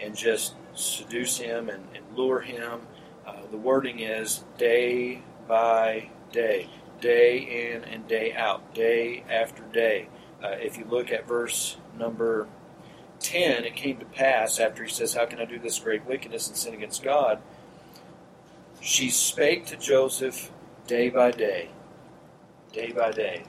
and 0.00 0.16
just 0.16 0.54
seduce 0.74 1.36
him 1.36 1.68
and, 1.68 1.86
and 1.94 2.02
lure 2.16 2.40
him. 2.40 2.80
Uh, 3.26 3.42
the 3.50 3.58
wording 3.58 4.00
is 4.00 4.42
day 4.56 5.20
by 5.46 6.08
day, 6.32 6.70
day 7.02 7.74
in 7.74 7.84
and 7.84 8.08
day 8.08 8.32
out, 8.32 8.74
day 8.74 9.22
after 9.28 9.62
day. 9.64 10.08
Uh, 10.42 10.52
if 10.52 10.78
you 10.78 10.86
look 10.86 11.12
at 11.12 11.28
verse 11.28 11.76
number 11.98 12.48
10, 13.20 13.64
it 13.64 13.76
came 13.76 13.98
to 13.98 14.06
pass 14.06 14.58
after 14.58 14.82
he 14.82 14.90
says, 14.90 15.12
How 15.12 15.26
can 15.26 15.38
I 15.40 15.44
do 15.44 15.58
this 15.58 15.78
great 15.78 16.06
wickedness 16.06 16.48
and 16.48 16.56
sin 16.56 16.72
against 16.72 17.02
God? 17.02 17.38
She 18.80 19.10
spake 19.10 19.66
to 19.66 19.76
Joseph 19.76 20.50
day 20.86 21.10
by 21.10 21.32
day, 21.32 21.68
day 22.72 22.92
by 22.92 23.10
day. 23.10 23.44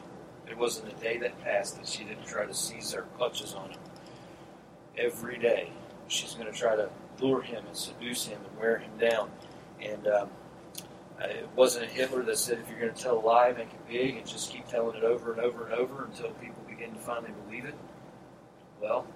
There 0.46 0.58
wasn't 0.58 0.92
a 0.92 0.96
day 0.96 1.18
that 1.20 1.42
passed 1.44 1.78
that 1.78 1.88
she 1.88 2.04
didn't 2.04 2.26
try 2.26 2.46
to 2.46 2.54
seize 2.54 2.92
her 2.94 3.06
clutches 3.18 3.54
on 3.54 3.72
him. 3.72 3.80
Every 4.98 5.38
day, 5.38 5.72
she's 6.08 6.34
going 6.34 6.52
to 6.52 6.58
try 6.58 6.76
to 6.76 6.90
lure 7.20 7.42
him 7.42 7.66
and 7.66 7.76
seduce 7.76 8.26
him 8.26 8.40
and 8.48 8.60
wear 8.60 8.78
him 8.78 8.92
down. 9.00 9.32
And 9.82 10.08
um, 10.08 10.30
it 11.22 11.48
wasn't 11.56 11.90
Hitler 11.90 12.24
that 12.24 12.38
said, 12.38 12.60
if 12.60 12.70
you're 12.70 12.80
going 12.80 12.94
to 12.94 13.02
tell 13.02 13.18
a 13.18 13.26
lie, 13.26 13.52
make 13.52 13.68
it 13.68 13.88
big 13.88 14.18
and 14.18 14.28
just 14.28 14.52
keep 14.52 14.68
telling 14.68 14.98
it 14.98 15.04
over 15.04 15.32
and 15.32 15.42
over 15.42 15.66
and 15.66 15.74
over 15.74 16.06
until 16.06 16.30
people 16.32 16.64
begin 16.68 16.94
to 16.94 17.00
finally 17.00 17.32
believe 17.46 17.66
it. 17.66 17.76
Well, 18.82 19.08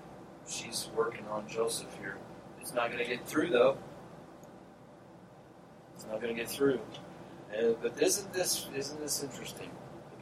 she's 0.47 0.89
working 0.95 1.25
on 1.27 1.47
Joseph 1.47 1.93
here. 1.99 2.17
It's 2.61 2.73
not 2.73 2.91
going 2.91 3.03
to 3.03 3.09
get 3.09 3.27
through, 3.27 3.49
though. 3.49 3.77
It's 5.95 6.05
not 6.05 6.21
going 6.21 6.35
to 6.35 6.41
get 6.41 6.49
through. 6.49 6.79
Uh, 7.51 7.73
but 7.81 8.01
isn't 8.01 8.33
this 8.33 8.67
isn't 8.75 8.99
this 8.99 9.23
interesting? 9.23 9.71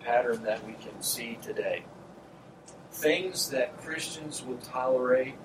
Pattern 0.06 0.44
that 0.44 0.66
we 0.66 0.74
can 0.74 1.02
see 1.02 1.38
today. 1.42 1.84
Things 2.92 3.50
that 3.50 3.78
Christians 3.78 4.44
will 4.46 4.58
tolerate 4.58 5.36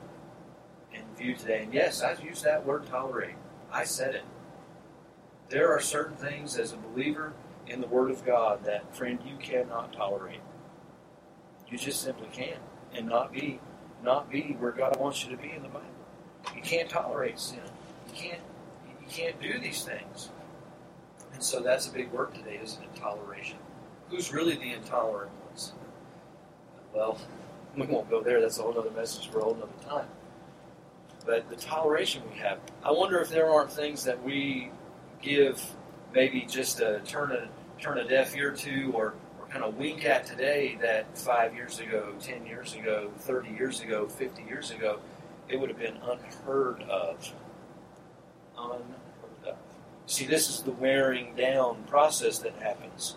and 0.94 1.04
view 1.16 1.34
today. 1.34 1.62
And 1.64 1.74
yes, 1.74 2.02
I 2.02 2.12
use 2.22 2.42
that 2.42 2.64
word 2.64 2.86
tolerate. 2.86 3.34
I 3.72 3.84
said 3.84 4.14
it. 4.14 4.24
There 5.48 5.72
are 5.72 5.80
certain 5.80 6.16
things 6.16 6.56
as 6.58 6.72
a 6.72 6.76
believer 6.76 7.32
in 7.66 7.80
the 7.80 7.86
Word 7.88 8.10
of 8.10 8.24
God 8.24 8.64
that, 8.64 8.94
friend, 8.96 9.18
you 9.24 9.36
cannot 9.36 9.92
tolerate. 9.92 10.40
You 11.68 11.78
just 11.78 12.02
simply 12.02 12.28
can't. 12.32 12.60
And 12.92 13.08
not 13.08 13.32
be 13.32 13.60
not 14.02 14.30
be 14.30 14.56
where 14.58 14.72
God 14.72 14.98
wants 14.98 15.24
you 15.24 15.30
to 15.30 15.40
be 15.40 15.52
in 15.52 15.62
the 15.62 15.68
Bible. 15.68 15.86
You 16.56 16.62
can't 16.62 16.88
tolerate 16.88 17.38
sin. 17.38 17.60
You 18.08 18.14
can't 18.14 18.40
you 18.88 19.06
can't 19.08 19.40
do 19.40 19.58
these 19.60 19.84
things. 19.84 20.30
And 21.32 21.42
so 21.42 21.60
that's 21.60 21.86
a 21.86 21.92
big 21.92 22.10
word 22.10 22.34
today, 22.34 22.58
isn't 22.62 22.82
it? 22.82 22.96
Toleration 22.96 23.58
who's 24.10 24.32
really 24.32 24.56
the 24.56 24.72
intolerant 24.72 25.32
ones? 25.46 25.72
Well, 26.92 27.18
we 27.76 27.86
won't 27.86 28.10
go 28.10 28.22
there. 28.22 28.40
That's 28.40 28.58
a 28.58 28.62
whole 28.62 28.78
other 28.78 28.90
message 28.90 29.28
for 29.30 29.40
a 29.40 29.44
whole 29.44 29.56
other 29.62 29.88
time. 29.88 30.08
But 31.24 31.48
the 31.48 31.56
toleration 31.56 32.22
we 32.32 32.38
have, 32.38 32.58
I 32.82 32.92
wonder 32.92 33.20
if 33.20 33.28
there 33.28 33.48
aren't 33.50 33.72
things 33.72 34.04
that 34.04 34.22
we 34.22 34.70
give 35.22 35.62
maybe 36.14 36.42
just 36.42 36.80
a 36.80 37.00
turn 37.04 37.32
a 37.32 37.48
turn 37.80 37.98
a 37.98 38.08
deaf 38.08 38.34
ear 38.36 38.50
to 38.52 38.92
or, 38.94 39.14
or 39.38 39.46
kind 39.48 39.64
of 39.64 39.76
wink 39.76 40.04
at 40.04 40.26
today 40.26 40.78
that 40.80 41.16
five 41.16 41.54
years 41.54 41.78
ago, 41.78 42.14
ten 42.20 42.46
years 42.46 42.74
ago, 42.74 43.10
thirty 43.18 43.50
years 43.50 43.80
ago, 43.80 44.08
fifty 44.08 44.42
years 44.44 44.70
ago, 44.70 44.98
it 45.48 45.60
would 45.60 45.68
have 45.68 45.78
been 45.78 45.98
unheard 46.02 46.82
of. 46.84 47.32
Unheard 48.56 48.82
of. 49.46 49.56
See, 50.06 50.24
this 50.24 50.48
is 50.48 50.62
the 50.62 50.72
wearing 50.72 51.34
down 51.36 51.84
process 51.84 52.38
that 52.40 52.54
happens. 52.60 53.16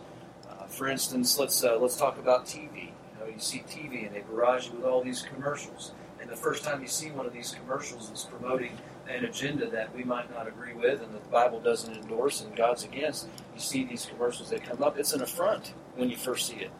For 0.73 0.87
instance, 0.87 1.37
let's 1.37 1.63
uh, 1.63 1.77
let's 1.77 1.97
talk 1.97 2.17
about 2.17 2.47
TV. 2.47 2.85
You 2.85 3.19
know, 3.19 3.27
you 3.27 3.37
see 3.37 3.59
TV 3.69 4.07
and 4.07 4.15
they 4.15 4.21
barrage 4.21 4.69
you 4.69 4.77
with 4.77 4.85
all 4.85 5.03
these 5.03 5.21
commercials. 5.21 5.91
And 6.19 6.27
the 6.27 6.35
first 6.35 6.63
time 6.63 6.81
you 6.81 6.87
see 6.87 7.11
one 7.11 7.27
of 7.27 7.33
these 7.33 7.55
commercials 7.59 8.09
that's 8.09 8.23
promoting 8.23 8.71
an 9.07 9.23
agenda 9.23 9.69
that 9.69 9.95
we 9.95 10.03
might 10.03 10.33
not 10.33 10.47
agree 10.47 10.73
with 10.73 11.01
and 11.03 11.13
that 11.13 11.23
the 11.23 11.29
Bible 11.29 11.59
doesn't 11.59 11.93
endorse 11.93 12.41
and 12.41 12.55
God's 12.55 12.85
against, 12.85 13.27
you 13.53 13.59
see 13.59 13.83
these 13.83 14.07
commercials 14.07 14.49
that 14.49 14.63
come 14.63 14.81
up. 14.81 14.97
It's 14.97 15.13
an 15.13 15.21
affront 15.21 15.73
when 15.95 16.09
you 16.09 16.17
first 16.17 16.47
see 16.47 16.55
it, 16.55 16.71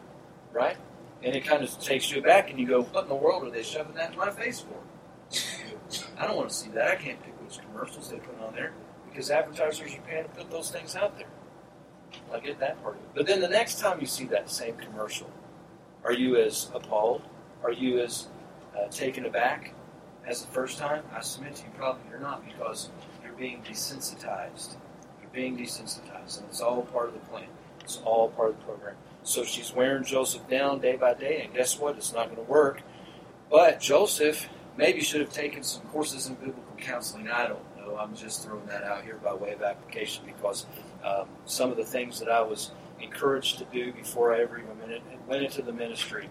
right? 0.52 0.76
And 1.22 1.36
it 1.36 1.44
kind 1.44 1.62
of 1.62 1.78
takes 1.78 2.10
you 2.10 2.20
back 2.20 2.50
and 2.50 2.58
you 2.58 2.66
go, 2.66 2.82
what 2.82 3.04
in 3.04 3.08
the 3.08 3.14
world 3.14 3.44
are 3.44 3.50
they 3.50 3.62
shoving 3.62 3.94
that 3.94 4.12
in 4.12 4.18
my 4.18 4.30
face 4.30 4.60
for? 4.60 5.38
I 6.18 6.26
don't 6.26 6.36
want 6.36 6.48
to 6.48 6.54
see 6.54 6.70
that. 6.70 6.88
I 6.88 6.96
can't 6.96 7.22
pick 7.22 7.40
which 7.40 7.60
commercials 7.60 8.10
they 8.10 8.16
put 8.16 8.40
on 8.40 8.54
there 8.54 8.72
because 9.08 9.30
advertisers 9.30 9.94
are 9.94 10.00
paying 10.00 10.24
to 10.24 10.30
put 10.30 10.50
those 10.50 10.70
things 10.70 10.96
out 10.96 11.16
there. 11.16 11.28
I 12.32 12.40
get 12.40 12.58
that 12.60 12.82
part. 12.82 12.96
But 13.14 13.26
then 13.26 13.40
the 13.40 13.48
next 13.48 13.80
time 13.80 14.00
you 14.00 14.06
see 14.06 14.24
that 14.26 14.50
same 14.50 14.76
commercial, 14.76 15.30
are 16.04 16.12
you 16.12 16.36
as 16.36 16.70
appalled? 16.74 17.22
Are 17.62 17.72
you 17.72 18.00
as 18.00 18.28
uh, 18.76 18.88
taken 18.88 19.24
aback 19.24 19.74
as 20.26 20.42
the 20.42 20.52
first 20.52 20.78
time? 20.78 21.02
I 21.14 21.20
submit 21.20 21.56
to 21.56 21.64
you, 21.64 21.70
probably 21.76 22.02
you're 22.10 22.20
not 22.20 22.44
because 22.44 22.90
you're 23.22 23.32
being 23.32 23.62
desensitized. 23.62 24.76
You're 25.20 25.30
being 25.32 25.56
desensitized, 25.56 26.40
and 26.40 26.48
it's 26.48 26.60
all 26.60 26.82
part 26.82 27.08
of 27.08 27.14
the 27.14 27.20
plan. 27.20 27.46
It's 27.80 28.00
all 28.04 28.28
part 28.28 28.50
of 28.50 28.58
the 28.58 28.64
program. 28.64 28.96
So 29.22 29.44
she's 29.44 29.72
wearing 29.74 30.04
Joseph 30.04 30.46
down 30.48 30.80
day 30.80 30.96
by 30.96 31.14
day, 31.14 31.42
and 31.42 31.54
guess 31.54 31.78
what? 31.78 31.96
It's 31.96 32.12
not 32.12 32.26
going 32.26 32.44
to 32.44 32.50
work. 32.50 32.82
But 33.50 33.80
Joseph 33.80 34.48
maybe 34.76 35.00
should 35.00 35.20
have 35.20 35.32
taken 35.32 35.62
some 35.62 35.82
courses 35.86 36.26
in 36.26 36.34
biblical 36.34 36.62
counseling. 36.78 37.28
I 37.30 37.46
don't 37.46 37.76
know. 37.76 37.96
I'm 37.96 38.14
just 38.14 38.44
throwing 38.44 38.66
that 38.66 38.84
out 38.84 39.04
here 39.04 39.18
by 39.22 39.34
way 39.34 39.52
of 39.52 39.62
application 39.62 40.24
because 40.26 40.66
um, 41.04 41.28
some 41.44 41.70
of 41.70 41.76
the 41.76 41.84
things 41.84 42.18
that 42.20 42.28
I 42.28 42.40
was 42.40 42.70
encouraged 43.00 43.58
to 43.58 43.64
do 43.66 43.92
before 43.92 44.34
I 44.34 44.40
ever 44.40 44.58
even 44.58 44.78
went, 45.26 45.42
into 45.42 45.62
the 45.62 45.72
ministry 45.72 46.28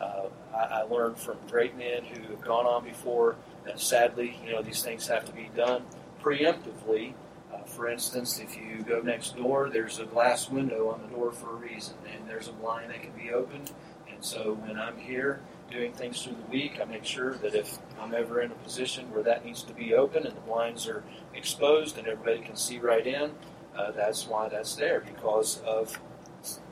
uh, 0.00 0.28
I, 0.54 0.58
I, 0.58 0.82
learned 0.82 1.18
from 1.18 1.36
great 1.48 1.76
men 1.76 2.04
who 2.04 2.22
have 2.30 2.40
gone 2.42 2.66
on 2.66 2.84
before 2.84 3.36
that 3.64 3.80
sadly, 3.80 4.38
you 4.44 4.52
know, 4.52 4.62
these 4.62 4.82
things 4.82 5.06
have 5.08 5.24
to 5.26 5.32
be 5.32 5.50
done 5.54 5.84
preemptively. 6.22 7.14
Uh, 7.52 7.62
for 7.64 7.88
instance, 7.88 8.38
if 8.38 8.56
you 8.56 8.82
go 8.82 9.00
next 9.00 9.36
door, 9.36 9.70
there's 9.70 9.98
a 9.98 10.04
glass 10.04 10.50
window 10.50 10.90
on 10.90 11.00
the 11.02 11.08
door 11.08 11.32
for 11.32 11.50
a 11.50 11.54
reason, 11.54 11.94
and 12.12 12.28
there's 12.28 12.48
a 12.48 12.52
blind 12.52 12.90
that 12.90 13.02
can 13.02 13.12
be 13.12 13.30
opened. 13.30 13.72
And 14.12 14.24
so 14.24 14.54
when 14.66 14.78
I'm 14.78 14.98
here 14.98 15.40
doing 15.70 15.92
things 15.92 16.22
through 16.22 16.36
the 16.36 16.50
week, 16.50 16.78
I 16.80 16.84
make 16.84 17.04
sure 17.04 17.34
that 17.34 17.54
if 17.54 17.78
I'm 18.00 18.14
ever 18.14 18.40
in 18.40 18.50
a 18.50 18.54
position 18.56 19.10
where 19.12 19.22
that 19.22 19.44
needs 19.44 19.62
to 19.64 19.72
be 19.72 19.94
open 19.94 20.26
and 20.26 20.36
the 20.36 20.40
blinds 20.40 20.86
are 20.86 21.02
exposed 21.34 21.98
and 21.98 22.06
everybody 22.06 22.40
can 22.40 22.56
see 22.56 22.78
right 22.78 23.06
in, 23.06 23.32
uh, 23.76 23.90
that's 23.92 24.26
why 24.26 24.48
that's 24.48 24.74
there 24.74 25.00
because 25.00 25.60
of 25.62 25.98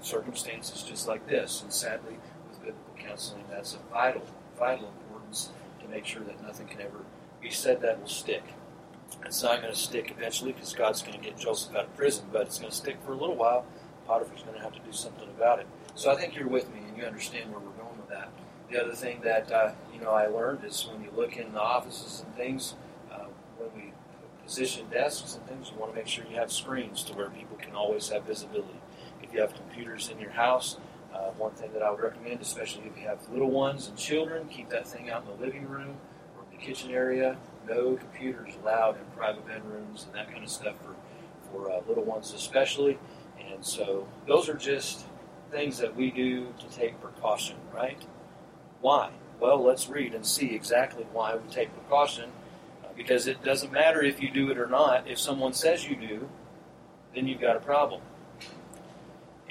circumstances 0.00 0.82
just 0.82 1.08
like 1.08 1.26
this. 1.28 1.62
And 1.62 1.72
sadly, 1.72 2.16
with 2.48 2.60
biblical 2.60 2.94
counseling, 2.98 3.44
that's 3.50 3.74
of 3.74 3.80
vital, 3.92 4.22
vital 4.58 4.88
importance 4.88 5.50
to 5.80 5.88
make 5.88 6.06
sure 6.06 6.22
that 6.22 6.42
nothing 6.42 6.66
can 6.66 6.80
ever 6.80 7.04
be 7.40 7.50
said 7.50 7.80
that 7.82 8.00
will 8.00 8.08
stick. 8.08 8.42
It's 9.24 9.42
not 9.42 9.60
going 9.60 9.72
to 9.72 9.78
stick 9.78 10.12
eventually 10.16 10.52
because 10.52 10.72
God's 10.72 11.02
going 11.02 11.18
to 11.18 11.24
get 11.24 11.38
Joseph 11.38 11.74
out 11.74 11.84
of 11.84 11.96
prison, 11.96 12.26
but 12.32 12.42
it's 12.42 12.58
going 12.58 12.70
to 12.70 12.76
stick 12.76 12.96
for 13.04 13.12
a 13.12 13.16
little 13.16 13.36
while. 13.36 13.66
Potiphar's 14.06 14.42
going 14.42 14.56
to 14.56 14.62
have 14.62 14.72
to 14.72 14.80
do 14.80 14.92
something 14.92 15.28
about 15.36 15.60
it. 15.60 15.66
So 15.94 16.10
I 16.10 16.16
think 16.16 16.34
you're 16.34 16.48
with 16.48 16.72
me 16.74 16.80
and 16.88 16.96
you 16.96 17.04
understand 17.04 17.50
where 17.50 17.60
we're 17.60 17.82
going 17.82 17.96
with 17.96 18.08
that. 18.10 18.28
The 18.70 18.82
other 18.82 18.94
thing 18.94 19.20
that 19.22 19.50
uh, 19.52 19.72
you 19.92 20.00
know 20.00 20.10
I 20.10 20.26
learned 20.26 20.64
is 20.64 20.86
when 20.90 21.02
you 21.02 21.10
look 21.14 21.36
in 21.36 21.52
the 21.52 21.60
offices 21.60 22.24
and 22.24 22.34
things, 22.34 22.74
position 24.44 24.86
desks 24.90 25.34
and 25.34 25.46
things, 25.46 25.70
you 25.72 25.80
want 25.80 25.92
to 25.92 25.96
make 25.96 26.06
sure 26.06 26.24
you 26.30 26.36
have 26.36 26.52
screens 26.52 27.02
to 27.04 27.14
where 27.14 27.30
people 27.30 27.56
can 27.56 27.74
always 27.74 28.08
have 28.10 28.24
visibility. 28.24 28.80
If 29.22 29.32
you 29.32 29.40
have 29.40 29.54
computers 29.54 30.10
in 30.10 30.20
your 30.20 30.30
house, 30.30 30.76
uh, 31.14 31.30
one 31.38 31.52
thing 31.52 31.72
that 31.72 31.82
I 31.82 31.90
would 31.90 32.00
recommend, 32.00 32.40
especially 32.40 32.84
if 32.86 33.00
you 33.00 33.06
have 33.06 33.18
little 33.30 33.50
ones 33.50 33.88
and 33.88 33.96
children, 33.96 34.48
keep 34.48 34.68
that 34.70 34.86
thing 34.86 35.10
out 35.10 35.22
in 35.22 35.28
the 35.38 35.44
living 35.44 35.68
room 35.68 35.96
or 36.36 36.44
the 36.50 36.56
kitchen 36.56 36.90
area. 36.90 37.36
No 37.68 37.96
computers 37.96 38.54
allowed 38.62 38.96
in 38.96 39.04
private 39.16 39.46
bedrooms 39.46 40.04
and 40.04 40.14
that 40.14 40.30
kind 40.30 40.44
of 40.44 40.50
stuff 40.50 40.74
for, 40.82 40.94
for 41.50 41.70
uh, 41.70 41.80
little 41.88 42.04
ones 42.04 42.32
especially. 42.34 42.98
And 43.38 43.64
so 43.64 44.08
those 44.26 44.48
are 44.48 44.54
just 44.54 45.06
things 45.50 45.78
that 45.78 45.94
we 45.94 46.10
do 46.10 46.48
to 46.58 46.76
take 46.76 47.00
precaution, 47.00 47.56
right? 47.72 48.02
Why? 48.80 49.10
Well, 49.40 49.62
let's 49.62 49.88
read 49.88 50.14
and 50.14 50.26
see 50.26 50.54
exactly 50.54 51.06
why 51.12 51.36
we 51.36 51.48
take 51.50 51.72
precaution. 51.74 52.30
Because 52.96 53.26
it 53.26 53.42
doesn't 53.42 53.72
matter 53.72 54.02
if 54.02 54.22
you 54.22 54.30
do 54.30 54.50
it 54.50 54.58
or 54.58 54.66
not. 54.66 55.08
If 55.08 55.18
someone 55.18 55.52
says 55.52 55.88
you 55.88 55.96
do, 55.96 56.28
then 57.14 57.26
you've 57.26 57.40
got 57.40 57.56
a 57.56 57.60
problem 57.60 58.00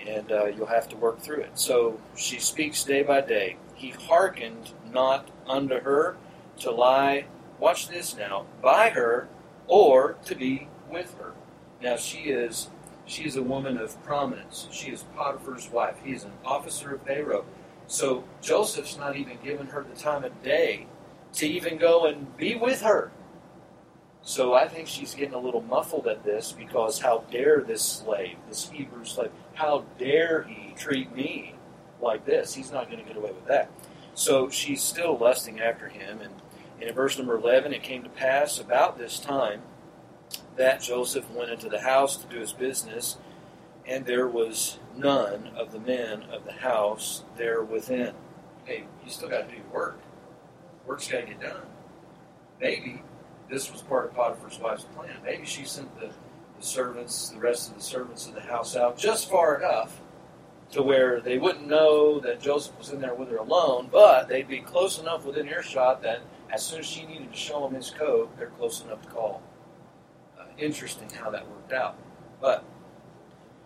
and 0.05 0.31
uh, 0.31 0.45
you'll 0.45 0.65
have 0.67 0.89
to 0.89 0.97
work 0.97 1.19
through 1.19 1.41
it. 1.41 1.57
So 1.57 1.99
she 2.15 2.39
speaks 2.39 2.83
day 2.83 3.03
by 3.03 3.21
day. 3.21 3.57
He 3.75 3.89
hearkened 3.89 4.71
not 4.91 5.29
unto 5.47 5.79
her 5.79 6.17
to 6.59 6.71
lie, 6.71 7.25
watch 7.59 7.87
this 7.87 8.15
now, 8.15 8.45
by 8.61 8.89
her 8.89 9.27
or 9.67 10.17
to 10.25 10.35
be 10.35 10.67
with 10.89 11.15
her. 11.17 11.33
Now 11.81 11.97
she 11.97 12.29
is 12.29 12.69
she 13.05 13.25
is 13.25 13.35
a 13.35 13.43
woman 13.43 13.77
of 13.77 14.01
prominence. 14.03 14.67
She 14.71 14.91
is 14.91 15.03
Potiphar's 15.15 15.69
wife. 15.69 15.97
He 16.03 16.13
is 16.13 16.23
an 16.23 16.31
officer 16.45 16.95
of 16.95 17.01
Pharaoh. 17.01 17.45
So 17.85 18.23
Joseph's 18.41 18.97
not 18.97 19.17
even 19.17 19.37
giving 19.43 19.67
her 19.67 19.83
the 19.83 19.99
time 19.99 20.23
of 20.23 20.41
day 20.41 20.87
to 21.33 21.45
even 21.45 21.77
go 21.77 22.05
and 22.05 22.35
be 22.37 22.55
with 22.55 22.81
her. 22.81 23.11
So 24.23 24.53
I 24.53 24.69
think 24.69 24.87
she's 24.87 25.13
getting 25.13 25.33
a 25.33 25.39
little 25.39 25.61
muffled 25.61 26.07
at 26.07 26.23
this 26.23 26.53
because 26.53 26.99
how 26.99 27.25
dare 27.29 27.61
this 27.61 27.81
slave, 27.81 28.37
this 28.47 28.69
Hebrew 28.69 29.03
slave, 29.03 29.31
how 29.53 29.83
dare 29.99 30.43
he 30.43 30.73
treat 30.77 31.13
me 31.13 31.55
like 32.01 32.25
this? 32.25 32.53
He's 32.53 32.71
not 32.71 32.89
going 32.89 33.03
to 33.03 33.05
get 33.05 33.17
away 33.17 33.31
with 33.31 33.45
that. 33.47 33.69
So 34.13 34.49
she's 34.49 34.81
still 34.81 35.17
lusting 35.17 35.59
after 35.59 35.89
him. 35.89 36.21
And, 36.21 36.33
and 36.79 36.89
in 36.89 36.95
verse 36.95 37.17
number 37.17 37.35
11, 37.35 37.73
it 37.73 37.83
came 37.83 38.01
to 38.03 38.09
pass 38.09 38.59
about 38.59 38.97
this 38.97 39.19
time 39.19 39.61
that 40.55 40.81
Joseph 40.81 41.29
went 41.31 41.51
into 41.51 41.67
the 41.67 41.81
house 41.81 42.15
to 42.17 42.27
do 42.27 42.39
his 42.39 42.53
business, 42.53 43.17
and 43.85 44.05
there 44.05 44.27
was 44.27 44.79
none 44.95 45.47
of 45.57 45.71
the 45.71 45.79
men 45.79 46.23
of 46.23 46.45
the 46.45 46.53
house 46.53 47.23
there 47.35 47.63
within. 47.63 48.13
Hey, 48.63 48.85
you 49.03 49.11
still 49.11 49.29
got 49.29 49.49
to 49.49 49.55
do 49.55 49.57
your 49.57 49.73
work. 49.73 49.99
Work's 50.85 51.07
got 51.07 51.21
to 51.21 51.27
get 51.27 51.41
done. 51.41 51.65
Maybe 52.61 53.01
this 53.49 53.71
was 53.71 53.81
part 53.81 54.05
of 54.05 54.13
Potiphar's 54.13 54.59
wife's 54.59 54.83
plan. 54.83 55.15
Maybe 55.23 55.45
she 55.45 55.65
sent 55.65 55.99
the 55.99 56.11
the 56.63 56.65
servants, 56.65 57.29
the 57.29 57.39
rest 57.39 57.69
of 57.71 57.77
the 57.77 57.83
servants 57.83 58.27
of 58.27 58.35
the 58.35 58.41
house 58.41 58.75
out 58.75 58.97
just 58.97 59.29
far 59.29 59.57
enough 59.57 59.99
to 60.71 60.81
where 60.81 61.19
they 61.21 61.37
wouldn't 61.37 61.67
know 61.67 62.19
that 62.19 62.41
Joseph 62.41 62.77
was 62.77 62.89
in 62.89 63.01
there 63.01 63.13
with 63.13 63.29
her 63.29 63.37
alone, 63.37 63.89
but 63.91 64.27
they'd 64.27 64.47
be 64.47 64.59
close 64.59 64.99
enough 64.99 65.25
within 65.25 65.47
earshot 65.47 66.01
that 66.01 66.21
as 66.51 66.65
soon 66.65 66.79
as 66.79 66.85
she 66.85 67.05
needed 67.05 67.31
to 67.31 67.37
show 67.37 67.67
him 67.67 67.73
his 67.75 67.91
coat, 67.91 68.35
they're 68.37 68.47
close 68.47 68.83
enough 68.83 69.01
to 69.01 69.09
call. 69.09 69.41
Uh, 70.39 70.45
interesting 70.57 71.09
how 71.09 71.29
that 71.29 71.47
worked 71.47 71.73
out. 71.73 71.95
But 72.41 72.63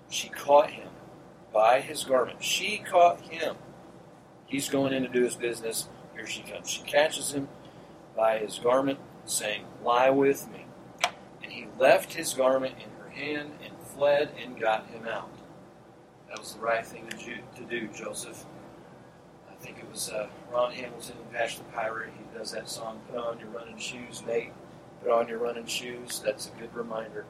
she 0.10 0.30
caught 0.30 0.70
him 0.70 0.90
by 1.54 1.80
his 1.80 2.04
garment. 2.04 2.44
She 2.44 2.80
caught 2.80 3.22
him. 3.22 3.56
He's 4.48 4.70
going 4.70 4.94
in 4.94 5.04
to 5.04 5.10
do 5.10 5.24
his 5.24 5.36
business. 5.36 5.88
Here 6.14 6.28
she 6.28 6.42
comes. 6.42 6.70
She 6.70 6.82
catches 6.82 7.34
him 7.34 7.48
by 8.16 8.40
his 8.40 8.60
garment, 8.60 9.00
saying, 9.30 9.66
Lie 9.84 10.10
with 10.10 10.50
me 10.52 10.66
And 11.44 11.52
he 11.52 11.68
left 11.78 12.14
his 12.14 12.34
garment 12.34 12.76
in 12.78 12.90
her 13.04 13.10
hand 13.10 13.52
and 13.64 13.74
fled 13.88 14.32
and 14.42 14.60
got 14.60 14.88
him 14.88 15.08
out. 15.08 15.30
That 16.30 16.40
was 16.40 16.54
the 16.54 16.60
right 16.60 16.86
thing 16.86 17.08
to 17.10 17.64
do, 17.64 17.88
Joseph. 17.88 18.46
I 19.50 19.56
think 19.56 19.80
it 19.80 19.90
was 19.90 20.10
uh, 20.10 20.28
Ron 20.52 20.72
Hamilton, 20.72 21.16
Patch 21.32 21.58
the 21.58 21.64
Pirate. 21.66 22.12
He 22.18 22.38
does 22.38 22.52
that 22.52 22.70
song, 22.70 23.00
Put 23.10 23.20
On 23.20 23.40
Your 23.40 23.50
Running 23.50 23.78
Shoes, 23.78 24.24
Nate. 24.26 24.52
Put 25.02 25.12
on 25.12 25.28
your 25.28 25.40
running 25.40 25.66
shoes. 25.66 26.22
That's 26.24 26.48
a 26.48 26.60
good 26.60 26.74
reminder. 26.76 27.26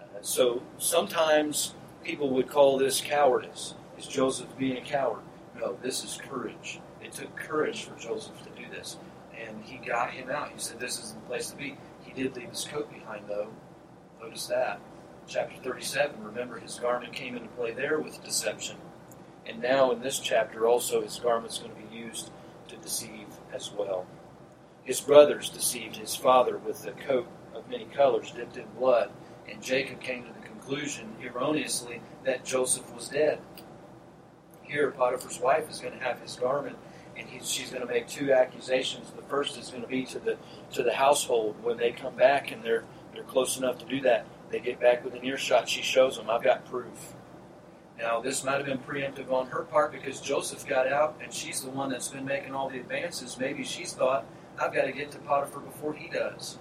Uh, 0.00 0.04
so 0.22 0.62
sometimes 0.78 1.74
people 2.04 2.30
would 2.30 2.48
call 2.48 2.78
this 2.78 3.00
cowardice. 3.00 3.74
Is 3.98 4.06
Joseph 4.06 4.56
being 4.56 4.76
a 4.76 4.80
coward? 4.80 5.22
No, 5.58 5.76
this 5.82 6.04
is 6.04 6.20
courage. 6.28 6.80
It 7.02 7.12
took 7.12 7.34
courage 7.36 7.84
for 7.84 7.98
Joseph 7.98 8.42
to 8.44 8.50
do 8.50 8.68
this. 8.70 8.96
And 9.40 9.64
he 9.64 9.78
got 9.78 10.10
him 10.10 10.30
out. 10.30 10.50
He 10.50 10.58
said, 10.58 10.78
This 10.78 10.98
isn't 11.02 11.22
the 11.22 11.26
place 11.26 11.50
to 11.50 11.56
be. 11.56 11.76
He 12.02 12.12
did 12.12 12.36
leave 12.36 12.50
his 12.50 12.64
coat 12.64 12.92
behind, 12.92 13.24
though, 13.28 13.48
Notice 14.20 14.46
that. 14.48 14.80
Chapter 15.26 15.56
37, 15.62 16.22
remember 16.22 16.58
his 16.58 16.78
garment 16.78 17.12
came 17.12 17.36
into 17.36 17.48
play 17.50 17.72
there 17.72 17.98
with 17.98 18.22
deception. 18.22 18.76
And 19.46 19.62
now 19.62 19.92
in 19.92 20.00
this 20.00 20.18
chapter 20.18 20.66
also 20.66 21.00
his 21.00 21.18
garment's 21.18 21.58
going 21.58 21.72
to 21.74 21.90
be 21.90 21.96
used 21.96 22.30
to 22.68 22.76
deceive 22.76 23.28
as 23.52 23.70
well. 23.70 24.06
His 24.82 25.00
brothers 25.00 25.48
deceived 25.48 25.96
his 25.96 26.14
father 26.14 26.58
with 26.58 26.86
a 26.86 26.92
coat 26.92 27.28
of 27.54 27.68
many 27.68 27.86
colors 27.86 28.32
dipped 28.32 28.56
in 28.56 28.66
blood, 28.78 29.10
and 29.48 29.62
Jacob 29.62 30.00
came 30.00 30.24
to 30.24 30.32
the 30.32 30.46
conclusion, 30.46 31.14
erroneously, 31.22 32.02
that 32.24 32.44
Joseph 32.44 32.92
was 32.94 33.08
dead. 33.08 33.40
Here, 34.62 34.90
Potiphar's 34.90 35.40
wife 35.40 35.70
is 35.70 35.80
going 35.80 35.98
to 35.98 36.04
have 36.04 36.20
his 36.20 36.36
garment, 36.36 36.76
and 37.20 37.44
she's 37.44 37.70
going 37.70 37.86
to 37.86 37.92
make 37.92 38.08
two 38.08 38.32
accusations. 38.32 39.10
The 39.10 39.22
first 39.22 39.58
is 39.58 39.70
going 39.70 39.82
to 39.82 39.88
be 39.88 40.04
to 40.06 40.18
the 40.18 40.36
to 40.72 40.82
the 40.82 40.94
household 40.94 41.56
when 41.62 41.76
they 41.76 41.92
come 41.92 42.14
back 42.14 42.52
and 42.52 42.62
they're 42.62 42.84
they're 43.14 43.22
close 43.24 43.56
enough 43.56 43.78
to 43.78 43.84
do 43.86 44.00
that. 44.02 44.26
They 44.50 44.60
get 44.60 44.80
back 44.80 45.04
within 45.04 45.24
earshot. 45.24 45.68
She 45.68 45.82
shows 45.82 46.16
them, 46.16 46.28
I've 46.28 46.42
got 46.42 46.64
proof. 46.66 47.14
Now, 47.98 48.20
this 48.20 48.42
might 48.44 48.56
have 48.56 48.66
been 48.66 48.78
preemptive 48.78 49.30
on 49.30 49.48
her 49.48 49.62
part 49.62 49.92
because 49.92 50.20
Joseph 50.20 50.66
got 50.66 50.88
out 50.88 51.20
and 51.22 51.32
she's 51.32 51.60
the 51.60 51.70
one 51.70 51.90
that's 51.90 52.08
been 52.08 52.24
making 52.24 52.54
all 52.54 52.68
the 52.68 52.80
advances. 52.80 53.38
Maybe 53.38 53.62
she's 53.62 53.92
thought, 53.92 54.24
I've 54.58 54.72
got 54.72 54.86
to 54.86 54.92
get 54.92 55.10
to 55.12 55.18
Potiphar 55.18 55.60
before 55.60 55.92
he 55.92 56.08
does 56.08 56.58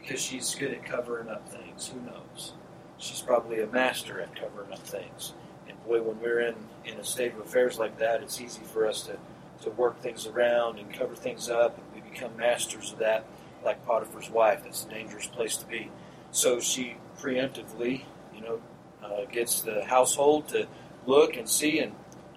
because 0.00 0.20
she's 0.20 0.54
good 0.54 0.72
at 0.72 0.84
covering 0.84 1.28
up 1.28 1.48
things. 1.48 1.88
Who 1.88 2.00
knows? 2.00 2.54
She's 2.98 3.20
probably 3.20 3.60
a 3.60 3.66
master 3.68 4.20
at 4.20 4.34
covering 4.38 4.72
up 4.72 4.80
things. 4.80 5.34
And 5.68 5.82
boy, 5.84 6.02
when 6.02 6.20
we're 6.20 6.40
in, 6.40 6.56
in 6.84 6.98
a 6.98 7.04
state 7.04 7.34
of 7.34 7.40
affairs 7.40 7.78
like 7.78 7.98
that, 7.98 8.22
it's 8.22 8.40
easy 8.40 8.62
for 8.64 8.86
us 8.86 9.02
to, 9.04 9.16
to 9.64 9.70
work 9.70 10.00
things 10.00 10.26
around 10.26 10.78
and 10.78 10.92
cover 10.92 11.14
things 11.14 11.48
up, 11.48 11.76
and 11.76 11.86
we 11.94 12.08
become 12.08 12.36
masters 12.36 12.92
of 12.92 12.98
that, 12.98 13.26
like 13.64 13.84
Potiphar's 13.84 14.30
wife. 14.30 14.62
That's 14.64 14.84
a 14.84 14.88
dangerous 14.88 15.26
place 15.26 15.56
to 15.56 15.66
be. 15.66 15.90
So 16.30 16.60
she 16.60 16.96
preemptively, 17.18 18.04
you 18.34 18.40
know, 18.40 18.60
uh, 19.02 19.24
gets 19.26 19.62
the 19.62 19.84
household 19.84 20.48
to 20.48 20.66
look 21.06 21.36
and 21.36 21.48
see, 21.48 21.78
and, 21.78 21.94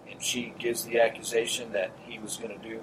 and 0.10 0.22
she 0.22 0.54
gives 0.58 0.86
the 0.86 1.00
accusation 1.00 1.72
that 1.74 1.92
he 2.06 2.20
was 2.20 2.38
going 2.38 2.58
to 2.60 2.68
do 2.68 2.82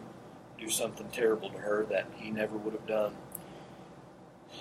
do 0.57 0.71
something 0.71 1.09
terrible 1.09 1.51
to 1.51 1.59
her 1.59 1.85
that 1.91 2.07
he 2.17 2.31
never 2.31 2.57
would 2.57 2.73
have 2.73 2.87
done. 2.87 3.13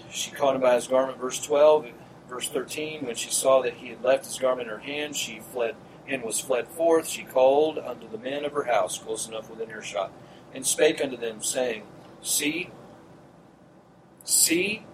She 0.10 0.32
caught 0.32 0.56
him 0.56 0.62
by 0.62 0.76
his 0.76 0.88
garment, 0.88 1.20
verse 1.20 1.40
12. 1.40 1.88
Verse 2.28 2.50
13, 2.50 3.06
when 3.06 3.16
she 3.16 3.30
saw 3.30 3.62
that 3.62 3.76
he 3.76 3.90
had 3.90 4.02
left 4.02 4.26
his 4.26 4.40
garment 4.40 4.68
in 4.68 4.74
her 4.74 4.82
hand, 4.82 5.16
she 5.16 5.40
fled 5.40 5.76
and 6.08 6.24
was 6.24 6.40
fled 6.40 6.68
forth. 6.68 7.08
She 7.08 7.24
called 7.24 7.78
unto 7.78 8.10
the 8.10 8.18
men 8.18 8.46
of 8.46 8.52
her 8.54 8.64
house, 8.64 8.98
close 8.98 9.28
enough 9.28 9.50
within 9.50 9.70
earshot, 9.70 10.12
and 10.54 10.66
spake 10.66 11.04
unto 11.04 11.18
them, 11.18 11.42
saying, 11.42 11.84
See, 12.22 12.70
see. 14.24 14.86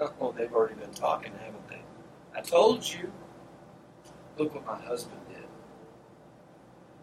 Oh, 0.00 0.12
oh, 0.20 0.32
they've 0.32 0.52
already 0.52 0.74
been 0.74 0.92
talking, 0.92 1.32
haven't 1.32 1.68
they? 1.68 1.80
I 2.34 2.40
told 2.42 2.86
you. 2.88 3.12
Look 4.38 4.54
what 4.54 4.66
my 4.66 4.78
husband 4.78 5.20
did. 5.28 5.44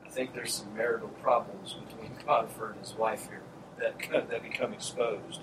I 0.06 0.10
think 0.10 0.36
there's 0.36 0.54
some 0.54 0.76
marital 0.76 1.10
problems 1.10 1.74
between 1.74 2.12
Potiphar 2.26 2.72
and 2.72 2.80
his 2.80 2.94
wife 2.94 3.28
here 3.28 3.42
that, 3.80 3.98
that 4.30 4.44
become 4.44 4.74
exposed. 4.74 5.42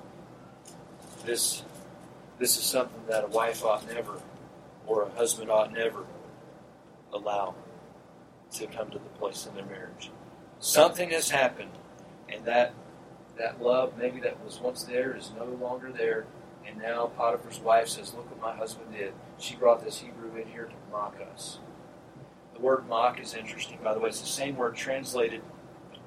This 1.25 1.65
this 2.41 2.57
is 2.57 2.65
something 2.65 3.03
that 3.07 3.25
a 3.25 3.27
wife 3.27 3.63
ought 3.65 3.87
never, 3.93 4.15
or 4.87 5.03
a 5.03 5.11
husband 5.11 5.51
ought 5.51 5.75
never, 5.75 6.05
allow 7.13 7.55
to 8.53 8.67
come 8.67 8.91
to 8.91 8.99
the 8.99 9.19
place 9.19 9.47
in 9.47 9.55
their 9.55 9.65
marriage. 9.65 10.11
Something 10.59 11.11
has 11.11 11.31
happened, 11.31 11.71
and 12.29 12.45
that 12.45 12.75
that 13.37 13.63
love, 13.63 13.97
maybe 13.97 14.21
that 14.21 14.45
was 14.45 14.61
once 14.61 14.83
there, 14.83 15.17
is 15.17 15.33
no 15.39 15.45
longer 15.45 15.91
there. 15.91 16.27
And 16.67 16.79
now 16.79 17.07
Potiphar's 17.17 17.61
wife 17.61 17.89
says, 17.89 18.13
"Look 18.13 18.31
what 18.31 18.41
my 18.41 18.57
husband 18.57 18.93
did. 18.93 19.15
She 19.39 19.57
brought 19.57 19.83
this 19.83 20.01
Hebrew 20.01 20.37
in 20.37 20.49
here 20.49 20.67
to 20.67 20.93
mock 20.93 21.17
us." 21.33 21.59
The 22.55 22.61
word 22.61 22.87
"mock" 22.89 23.19
is 23.21 23.35
interesting, 23.35 23.79
by 23.83 23.95
the 23.95 24.01
way. 24.01 24.11
It's 24.11 24.21
the 24.21 24.27
same 24.27 24.57
word 24.57 24.77
translated 24.77 25.43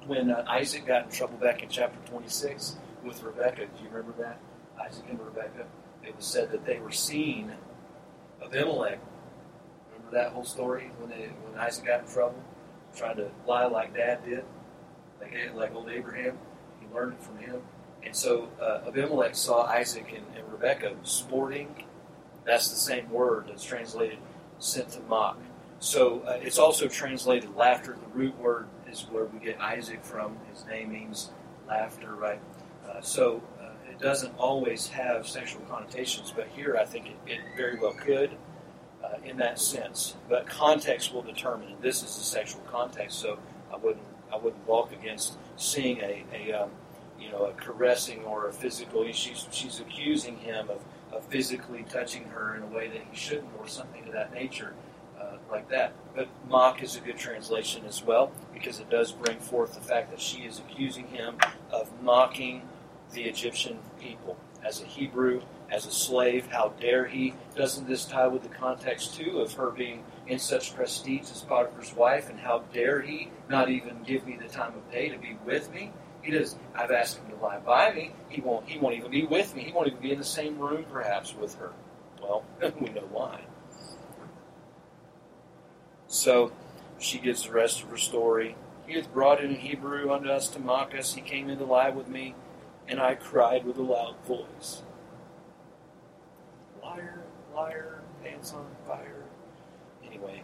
when 0.06 0.30
uh, 0.30 0.44
Isaac 0.48 0.86
got 0.86 1.06
in 1.06 1.10
trouble 1.10 1.38
back 1.38 1.62
in 1.62 1.68
chapter 1.68 1.98
26 2.10 2.76
with 3.02 3.22
Rebekah. 3.22 3.66
Do 3.66 3.82
you 3.82 3.88
remember 3.90 4.12
that? 4.22 4.38
Isaac 4.78 5.04
and 5.08 5.18
Rebekah 5.18 5.66
it 6.06 6.16
was 6.16 6.26
said 6.26 6.50
that 6.52 6.64
they 6.64 6.78
were 6.78 6.90
seeing 6.90 7.52
Abimelech. 8.42 8.98
That 10.14 10.32
whole 10.32 10.44
story 10.44 10.90
when 10.98 11.10
when 11.10 11.58
Isaac 11.58 11.86
got 11.86 12.04
in 12.04 12.06
trouble, 12.08 12.42
trying 12.96 13.16
to 13.16 13.30
lie 13.46 13.66
like 13.66 13.94
Dad 13.94 14.24
did, 14.24 14.44
like 15.20 15.54
like 15.54 15.74
old 15.74 15.88
Abraham. 15.88 16.38
He 16.80 16.94
learned 16.94 17.14
it 17.14 17.22
from 17.22 17.38
him. 17.38 17.60
And 18.02 18.14
so 18.14 18.48
uh, 18.60 18.86
Abimelech 18.86 19.34
saw 19.34 19.64
Isaac 19.64 20.12
and, 20.14 20.24
and 20.36 20.52
Rebekah 20.52 20.96
sporting. 21.02 21.84
That's 22.44 22.68
the 22.68 22.76
same 22.76 23.10
word 23.10 23.46
that's 23.48 23.64
translated 23.64 24.18
sent 24.58 24.90
to 24.90 25.00
mock. 25.00 25.38
So 25.80 26.20
uh, 26.20 26.38
it's 26.40 26.58
also 26.58 26.86
translated 26.86 27.56
laughter. 27.56 27.96
The 28.00 28.18
root 28.18 28.38
word 28.38 28.68
is 28.90 29.06
where 29.10 29.24
we 29.24 29.38
get 29.38 29.60
Isaac 29.60 30.04
from. 30.04 30.36
His 30.52 30.64
name 30.66 30.92
means 30.92 31.30
laughter, 31.66 32.14
right? 32.14 32.40
Uh, 32.86 33.00
so 33.00 33.42
it 33.94 34.02
doesn't 34.02 34.34
always 34.38 34.88
have 34.88 35.26
sexual 35.26 35.62
connotations, 35.62 36.32
but 36.34 36.48
here 36.48 36.76
I 36.76 36.84
think 36.84 37.06
it, 37.06 37.16
it 37.26 37.40
very 37.56 37.78
well 37.78 37.94
could 37.94 38.36
uh, 39.04 39.16
in 39.24 39.36
that 39.38 39.58
sense. 39.58 40.16
But 40.28 40.46
context 40.46 41.12
will 41.12 41.22
determine, 41.22 41.72
and 41.72 41.82
this 41.82 42.02
is 42.02 42.16
a 42.16 42.24
sexual 42.24 42.62
context, 42.62 43.18
so 43.18 43.38
I 43.72 43.76
wouldn't 43.76 44.04
I 44.32 44.36
wouldn't 44.36 44.66
balk 44.66 44.92
against 44.92 45.36
seeing 45.56 46.00
a, 46.00 46.24
a 46.32 46.52
um, 46.52 46.70
you 47.18 47.30
know 47.30 47.44
a 47.46 47.52
caressing 47.52 48.24
or 48.24 48.48
a 48.48 48.52
physical. 48.52 49.04
She's 49.12 49.46
she's 49.50 49.80
accusing 49.80 50.38
him 50.38 50.70
of, 50.70 50.80
of 51.12 51.24
physically 51.26 51.84
touching 51.88 52.24
her 52.24 52.56
in 52.56 52.62
a 52.62 52.66
way 52.66 52.88
that 52.88 53.02
he 53.10 53.16
shouldn't, 53.16 53.50
or 53.58 53.68
something 53.68 54.04
of 54.06 54.12
that 54.12 54.32
nature. 54.32 54.74
Uh, 55.20 55.36
like 55.50 55.68
that. 55.70 55.92
But 56.14 56.28
mock 56.50 56.82
is 56.82 56.96
a 56.96 57.00
good 57.00 57.16
translation 57.16 57.84
as 57.86 58.02
well 58.02 58.32
because 58.52 58.80
it 58.80 58.90
does 58.90 59.12
bring 59.12 59.38
forth 59.38 59.74
the 59.74 59.80
fact 59.80 60.10
that 60.10 60.20
she 60.20 60.40
is 60.42 60.58
accusing 60.58 61.06
him 61.06 61.38
of 61.72 61.88
mocking 62.02 62.62
the 63.12 63.22
Egyptian 63.22 63.78
people. 64.00 64.36
As 64.64 64.82
a 64.82 64.84
Hebrew, 64.84 65.40
as 65.70 65.86
a 65.86 65.90
slave, 65.90 66.46
how 66.46 66.72
dare 66.80 67.06
he? 67.06 67.34
Doesn't 67.56 67.88
this 67.88 68.04
tie 68.04 68.26
with 68.26 68.42
the 68.42 68.48
context, 68.48 69.14
too, 69.14 69.40
of 69.40 69.52
her 69.54 69.70
being 69.70 70.04
in 70.26 70.38
such 70.38 70.74
prestige 70.74 71.30
as 71.30 71.42
Potiphar's 71.42 71.94
wife? 71.94 72.28
And 72.30 72.38
how 72.38 72.64
dare 72.72 73.00
he 73.00 73.30
not 73.48 73.70
even 73.70 74.02
give 74.02 74.26
me 74.26 74.36
the 74.36 74.48
time 74.48 74.74
of 74.74 74.90
day 74.90 75.08
to 75.08 75.18
be 75.18 75.36
with 75.44 75.72
me? 75.72 75.92
He 76.22 76.30
does. 76.30 76.56
I've 76.74 76.90
asked 76.90 77.18
him 77.18 77.30
to 77.30 77.36
lie 77.42 77.58
by 77.58 77.92
me. 77.92 78.12
He 78.28 78.40
won't. 78.40 78.68
He 78.68 78.78
won't 78.78 78.96
even 78.96 79.10
be 79.10 79.26
with 79.26 79.54
me. 79.54 79.62
He 79.62 79.72
won't 79.72 79.88
even 79.88 80.00
be 80.00 80.12
in 80.12 80.18
the 80.18 80.24
same 80.24 80.58
room, 80.58 80.84
perhaps, 80.90 81.34
with 81.34 81.56
her. 81.56 81.72
Well, 82.22 82.44
we 82.80 82.88
know 82.90 83.08
why. 83.10 83.42
So 86.06 86.52
she 86.98 87.18
gives 87.18 87.44
the 87.44 87.52
rest 87.52 87.82
of 87.82 87.90
her 87.90 87.98
story. 87.98 88.56
He 88.86 88.94
hath 88.94 89.12
brought 89.12 89.42
in 89.42 89.54
Hebrew 89.56 90.12
unto 90.12 90.28
us 90.28 90.48
to 90.48 90.58
mock 90.58 90.94
us. 90.94 91.14
He 91.14 91.20
came 91.20 91.48
in 91.50 91.58
to 91.58 91.64
lie 91.64 91.90
with 91.90 92.08
me 92.08 92.34
and 92.88 93.00
I 93.00 93.14
cried 93.14 93.64
with 93.64 93.78
a 93.78 93.82
loud 93.82 94.16
voice. 94.26 94.82
Liar, 96.94 97.22
liar, 97.54 98.02
pants 98.22 98.52
on 98.52 98.66
fire. 98.86 99.24
Anyway, 100.06 100.42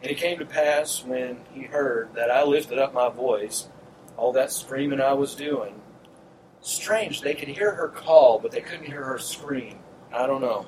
and 0.00 0.10
it 0.10 0.16
came 0.16 0.38
to 0.38 0.46
pass 0.46 1.04
when 1.04 1.40
he 1.52 1.62
heard 1.62 2.14
that 2.14 2.30
I 2.30 2.44
lifted 2.44 2.78
up 2.78 2.94
my 2.94 3.08
voice, 3.08 3.68
all 4.16 4.32
that 4.32 4.50
screaming 4.52 5.00
I 5.00 5.12
was 5.12 5.34
doing. 5.34 5.80
Strange, 6.60 7.20
they 7.20 7.34
could 7.34 7.48
hear 7.48 7.74
her 7.74 7.88
call, 7.88 8.38
but 8.38 8.52
they 8.52 8.60
couldn't 8.60 8.86
hear 8.86 9.04
her 9.04 9.18
scream. 9.18 9.78
I 10.12 10.26
don't 10.26 10.40
know. 10.40 10.66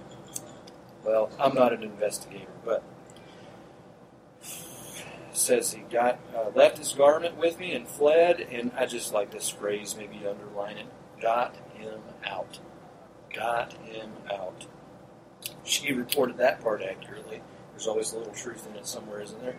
Well, 1.05 1.31
I'm 1.39 1.55
not 1.55 1.73
an 1.73 1.83
investigator, 1.83 2.51
but 2.65 2.83
says 5.33 5.73
he 5.73 5.83
got 5.91 6.19
uh, 6.35 6.51
left 6.55 6.79
his 6.79 6.93
garment 6.93 7.37
with 7.37 7.59
me 7.59 7.75
and 7.75 7.89
fled, 7.89 8.41
and 8.41 8.73
I 8.77 8.87
just 8.87 9.13
like 9.13 9.31
this 9.31 9.49
phrase, 9.49 9.97
maybe 9.97 10.27
underline 10.27 10.79
it 10.79 10.87
got 11.25 11.57
him 11.75 12.01
out. 12.27 12.59
Got 13.33 13.73
him 13.85 14.11
out. 14.31 14.67
She 15.65 15.93
reported 15.93 16.37
that 16.39 16.61
part 16.61 16.83
accurately. 16.83 17.43
There's 17.73 17.87
always 17.87 18.13
a 18.13 18.19
little 18.19 18.35
truth 18.35 18.67
in 18.69 18.77
it 18.77 18.87
somewhere, 18.87 19.21
isn't 19.21 19.41
there? 19.43 19.57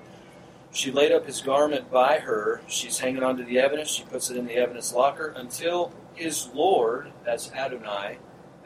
She 0.72 0.92
laid 0.92 1.12
up 1.12 1.26
his 1.26 1.42
garment 1.42 1.90
by 1.92 2.20
her. 2.20 2.62
She's 2.68 3.00
hanging 3.00 3.24
on 3.24 3.38
to 3.38 3.44
the 3.44 3.60
evidence. 3.60 3.90
She 3.90 4.04
puts 4.04 4.30
it 4.30 4.38
in 4.38 4.46
the 4.46 4.56
evidence 4.56 4.94
locker 4.94 5.34
until 5.36 5.94
his 6.14 6.50
Lord, 6.54 7.12
that's 7.24 7.52
Adonai, 7.52 8.18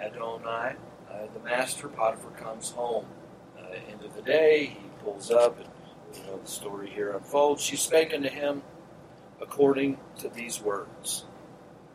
Adonai, 0.01 0.75
uh, 1.11 1.27
the 1.33 1.39
master 1.43 1.87
Potiphar, 1.87 2.31
comes 2.31 2.71
home. 2.71 3.05
Uh, 3.57 3.75
end 3.91 4.03
of 4.03 4.15
the 4.15 4.21
day, 4.21 4.77
he 4.81 4.89
pulls 5.03 5.31
up, 5.31 5.59
and 5.59 5.67
you 6.15 6.23
know 6.27 6.39
the 6.39 6.49
story 6.49 6.89
here 6.89 7.11
unfolds. 7.11 7.61
She 7.61 7.75
spake 7.75 8.13
unto 8.13 8.29
him 8.29 8.63
according 9.41 9.97
to 10.19 10.29
these 10.29 10.61
words 10.61 11.25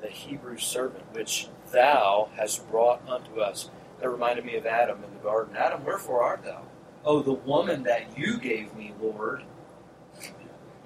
the 0.00 0.08
Hebrew 0.10 0.58
servant, 0.58 1.04
which 1.12 1.48
thou 1.72 2.28
hast 2.36 2.68
brought 2.70 3.00
unto 3.08 3.40
us. 3.40 3.70
That 4.00 4.10
reminded 4.10 4.44
me 4.44 4.56
of 4.56 4.66
Adam 4.66 5.02
in 5.04 5.12
the 5.14 5.20
garden. 5.22 5.56
Adam, 5.56 5.84
wherefore 5.84 6.22
art 6.22 6.44
thou? 6.44 6.62
Oh, 7.04 7.22
the 7.22 7.32
woman 7.32 7.82
that 7.84 8.16
you 8.18 8.38
gave 8.38 8.74
me, 8.74 8.92
Lord. 9.00 9.44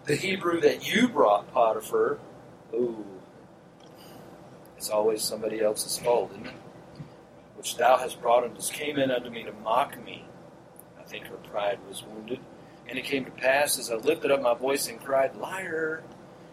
The 0.04 0.16
Hebrew 0.16 0.60
that 0.60 0.92
you 0.92 1.08
brought, 1.08 1.52
Potiphar. 1.52 2.18
Ooh. 2.74 3.04
It's 4.76 4.90
always 4.90 5.22
somebody 5.22 5.60
else's 5.60 5.98
fault, 5.98 6.30
isn't 6.32 6.46
it? 6.46 6.52
Which 7.56 7.76
thou 7.76 7.96
hast 7.96 8.20
brought 8.20 8.44
and 8.44 8.56
us, 8.56 8.70
came 8.70 8.98
in 8.98 9.10
unto 9.10 9.30
me 9.30 9.42
to 9.42 9.52
mock 9.52 10.02
me. 10.04 10.24
I 10.98 11.02
think 11.02 11.26
her 11.26 11.36
pride 11.36 11.78
was 11.88 12.04
wounded. 12.04 12.40
And 12.88 12.98
it 12.98 13.04
came 13.04 13.24
to 13.24 13.30
pass 13.30 13.78
as 13.78 13.90
I 13.90 13.96
lifted 13.96 14.30
up 14.30 14.40
my 14.40 14.54
voice 14.54 14.88
and 14.88 15.02
cried, 15.02 15.36
Liar! 15.36 16.02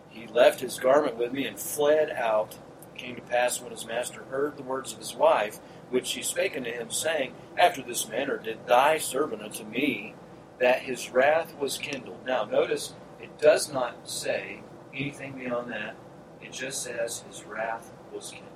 he 0.10 0.28
left 0.28 0.62
his 0.62 0.80
garment 0.80 1.18
with 1.18 1.34
me 1.34 1.46
and 1.46 1.60
fled 1.60 2.10
out. 2.10 2.58
Came 2.96 3.16
to 3.16 3.22
pass 3.22 3.62
when 3.62 3.72
his 3.72 3.86
master 3.86 4.24
heard 4.24 4.56
the 4.56 4.64
words 4.64 4.94
of 4.94 5.00
his 5.00 5.14
wife, 5.14 5.58
which 5.90 6.08
she 6.08 6.24
spake 6.24 6.56
unto 6.56 6.72
him, 6.72 6.90
saying, 6.90 7.34
After 7.58 7.82
this 7.82 8.08
manner 8.08 8.38
did 8.38 8.66
thy 8.66 8.98
servant 8.98 9.42
unto 9.42 9.64
me, 9.66 10.16
that 10.60 10.84
his 10.84 11.10
wrath 11.12 11.56
was 11.60 11.78
kindled. 11.78 12.26
Now, 12.26 12.46
notice 12.46 12.94
it 13.22 13.38
does 13.38 13.72
not 13.72 14.10
say 14.10 14.62
anything 14.94 15.34
beyond 15.34 15.72
that. 15.72 15.96
It 16.42 16.52
just 16.52 16.84
says 16.84 17.24
his 17.28 17.44
wrath 17.44 17.92
was 18.14 18.32
kindled. 18.32 18.52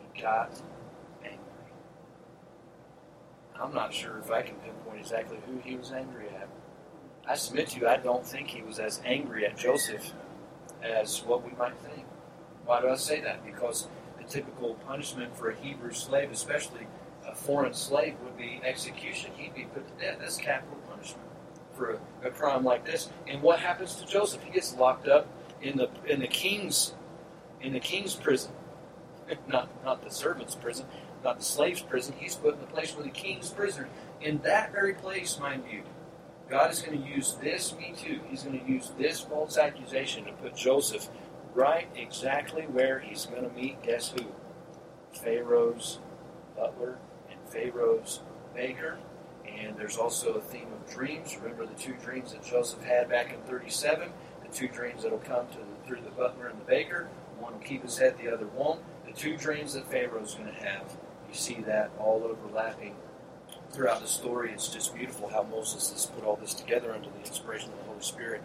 He 0.00 0.20
got 0.20 0.60
angry. 1.22 1.38
I'm 3.60 3.72
not 3.72 3.94
sure 3.94 4.18
if 4.18 4.30
I 4.30 4.42
can 4.42 4.56
pinpoint 4.56 4.98
exactly 4.98 5.38
who 5.46 5.58
he 5.58 5.76
was 5.76 5.92
angry 5.92 6.28
at. 6.28 6.48
I 7.28 7.36
submit 7.36 7.68
to 7.68 7.80
you, 7.80 7.86
I 7.86 7.98
don't 7.98 8.26
think 8.26 8.48
he 8.48 8.62
was 8.62 8.80
as 8.80 9.00
angry 9.04 9.46
at 9.46 9.56
Joseph 9.56 10.12
as 10.82 11.22
what 11.22 11.44
we 11.44 11.52
might 11.56 11.78
think. 11.78 11.91
Why 12.64 12.80
do 12.80 12.88
I 12.88 12.96
say 12.96 13.20
that? 13.20 13.44
Because 13.44 13.88
the 14.18 14.24
typical 14.24 14.74
punishment 14.86 15.36
for 15.36 15.50
a 15.50 15.56
Hebrew 15.56 15.92
slave, 15.92 16.30
especially 16.30 16.86
a 17.26 17.34
foreign 17.34 17.74
slave, 17.74 18.14
would 18.24 18.36
be 18.36 18.60
execution. 18.64 19.30
He'd 19.36 19.54
be 19.54 19.64
put 19.64 19.86
to 19.86 20.04
death. 20.04 20.18
That's 20.20 20.36
capital 20.36 20.78
punishment 20.88 21.28
for 21.74 21.98
a, 22.22 22.28
a 22.28 22.30
crime 22.30 22.64
like 22.64 22.84
this. 22.84 23.10
And 23.26 23.42
what 23.42 23.58
happens 23.58 23.96
to 23.96 24.06
Joseph? 24.06 24.42
He 24.42 24.50
gets 24.50 24.76
locked 24.76 25.08
up 25.08 25.26
in 25.60 25.76
the 25.76 25.88
in 26.06 26.20
the 26.20 26.26
king's 26.26 26.94
in 27.60 27.72
the 27.72 27.80
king's 27.80 28.14
prison, 28.14 28.52
not 29.48 29.68
not 29.84 30.02
the 30.02 30.10
servant's 30.10 30.54
prison, 30.54 30.86
not 31.24 31.38
the 31.38 31.44
slave's 31.44 31.82
prison. 31.82 32.14
He's 32.18 32.34
put 32.34 32.54
in 32.54 32.60
the 32.60 32.66
place 32.66 32.94
where 32.94 33.04
the 33.04 33.10
king's 33.10 33.50
prisoner. 33.50 33.88
In 34.20 34.38
that 34.42 34.72
very 34.72 34.94
place, 34.94 35.38
mind 35.38 35.64
you, 35.70 35.82
God 36.48 36.70
is 36.70 36.82
going 36.82 37.02
to 37.02 37.08
use 37.08 37.36
this, 37.40 37.74
me 37.76 37.94
too. 37.96 38.20
He's 38.28 38.42
going 38.42 38.60
to 38.60 38.70
use 38.70 38.92
this 38.98 39.20
false 39.20 39.56
accusation 39.58 40.24
to 40.26 40.32
put 40.32 40.54
Joseph 40.54 41.08
right 41.54 41.88
exactly 41.94 42.62
where 42.62 42.98
he's 42.98 43.26
going 43.26 43.48
to 43.48 43.54
meet, 43.54 43.82
guess 43.82 44.10
who? 44.10 44.26
Pharaoh's 45.12 45.98
butler 46.56 46.98
and 47.30 47.38
Pharaoh's 47.48 48.20
baker. 48.54 48.98
And 49.46 49.76
there's 49.76 49.98
also 49.98 50.34
a 50.34 50.40
theme 50.40 50.68
of 50.72 50.92
dreams. 50.92 51.36
Remember 51.36 51.66
the 51.66 51.78
two 51.78 51.94
dreams 52.02 52.32
that 52.32 52.44
Joseph 52.44 52.82
had 52.82 53.08
back 53.08 53.32
in 53.32 53.40
37? 53.42 54.08
The 54.42 54.48
two 54.48 54.68
dreams 54.68 55.02
that 55.02 55.12
will 55.12 55.18
come 55.18 55.46
to 55.48 55.58
the, 55.58 55.86
through 55.86 56.00
the 56.02 56.10
butler 56.10 56.48
and 56.48 56.58
the 56.60 56.64
baker. 56.64 57.08
One 57.38 57.54
will 57.54 57.60
keep 57.60 57.82
his 57.82 57.98
head, 57.98 58.16
the 58.18 58.32
other 58.32 58.46
won't. 58.46 58.80
The 59.06 59.12
two 59.12 59.36
dreams 59.36 59.74
that 59.74 59.90
Pharaoh's 59.90 60.34
going 60.34 60.48
to 60.48 60.64
have. 60.64 60.96
You 61.28 61.34
see 61.34 61.60
that 61.66 61.90
all 61.98 62.22
overlapping 62.24 62.94
throughout 63.72 64.00
the 64.00 64.06
story. 64.06 64.52
It's 64.52 64.68
just 64.68 64.94
beautiful 64.94 65.28
how 65.28 65.42
Moses 65.42 65.90
has 65.90 66.06
put 66.06 66.24
all 66.24 66.36
this 66.36 66.54
together 66.54 66.92
under 66.92 67.08
the 67.10 67.18
inspiration 67.18 67.72
of 67.72 67.78
the 67.78 67.84
Holy 67.84 68.02
Spirit. 68.02 68.42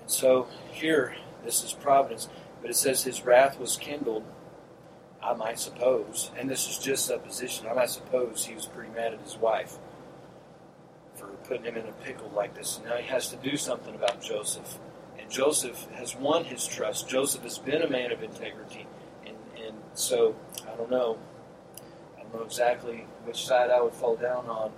And 0.00 0.10
so 0.10 0.48
here, 0.72 1.14
this 1.44 1.64
is 1.64 1.72
providence. 1.72 2.28
But 2.60 2.70
it 2.70 2.76
says 2.76 3.04
his 3.04 3.24
wrath 3.24 3.58
was 3.58 3.76
kindled, 3.76 4.24
I 5.22 5.34
might 5.34 5.58
suppose, 5.58 6.30
and 6.36 6.48
this 6.48 6.68
is 6.68 6.78
just 6.78 7.06
supposition, 7.06 7.66
I 7.66 7.74
might 7.74 7.90
suppose 7.90 8.44
he 8.44 8.54
was 8.54 8.66
pretty 8.66 8.92
mad 8.92 9.14
at 9.14 9.20
his 9.20 9.36
wife 9.36 9.78
for 11.14 11.26
putting 11.44 11.64
him 11.64 11.76
in 11.76 11.86
a 11.86 11.92
pickle 11.92 12.30
like 12.34 12.54
this. 12.54 12.80
Now 12.84 12.96
he 12.96 13.06
has 13.08 13.28
to 13.30 13.36
do 13.36 13.56
something 13.56 13.94
about 13.94 14.22
Joseph. 14.22 14.78
And 15.18 15.28
Joseph 15.30 15.88
has 15.94 16.14
won 16.14 16.44
his 16.44 16.66
trust. 16.66 17.08
Joseph 17.08 17.42
has 17.42 17.58
been 17.58 17.82
a 17.82 17.90
man 17.90 18.12
of 18.12 18.22
integrity. 18.22 18.86
And, 19.26 19.36
and 19.66 19.76
so, 19.94 20.36
I 20.70 20.76
don't 20.76 20.90
know. 20.90 21.18
I 22.16 22.22
don't 22.22 22.34
know 22.34 22.42
exactly 22.42 23.06
which 23.24 23.44
side 23.44 23.70
I 23.70 23.80
would 23.80 23.94
fall 23.94 24.14
down 24.14 24.46
on 24.46 24.70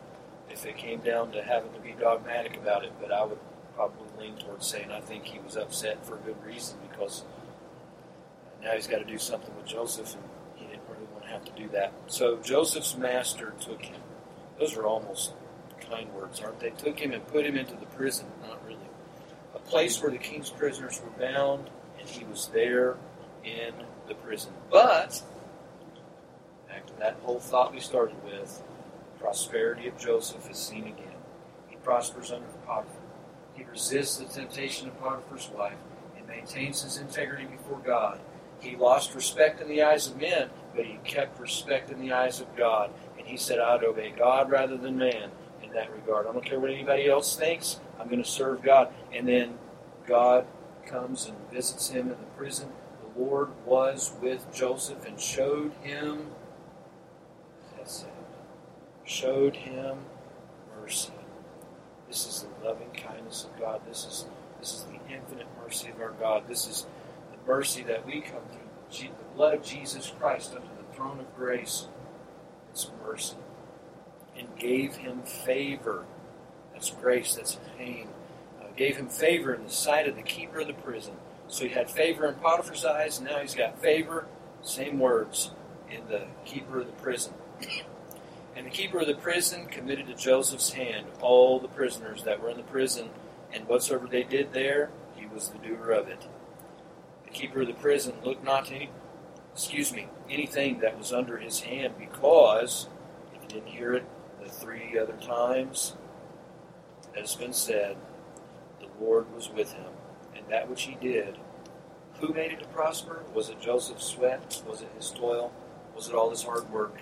if 0.48 0.64
it 0.64 0.76
came 0.76 1.00
down 1.00 1.30
to 1.32 1.42
having 1.42 1.72
to 1.74 1.80
be 1.80 1.92
dogmatic 1.92 2.56
about 2.56 2.84
it, 2.84 2.92
but 3.00 3.12
I 3.12 3.24
would 3.24 3.38
probably 3.80 4.26
lean 4.26 4.36
towards 4.36 4.66
saying 4.66 4.90
I 4.90 5.00
think 5.00 5.24
he 5.24 5.38
was 5.38 5.56
upset 5.56 6.04
for 6.04 6.16
a 6.16 6.18
good 6.18 6.36
reason 6.44 6.76
because 6.90 7.22
now 8.62 8.72
he's 8.72 8.86
got 8.86 8.98
to 8.98 9.06
do 9.06 9.16
something 9.16 9.56
with 9.56 9.64
Joseph, 9.64 10.14
and 10.14 10.22
he 10.56 10.66
didn't 10.66 10.82
really 10.90 11.06
want 11.14 11.24
to 11.24 11.30
have 11.30 11.46
to 11.46 11.52
do 11.52 11.66
that. 11.70 11.94
So 12.08 12.36
Joseph's 12.42 12.94
master 12.94 13.54
took 13.58 13.82
him. 13.82 14.02
Those 14.58 14.76
are 14.76 14.84
almost 14.84 15.32
kind 15.90 16.12
words, 16.12 16.40
aren't 16.40 16.60
they? 16.60 16.68
Took 16.70 16.98
him 16.98 17.12
and 17.12 17.26
put 17.26 17.46
him 17.46 17.56
into 17.56 17.74
the 17.74 17.86
prison. 17.86 18.26
Not 18.46 18.62
really. 18.66 18.76
A 19.54 19.58
place 19.60 20.02
where 20.02 20.10
the 20.10 20.18
king's 20.18 20.50
prisoners 20.50 21.00
were 21.02 21.18
bound, 21.18 21.70
and 21.98 22.06
he 22.06 22.26
was 22.26 22.48
there 22.48 22.98
in 23.44 23.72
the 24.08 24.14
prison. 24.14 24.52
But, 24.70 25.22
back 26.68 26.86
to 26.86 26.92
that 26.98 27.16
whole 27.22 27.40
thought 27.40 27.72
we 27.72 27.80
started 27.80 28.22
with, 28.24 28.62
prosperity 29.18 29.88
of 29.88 29.98
Joseph 29.98 30.50
is 30.50 30.58
seen 30.58 30.82
again. 30.82 31.16
He 31.68 31.76
prospers 31.76 32.30
under 32.30 32.46
Potiphar. 32.66 32.99
He 33.60 33.66
resists 33.70 34.16
the 34.16 34.24
temptation 34.24 34.88
of 34.88 34.98
Potiphar's 34.98 35.50
wife 35.54 35.76
and 36.16 36.26
maintains 36.26 36.82
his 36.82 36.96
integrity 36.96 37.44
before 37.44 37.78
God. 37.80 38.18
He 38.58 38.74
lost 38.74 39.14
respect 39.14 39.60
in 39.60 39.68
the 39.68 39.82
eyes 39.82 40.06
of 40.06 40.18
men, 40.18 40.48
but 40.74 40.86
he 40.86 40.98
kept 41.04 41.38
respect 41.38 41.90
in 41.90 42.00
the 42.00 42.10
eyes 42.10 42.40
of 42.40 42.56
God. 42.56 42.90
And 43.18 43.26
he 43.26 43.36
said, 43.36 43.58
I'd 43.58 43.84
obey 43.84 44.14
God 44.16 44.50
rather 44.50 44.78
than 44.78 44.96
man 44.96 45.30
in 45.62 45.74
that 45.74 45.92
regard. 45.92 46.26
I 46.26 46.32
don't 46.32 46.42
care 46.42 46.58
what 46.58 46.70
anybody 46.70 47.10
else 47.10 47.36
thinks, 47.36 47.80
I'm 47.98 48.08
going 48.08 48.22
to 48.22 48.28
serve 48.28 48.62
God. 48.62 48.94
And 49.12 49.28
then 49.28 49.58
God 50.06 50.46
comes 50.86 51.26
and 51.26 51.36
visits 51.52 51.90
him 51.90 52.06
in 52.06 52.16
the 52.18 52.30
prison. 52.38 52.70
The 53.14 53.20
Lord 53.22 53.50
was 53.66 54.14
with 54.22 54.50
Joseph 54.54 55.04
and 55.04 55.20
showed 55.20 55.72
him, 55.82 56.30
that's 57.76 58.04
it, 58.04 58.08
showed 59.04 59.54
him 59.54 59.98
mercy. 60.80 61.12
This 62.10 62.26
is 62.26 62.42
the 62.42 62.68
loving 62.68 62.90
kindness 62.90 63.44
of 63.44 63.56
God. 63.60 63.82
This 63.86 64.04
is 64.04 64.26
this 64.58 64.74
is 64.74 64.84
the 64.86 65.14
infinite 65.14 65.46
mercy 65.62 65.90
of 65.90 66.00
our 66.00 66.10
God. 66.10 66.42
This 66.48 66.66
is 66.66 66.84
the 67.30 67.50
mercy 67.50 67.84
that 67.84 68.04
we 68.04 68.20
come 68.20 68.42
through 68.50 69.08
the 69.08 69.36
blood 69.36 69.54
of 69.54 69.62
Jesus 69.62 70.12
Christ 70.18 70.50
under 70.50 70.66
the 70.66 70.96
throne 70.96 71.20
of 71.20 71.36
grace. 71.36 71.86
It's 72.72 72.90
mercy. 73.06 73.36
And 74.36 74.48
gave 74.58 74.96
him 74.96 75.22
favor. 75.22 76.04
That's 76.72 76.90
grace, 76.90 77.36
that's 77.36 77.58
pain. 77.78 78.08
Uh, 78.60 78.66
gave 78.76 78.96
him 78.96 79.08
favor 79.08 79.54
in 79.54 79.62
the 79.62 79.70
sight 79.70 80.08
of 80.08 80.16
the 80.16 80.22
keeper 80.22 80.60
of 80.60 80.66
the 80.66 80.72
prison. 80.72 81.14
So 81.46 81.64
he 81.64 81.70
had 81.70 81.88
favor 81.88 82.26
in 82.26 82.34
Potiphar's 82.34 82.84
eyes, 82.84 83.18
and 83.18 83.28
now 83.28 83.38
he's 83.38 83.54
got 83.54 83.80
favor, 83.80 84.26
same 84.62 84.98
words, 84.98 85.52
in 85.88 86.08
the 86.08 86.24
keeper 86.44 86.80
of 86.80 86.86
the 86.86 86.92
prison. 86.94 87.34
And 88.56 88.66
the 88.66 88.70
keeper 88.70 89.00
of 89.00 89.06
the 89.06 89.14
prison 89.14 89.66
committed 89.66 90.06
to 90.08 90.14
Joseph's 90.14 90.72
hand 90.72 91.06
all 91.20 91.58
the 91.58 91.68
prisoners 91.68 92.24
that 92.24 92.42
were 92.42 92.50
in 92.50 92.56
the 92.56 92.62
prison, 92.62 93.10
and 93.52 93.66
whatsoever 93.66 94.06
they 94.06 94.22
did 94.22 94.52
there, 94.52 94.90
he 95.14 95.26
was 95.26 95.48
the 95.48 95.58
doer 95.58 95.90
of 95.90 96.08
it. 96.08 96.26
The 97.24 97.30
keeper 97.30 97.62
of 97.62 97.68
the 97.68 97.74
prison 97.74 98.14
looked 98.24 98.44
not 98.44 98.66
to 98.66 98.74
any, 98.74 98.90
excuse 99.52 99.92
me, 99.92 100.08
anything 100.28 100.80
that 100.80 100.98
was 100.98 101.12
under 101.12 101.38
his 101.38 101.60
hand, 101.60 101.94
because 101.98 102.88
if 103.34 103.42
you 103.42 103.48
didn't 103.48 103.72
hear 103.72 103.94
it 103.94 104.04
the 104.42 104.48
three 104.48 104.98
other 104.98 105.16
times, 105.16 105.94
as 107.14 107.32
has 107.32 107.34
been 107.34 107.52
said, 107.52 107.96
the 108.80 109.04
Lord 109.04 109.32
was 109.34 109.48
with 109.48 109.72
him, 109.72 109.92
and 110.34 110.44
that 110.48 110.68
which 110.68 110.82
he 110.82 110.96
did. 110.96 111.38
Who 112.20 112.34
made 112.34 112.52
it 112.52 112.60
to 112.60 112.66
prosper? 112.66 113.24
Was 113.34 113.48
it 113.48 113.60
Joseph's 113.60 114.04
sweat? 114.04 114.62
Was 114.66 114.82
it 114.82 114.90
his 114.96 115.10
toil? 115.10 115.52
Was 115.94 116.08
it 116.08 116.14
all 116.14 116.30
his 116.30 116.42
hard 116.42 116.70
work? 116.70 117.00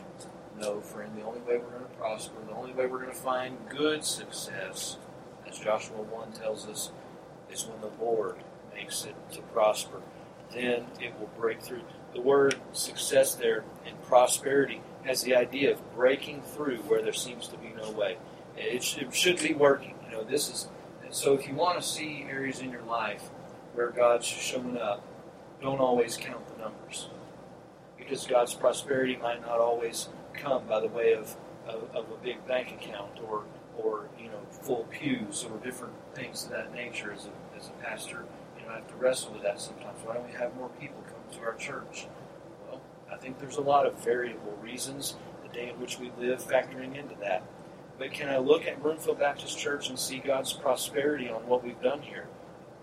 No, 0.60 0.80
friend, 0.80 1.12
the 1.16 1.22
only 1.24 1.40
way 1.40 1.58
we're 1.58 1.70
going 1.70 1.82
to 1.84 1.96
prosper, 1.98 2.34
the 2.46 2.54
only 2.54 2.72
way 2.72 2.86
we're 2.86 3.02
going 3.02 3.14
to 3.14 3.16
find 3.16 3.56
good 3.68 4.04
success, 4.04 4.98
as 5.46 5.58
Joshua 5.58 6.02
1 6.02 6.32
tells 6.32 6.66
us, 6.66 6.90
is 7.50 7.66
when 7.66 7.80
the 7.80 8.04
Lord 8.04 8.36
makes 8.74 9.04
it 9.04 9.14
to 9.32 9.40
prosper. 9.42 10.00
Then 10.52 10.86
it 11.00 11.18
will 11.18 11.30
break 11.38 11.62
through. 11.62 11.82
The 12.14 12.20
word 12.20 12.56
success 12.72 13.34
there 13.34 13.64
in 13.86 13.94
prosperity 14.04 14.80
has 15.04 15.22
the 15.22 15.36
idea 15.36 15.72
of 15.72 15.94
breaking 15.94 16.42
through 16.42 16.78
where 16.78 17.02
there 17.02 17.12
seems 17.12 17.46
to 17.48 17.58
be 17.58 17.72
no 17.76 17.90
way. 17.92 18.16
It 18.56 18.82
should, 18.82 19.02
it 19.04 19.14
should 19.14 19.40
be 19.40 19.54
working. 19.54 19.94
You 20.06 20.16
know, 20.16 20.24
this 20.24 20.48
is 20.48 20.68
so. 21.10 21.34
If 21.34 21.46
you 21.46 21.54
want 21.54 21.80
to 21.80 21.86
see 21.86 22.26
areas 22.28 22.60
in 22.60 22.70
your 22.70 22.82
life 22.82 23.30
where 23.74 23.90
God's 23.90 24.26
showing 24.26 24.78
up, 24.78 25.06
don't 25.62 25.80
always 25.80 26.16
count 26.16 26.44
the 26.48 26.62
numbers, 26.62 27.10
because 27.96 28.26
God's 28.26 28.54
prosperity 28.54 29.16
might 29.16 29.42
not 29.42 29.60
always 29.60 30.08
come 30.38 30.66
by 30.66 30.80
the 30.80 30.88
way 30.88 31.12
of, 31.14 31.36
of, 31.66 31.84
of, 31.94 32.10
a 32.10 32.16
big 32.22 32.46
bank 32.46 32.72
account 32.72 33.18
or, 33.28 33.44
or 33.76 34.08
you 34.18 34.26
know 34.26 34.40
full 34.50 34.86
pews 34.90 35.44
or 35.44 35.58
different 35.58 35.94
things 36.14 36.44
of 36.44 36.50
that 36.50 36.72
nature. 36.72 37.12
As 37.12 37.26
a, 37.26 37.56
as 37.56 37.68
a 37.68 37.84
pastor, 37.84 38.24
you 38.58 38.66
know, 38.66 38.72
I 38.72 38.76
have 38.76 38.88
to 38.88 38.94
wrestle 38.96 39.32
with 39.32 39.42
that 39.42 39.60
sometimes. 39.60 39.98
Why 40.04 40.14
don't 40.14 40.26
we 40.26 40.32
have 40.32 40.54
more 40.56 40.70
people 40.80 41.02
come 41.06 41.38
to 41.38 41.46
our 41.46 41.54
church? 41.54 42.06
Well, 42.68 42.80
I 43.12 43.16
think 43.16 43.38
there's 43.38 43.56
a 43.56 43.62
lot 43.62 43.86
of 43.86 44.02
variable 44.04 44.56
reasons. 44.62 45.16
The 45.42 45.48
day 45.52 45.70
in 45.70 45.80
which 45.80 45.98
we 45.98 46.12
live 46.18 46.42
factoring 46.42 46.96
into 46.96 47.14
that. 47.20 47.42
But 47.98 48.12
can 48.12 48.28
I 48.28 48.38
look 48.38 48.66
at 48.66 48.80
Broomfield 48.80 49.18
Baptist 49.18 49.58
Church 49.58 49.88
and 49.88 49.98
see 49.98 50.18
God's 50.18 50.52
prosperity 50.52 51.28
on 51.28 51.46
what 51.48 51.64
we've 51.64 51.80
done 51.82 52.00
here? 52.00 52.28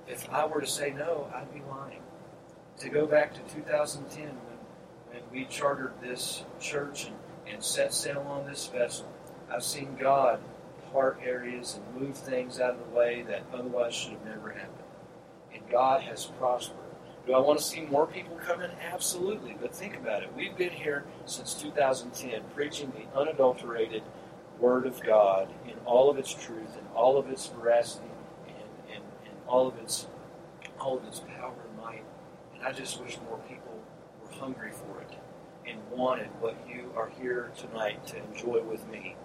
If 0.08 0.30
I 0.30 0.45
were 0.45 0.62
to 0.62 0.68
say 0.68 0.91
no, 0.91 1.32
I'd 1.34 1.53
be 1.53 1.62
lying. 1.70 2.01
To 2.80 2.89
go 2.89 3.06
back 3.06 3.34
to 3.34 3.56
2010 3.56 4.26
when, 4.26 4.34
when 5.10 5.22
we 5.32 5.45
chartered 5.45 5.93
this 6.01 6.43
church 6.60 7.06
and 7.06 7.16
and 7.47 7.63
set 7.63 7.93
sail 7.93 8.25
on 8.29 8.45
this 8.45 8.67
vessel. 8.67 9.11
I've 9.49 9.63
seen 9.63 9.95
God 9.99 10.39
part 10.91 11.19
areas 11.23 11.77
and 11.77 12.01
move 12.01 12.17
things 12.17 12.59
out 12.59 12.71
of 12.71 12.79
the 12.79 12.95
way 12.95 13.23
that 13.27 13.43
otherwise 13.53 13.93
should 13.93 14.13
have 14.13 14.25
never 14.25 14.49
happened. 14.49 14.71
And 15.53 15.61
God 15.69 16.01
has 16.03 16.25
prospered. 16.25 16.77
Do 17.25 17.33
I 17.33 17.39
want 17.39 17.59
to 17.59 17.65
see 17.65 17.81
more 17.81 18.05
people 18.05 18.37
come 18.45 18.61
in? 18.61 18.71
Absolutely. 18.81 19.57
But 19.59 19.73
think 19.73 19.97
about 19.97 20.23
it. 20.23 20.29
We've 20.35 20.55
been 20.55 20.71
here 20.71 21.05
since 21.25 21.53
2010 21.55 22.41
preaching 22.53 22.91
the 22.91 23.19
unadulterated 23.19 24.03
Word 24.59 24.85
of 24.85 25.01
God 25.01 25.49
in 25.67 25.73
all 25.85 26.09
of 26.09 26.17
its 26.17 26.33
truth 26.33 26.77
and 26.77 26.87
all 26.95 27.17
of 27.17 27.29
its 27.29 27.47
veracity 27.47 28.05
and, 28.47 28.95
and, 28.95 29.03
and 29.25 29.33
all 29.47 29.67
of 29.67 29.77
its 29.79 30.07
all 30.79 30.97
of 30.97 31.05
its 31.05 31.19
power 31.19 31.53
and 31.67 31.77
might. 31.77 32.03
And 32.53 32.63
I 32.63 32.71
just 32.71 33.01
wish 33.01 33.17
more 33.27 33.39
people 33.49 33.81
were 34.21 34.31
hungry 34.37 34.71
for 34.71 35.01
it 35.01 35.14
and 35.68 35.80
wanted 35.89 36.30
what 36.39 36.55
you 36.68 36.91
are 36.95 37.09
here 37.20 37.51
tonight 37.57 38.05
to 38.07 38.18
enjoy 38.18 38.61
with 38.61 38.88
me. 38.88 39.16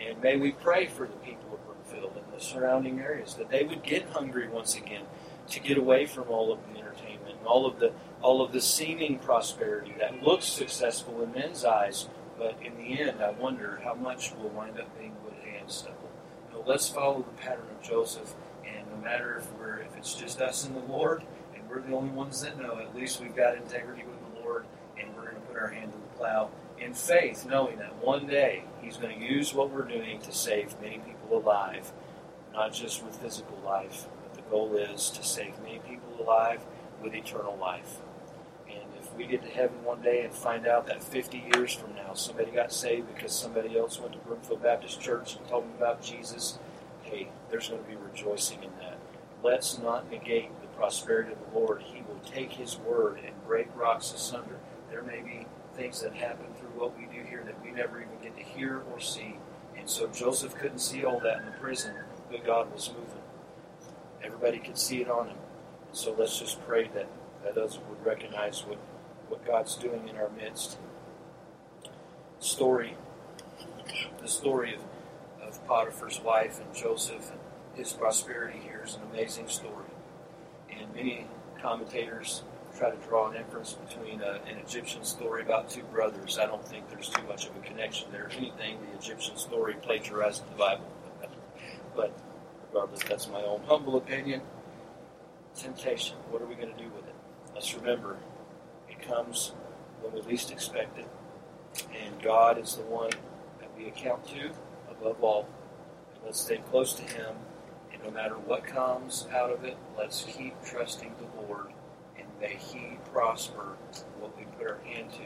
And 0.00 0.20
may 0.22 0.36
we 0.36 0.52
pray 0.52 0.86
for 0.86 1.06
the 1.06 1.16
people 1.16 1.54
of 1.54 1.64
Broomfield 1.66 2.16
and 2.16 2.32
the 2.34 2.42
surrounding 2.42 3.00
areas 3.00 3.34
that 3.34 3.50
they 3.50 3.64
would 3.64 3.82
get 3.82 4.08
hungry 4.10 4.48
once 4.48 4.76
again 4.76 5.04
to 5.48 5.60
get 5.60 5.76
away 5.76 6.06
from 6.06 6.28
all 6.28 6.52
of 6.52 6.60
the 6.66 6.78
entertainment 6.78 7.36
and 7.38 7.46
all 7.46 7.66
of 7.66 7.78
the 7.80 7.92
all 8.22 8.42
of 8.42 8.52
the 8.52 8.60
seeming 8.60 9.18
prosperity 9.18 9.94
that 9.98 10.22
looks 10.22 10.44
successful 10.46 11.22
in 11.22 11.32
men's 11.32 11.64
eyes, 11.64 12.08
but 12.38 12.56
in 12.62 12.76
the 12.76 13.00
end, 13.00 13.22
I 13.22 13.30
wonder 13.30 13.80
how 13.84 13.94
much 13.94 14.32
will 14.34 14.50
wind 14.50 14.78
up 14.78 14.98
being 14.98 15.14
wood 15.24 15.34
and 15.58 15.70
stubble. 15.70 16.10
Know, 16.52 16.62
let's 16.66 16.88
follow 16.88 17.18
the 17.22 17.42
pattern 17.42 17.66
of 17.70 17.82
Joseph, 17.82 18.34
and 18.64 18.86
no 18.90 18.96
matter 19.02 19.36
if 19.36 19.52
we're 19.52 19.78
if 19.78 19.96
it's 19.96 20.14
just 20.14 20.40
us 20.40 20.66
and 20.66 20.76
the 20.76 20.92
Lord, 20.92 21.22
and 21.54 21.68
we're 21.68 21.80
the 21.80 21.94
only 21.94 22.10
ones 22.10 22.42
that 22.42 22.60
know, 22.60 22.78
at 22.78 22.94
least 22.94 23.20
we've 23.20 23.36
got 23.36 23.56
integrity 23.56 24.04
with 24.04 24.18
the 24.34 24.40
Lord, 24.40 24.66
and 24.98 25.14
we're 25.16 25.30
going 25.30 25.39
put 25.52 25.62
our 25.62 25.68
hand 25.68 25.92
to 25.92 25.98
the 25.98 26.18
plow 26.18 26.50
in 26.80 26.94
faith, 26.94 27.46
knowing 27.46 27.78
that 27.78 28.02
one 28.04 28.26
day 28.28 28.64
He's 28.82 28.98
going 28.98 29.18
to 29.20 29.26
use 29.26 29.54
what 29.54 29.70
we're 29.70 29.82
doing 29.84 30.20
to 30.22 30.32
save 30.32 30.80
many 30.80 30.98
people 31.00 31.38
alive, 31.38 31.92
not 32.52 32.72
just 32.74 33.04
with 33.04 33.16
physical 33.16 33.58
life, 33.64 34.06
but 34.22 34.34
the 34.34 34.50
goal 34.50 34.76
is 34.76 35.10
to 35.10 35.24
save 35.24 35.58
many 35.62 35.80
people 35.80 36.08
alive 36.20 36.62
with 37.02 37.14
eternal 37.14 37.56
life 37.58 37.98
And 38.68 38.82
if 39.00 39.14
we 39.16 39.26
get 39.26 39.42
to 39.44 39.50
heaven 39.50 39.84
one 39.84 40.02
day 40.02 40.24
and 40.24 40.34
find 40.34 40.66
out 40.66 40.86
that 40.88 41.04
50 41.04 41.50
years 41.54 41.74
from 41.74 41.94
now 41.94 42.14
somebody 42.14 42.52
got 42.52 42.72
saved 42.72 43.14
because 43.14 43.38
somebody 43.38 43.78
else 43.78 44.00
went 44.00 44.14
to 44.14 44.20
Broomfield 44.20 44.62
Baptist 44.62 45.00
Church 45.00 45.36
and 45.36 45.46
told 45.48 45.64
them 45.64 45.74
about 45.78 46.02
Jesus, 46.02 46.58
hey, 47.02 47.28
there's 47.50 47.68
going 47.70 47.82
to 47.82 47.88
be 47.90 47.96
rejoicing 47.96 48.62
in 48.64 48.70
that. 48.80 48.98
Let's 49.42 49.78
not 49.78 50.10
negate 50.10 50.50
the 50.62 50.68
prosperity 50.68 51.32
of 51.32 51.38
the 51.52 51.58
Lord. 51.60 51.82
He 51.82 52.02
will 52.02 52.20
take 52.24 52.52
His 52.54 52.78
word 52.78 53.20
and 53.24 53.34
break 53.46 53.68
rocks 53.76 54.12
asunder. 54.14 54.58
There 55.00 55.16
may 55.16 55.22
be 55.22 55.46
things 55.74 56.02
that 56.02 56.14
happen 56.14 56.46
through 56.58 56.78
what 56.78 56.96
we 56.98 57.06
do 57.06 57.24
here 57.26 57.42
that 57.46 57.62
we 57.64 57.70
never 57.70 58.02
even 58.02 58.18
get 58.22 58.36
to 58.36 58.42
hear 58.42 58.82
or 58.92 59.00
see. 59.00 59.38
And 59.76 59.88
so 59.88 60.08
Joseph 60.08 60.54
couldn't 60.56 60.80
see 60.80 61.04
all 61.04 61.20
that 61.20 61.38
in 61.38 61.46
the 61.46 61.52
prison, 61.52 61.94
but 62.30 62.44
God 62.44 62.70
was 62.72 62.90
moving. 62.90 63.22
Everybody 64.22 64.58
could 64.58 64.76
see 64.76 65.00
it 65.00 65.08
on 65.08 65.28
him. 65.28 65.38
So 65.92 66.14
let's 66.18 66.38
just 66.38 66.60
pray 66.66 66.88
that, 66.94 67.08
that 67.42 67.56
others 67.56 67.78
would 67.88 68.04
recognize 68.04 68.66
what 68.66 68.78
what 69.28 69.46
God's 69.46 69.76
doing 69.76 70.08
in 70.08 70.16
our 70.16 70.28
midst. 70.28 70.76
Story, 72.40 72.96
the 74.20 74.28
story 74.28 74.74
of, 74.74 74.80
of 75.40 75.66
Potiphar's 75.68 76.20
wife 76.20 76.60
and 76.60 76.74
Joseph 76.74 77.30
and 77.30 77.38
his 77.74 77.92
prosperity 77.92 78.58
here 78.58 78.82
is 78.84 78.96
an 78.96 79.02
amazing 79.12 79.48
story. 79.48 79.86
And 80.68 80.92
many 80.94 81.28
commentators 81.62 82.42
try 82.80 82.90
to 82.90 82.96
draw 83.06 83.28
an 83.28 83.36
inference 83.36 83.74
between 83.74 84.22
a, 84.22 84.40
an 84.48 84.56
Egyptian 84.56 85.04
story 85.04 85.42
about 85.42 85.68
two 85.68 85.82
brothers. 85.82 86.38
I 86.38 86.46
don't 86.46 86.66
think 86.66 86.88
there's 86.88 87.10
too 87.10 87.22
much 87.24 87.46
of 87.46 87.54
a 87.54 87.60
connection 87.60 88.10
there. 88.10 88.26
If 88.26 88.38
anything, 88.38 88.78
the 88.80 88.98
Egyptian 88.98 89.36
story 89.36 89.74
plagiarized 89.82 90.50
the 90.50 90.56
Bible. 90.56 90.90
but 91.94 92.18
regardless, 92.66 93.02
that's 93.02 93.28
my 93.28 93.42
own 93.42 93.60
humble 93.66 93.98
opinion. 93.98 94.40
Temptation. 95.54 96.16
What 96.30 96.40
are 96.40 96.46
we 96.46 96.54
going 96.54 96.74
to 96.74 96.82
do 96.82 96.88
with 96.88 97.06
it? 97.06 97.14
Let's 97.52 97.74
remember 97.74 98.16
it 98.88 99.02
comes 99.02 99.52
when 100.00 100.14
we 100.14 100.22
least 100.22 100.50
expect 100.50 100.98
it. 100.98 101.08
And 102.02 102.22
God 102.22 102.56
is 102.56 102.76
the 102.76 102.84
one 102.84 103.10
that 103.60 103.68
we 103.76 103.88
account 103.88 104.26
to 104.28 104.52
above 104.90 105.22
all. 105.22 105.46
Let's 106.24 106.40
stay 106.40 106.62
close 106.70 106.94
to 106.94 107.02
Him. 107.02 107.36
And 107.92 108.02
no 108.02 108.10
matter 108.10 108.36
what 108.36 108.64
comes 108.64 109.26
out 109.34 109.50
of 109.50 109.64
it, 109.64 109.76
let's 109.98 110.24
keep 110.24 110.54
trusting 110.64 111.12
the 111.18 111.42
Lord. 111.42 111.74
May 112.40 112.56
He 112.56 112.98
prosper 113.12 113.76
what 114.18 114.36
we 114.36 114.44
put 114.58 114.66
our 114.66 114.80
hand 114.84 115.12
to, 115.12 115.24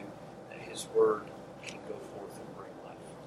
that 0.50 0.58
His 0.60 0.88
word 0.94 1.24
can 1.66 1.78
go 1.88 1.96